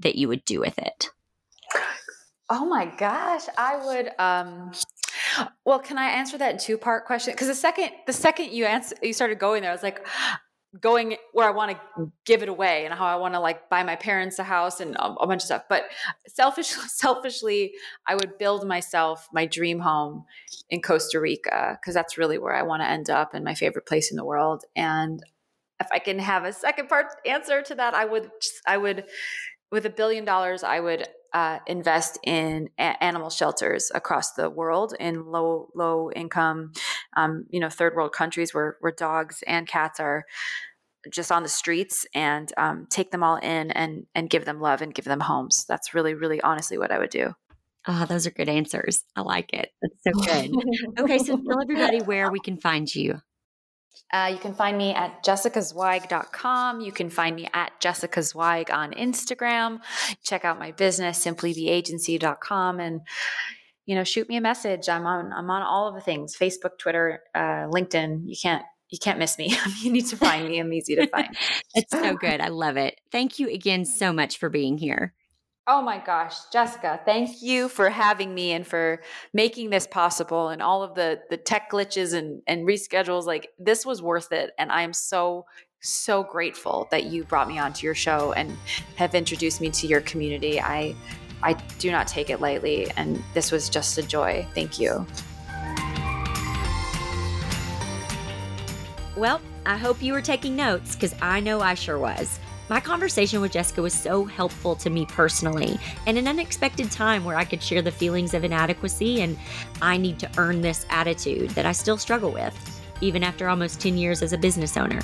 that 0.00 0.14
you 0.14 0.28
would 0.28 0.44
do 0.44 0.60
with 0.60 0.78
it? 0.78 1.10
Oh 2.50 2.64
my 2.64 2.86
gosh, 2.86 3.42
I 3.58 3.84
would 3.84 4.10
um 4.18 4.72
well, 5.64 5.78
can 5.78 5.98
I 5.98 6.06
answer 6.06 6.38
that 6.38 6.58
two 6.58 6.78
part 6.78 7.04
question? 7.06 7.32
Because 7.34 7.48
the 7.48 7.54
second 7.54 7.90
the 8.06 8.12
second 8.12 8.52
you 8.52 8.64
answer 8.64 8.96
you 9.02 9.12
started 9.12 9.38
going 9.38 9.62
there, 9.62 9.70
I 9.70 9.74
was 9.74 9.82
like 9.82 10.06
going 10.80 11.16
where 11.32 11.48
I 11.48 11.50
want 11.50 11.72
to 11.72 12.12
give 12.26 12.42
it 12.42 12.48
away 12.48 12.84
and 12.84 12.92
how 12.92 13.06
I 13.06 13.16
want 13.16 13.32
to 13.32 13.40
like 13.40 13.70
buy 13.70 13.82
my 13.82 13.96
parents 13.96 14.38
a 14.38 14.44
house 14.44 14.80
and 14.80 14.96
a, 14.96 15.06
a 15.14 15.26
bunch 15.26 15.42
of 15.42 15.46
stuff. 15.46 15.62
But 15.68 15.84
selfish 16.26 16.68
selfishly, 16.88 17.72
I 18.06 18.14
would 18.14 18.38
build 18.38 18.66
myself 18.66 19.28
my 19.32 19.44
dream 19.46 19.80
home 19.80 20.24
in 20.70 20.80
Costa 20.80 21.20
Rica 21.20 21.78
because 21.80 21.94
that's 21.94 22.16
really 22.16 22.38
where 22.38 22.54
I 22.54 22.62
want 22.62 22.82
to 22.82 22.88
end 22.88 23.10
up 23.10 23.34
and 23.34 23.44
my 23.44 23.54
favorite 23.54 23.86
place 23.86 24.10
in 24.10 24.16
the 24.16 24.24
world. 24.24 24.64
And 24.76 25.22
if 25.80 25.88
I 25.92 25.98
can 25.98 26.18
have 26.18 26.44
a 26.44 26.52
second 26.52 26.88
part 26.88 27.06
answer 27.26 27.62
to 27.62 27.74
that, 27.76 27.94
I 27.94 28.04
would 28.04 28.30
I 28.66 28.78
would 28.78 29.04
with 29.70 29.86
a 29.86 29.90
billion 29.90 30.24
dollars, 30.24 30.62
I 30.62 30.80
would 30.80 31.06
uh, 31.32 31.58
invest 31.66 32.18
in 32.24 32.70
a- 32.78 33.02
animal 33.02 33.30
shelters 33.30 33.92
across 33.94 34.32
the 34.32 34.48
world 34.48 34.94
in 34.98 35.26
low 35.26 35.68
low 35.74 36.10
income, 36.10 36.72
um, 37.16 37.44
you 37.50 37.60
know, 37.60 37.68
third 37.68 37.94
world 37.94 38.12
countries 38.12 38.54
where 38.54 38.76
where 38.80 38.92
dogs 38.92 39.42
and 39.46 39.68
cats 39.68 40.00
are 40.00 40.24
just 41.12 41.30
on 41.30 41.42
the 41.42 41.48
streets 41.48 42.06
and 42.14 42.52
um, 42.56 42.86
take 42.90 43.10
them 43.10 43.22
all 43.22 43.36
in 43.36 43.70
and 43.72 44.06
and 44.14 44.30
give 44.30 44.44
them 44.44 44.60
love 44.60 44.82
and 44.82 44.94
give 44.94 45.04
them 45.04 45.20
homes. 45.20 45.64
That's 45.68 45.94
really 45.94 46.14
really 46.14 46.40
honestly 46.40 46.78
what 46.78 46.90
I 46.90 46.98
would 46.98 47.10
do. 47.10 47.34
Ah, 47.86 48.02
oh, 48.02 48.06
those 48.06 48.26
are 48.26 48.30
good 48.30 48.48
answers. 48.48 49.04
I 49.16 49.22
like 49.22 49.52
it. 49.52 49.70
That's 49.80 50.02
so 50.04 50.24
good. 50.24 50.50
okay, 50.98 51.18
so 51.18 51.36
tell 51.36 51.62
everybody 51.62 52.00
where 52.02 52.30
we 52.30 52.40
can 52.40 52.58
find 52.58 52.92
you. 52.92 53.20
Uh, 54.12 54.30
you 54.32 54.38
can 54.38 54.54
find 54.54 54.78
me 54.78 54.94
at 54.94 55.22
jessicazweig.com. 55.24 56.80
You 56.80 56.92
can 56.92 57.10
find 57.10 57.36
me 57.36 57.48
at 57.52 57.78
Jessica 57.80 58.22
Zweig 58.22 58.70
on 58.70 58.92
Instagram. 58.92 59.80
Check 60.22 60.44
out 60.44 60.58
my 60.58 60.72
business, 60.72 61.24
simplybeagency.com. 61.24 62.80
And, 62.80 63.00
you 63.86 63.94
know, 63.94 64.04
shoot 64.04 64.28
me 64.28 64.36
a 64.36 64.40
message. 64.40 64.88
I'm 64.88 65.06
on, 65.06 65.32
I'm 65.32 65.50
on 65.50 65.62
all 65.62 65.88
of 65.88 65.94
the 65.94 66.00
things, 66.00 66.36
Facebook, 66.36 66.78
Twitter, 66.78 67.20
uh, 67.34 67.68
LinkedIn. 67.68 68.22
You 68.24 68.36
can't, 68.40 68.64
you 68.88 68.98
can't 68.98 69.18
miss 69.18 69.36
me. 69.36 69.54
you 69.80 69.92
need 69.92 70.06
to 70.06 70.16
find 70.16 70.48
me. 70.48 70.58
I'm 70.58 70.72
easy 70.72 70.96
to 70.96 71.06
find. 71.08 71.36
it's 71.74 71.92
so 71.92 72.14
good. 72.16 72.40
I 72.40 72.48
love 72.48 72.76
it. 72.76 72.98
Thank 73.12 73.38
you 73.38 73.50
again 73.50 73.84
so 73.84 74.12
much 74.12 74.38
for 74.38 74.48
being 74.48 74.78
here. 74.78 75.14
Oh 75.70 75.82
my 75.82 75.98
gosh, 75.98 76.34
Jessica, 76.50 76.98
thank 77.04 77.42
you 77.42 77.68
for 77.68 77.90
having 77.90 78.34
me 78.34 78.52
and 78.52 78.66
for 78.66 79.02
making 79.34 79.68
this 79.68 79.86
possible 79.86 80.48
and 80.48 80.62
all 80.62 80.82
of 80.82 80.94
the 80.94 81.20
the 81.28 81.36
tech 81.36 81.70
glitches 81.70 82.14
and 82.14 82.40
and 82.46 82.66
reschedules 82.66 83.26
like 83.26 83.50
this 83.58 83.84
was 83.84 84.00
worth 84.00 84.32
it 84.32 84.52
and 84.58 84.72
I 84.72 84.80
am 84.80 84.94
so 84.94 85.44
so 85.80 86.22
grateful 86.22 86.88
that 86.90 87.04
you 87.04 87.22
brought 87.22 87.48
me 87.48 87.58
onto 87.58 87.84
your 87.84 87.94
show 87.94 88.32
and 88.32 88.56
have 88.96 89.14
introduced 89.14 89.60
me 89.60 89.68
to 89.72 89.86
your 89.86 90.00
community. 90.00 90.58
I 90.58 90.96
I 91.42 91.52
do 91.78 91.90
not 91.90 92.06
take 92.06 92.30
it 92.30 92.40
lightly 92.40 92.90
and 92.96 93.22
this 93.34 93.52
was 93.52 93.68
just 93.68 93.98
a 93.98 94.02
joy. 94.02 94.46
Thank 94.54 94.80
you. 94.80 95.06
Well, 99.18 99.42
I 99.66 99.76
hope 99.76 100.02
you 100.02 100.14
were 100.14 100.22
taking 100.22 100.56
notes 100.56 100.96
cuz 100.96 101.14
I 101.20 101.40
know 101.40 101.60
I 101.60 101.74
sure 101.74 101.98
was. 101.98 102.40
My 102.68 102.80
conversation 102.80 103.40
with 103.40 103.52
Jessica 103.52 103.80
was 103.80 103.94
so 103.94 104.26
helpful 104.26 104.76
to 104.76 104.90
me 104.90 105.06
personally, 105.06 105.78
and 106.06 106.18
an 106.18 106.28
unexpected 106.28 106.90
time 106.90 107.24
where 107.24 107.36
I 107.36 107.44
could 107.44 107.62
share 107.62 107.80
the 107.80 107.90
feelings 107.90 108.34
of 108.34 108.44
inadequacy 108.44 109.22
and 109.22 109.38
I 109.80 109.96
need 109.96 110.18
to 110.18 110.30
earn 110.36 110.60
this 110.60 110.84
attitude 110.90 111.50
that 111.50 111.64
I 111.64 111.72
still 111.72 111.96
struggle 111.96 112.30
with, 112.30 112.54
even 113.00 113.22
after 113.22 113.48
almost 113.48 113.80
10 113.80 113.96
years 113.96 114.20
as 114.20 114.34
a 114.34 114.38
business 114.38 114.76
owner. 114.76 115.00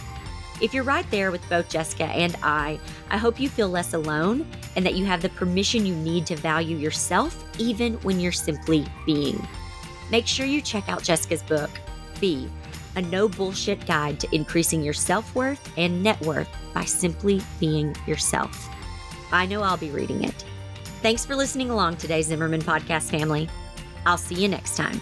If 0.60 0.74
you're 0.74 0.84
right 0.84 1.10
there 1.10 1.30
with 1.30 1.48
both 1.48 1.70
Jessica 1.70 2.04
and 2.04 2.36
I, 2.42 2.78
I 3.10 3.16
hope 3.16 3.40
you 3.40 3.48
feel 3.48 3.68
less 3.68 3.94
alone 3.94 4.46
and 4.76 4.84
that 4.84 4.94
you 4.94 5.06
have 5.06 5.22
the 5.22 5.30
permission 5.30 5.86
you 5.86 5.94
need 5.94 6.26
to 6.26 6.36
value 6.36 6.76
yourself 6.76 7.44
even 7.58 7.94
when 8.02 8.20
you're 8.20 8.30
simply 8.30 8.86
being. 9.06 9.46
Make 10.10 10.26
sure 10.26 10.44
you 10.44 10.60
check 10.60 10.88
out 10.90 11.02
Jessica's 11.02 11.42
book, 11.42 11.70
Be 12.20 12.50
a 12.96 13.02
no 13.02 13.28
bullshit 13.28 13.86
guide 13.86 14.20
to 14.20 14.34
increasing 14.34 14.82
your 14.82 14.94
self 14.94 15.34
worth 15.34 15.72
and 15.76 16.02
net 16.02 16.20
worth 16.22 16.48
by 16.72 16.84
simply 16.84 17.40
being 17.60 17.94
yourself. 18.06 18.68
I 19.32 19.46
know 19.46 19.62
I'll 19.62 19.76
be 19.76 19.90
reading 19.90 20.24
it. 20.24 20.44
Thanks 21.02 21.24
for 21.24 21.36
listening 21.36 21.70
along 21.70 21.96
today, 21.96 22.22
Zimmerman 22.22 22.62
Podcast 22.62 23.10
family. 23.10 23.48
I'll 24.06 24.18
see 24.18 24.36
you 24.36 24.48
next 24.48 24.76
time. 24.76 25.00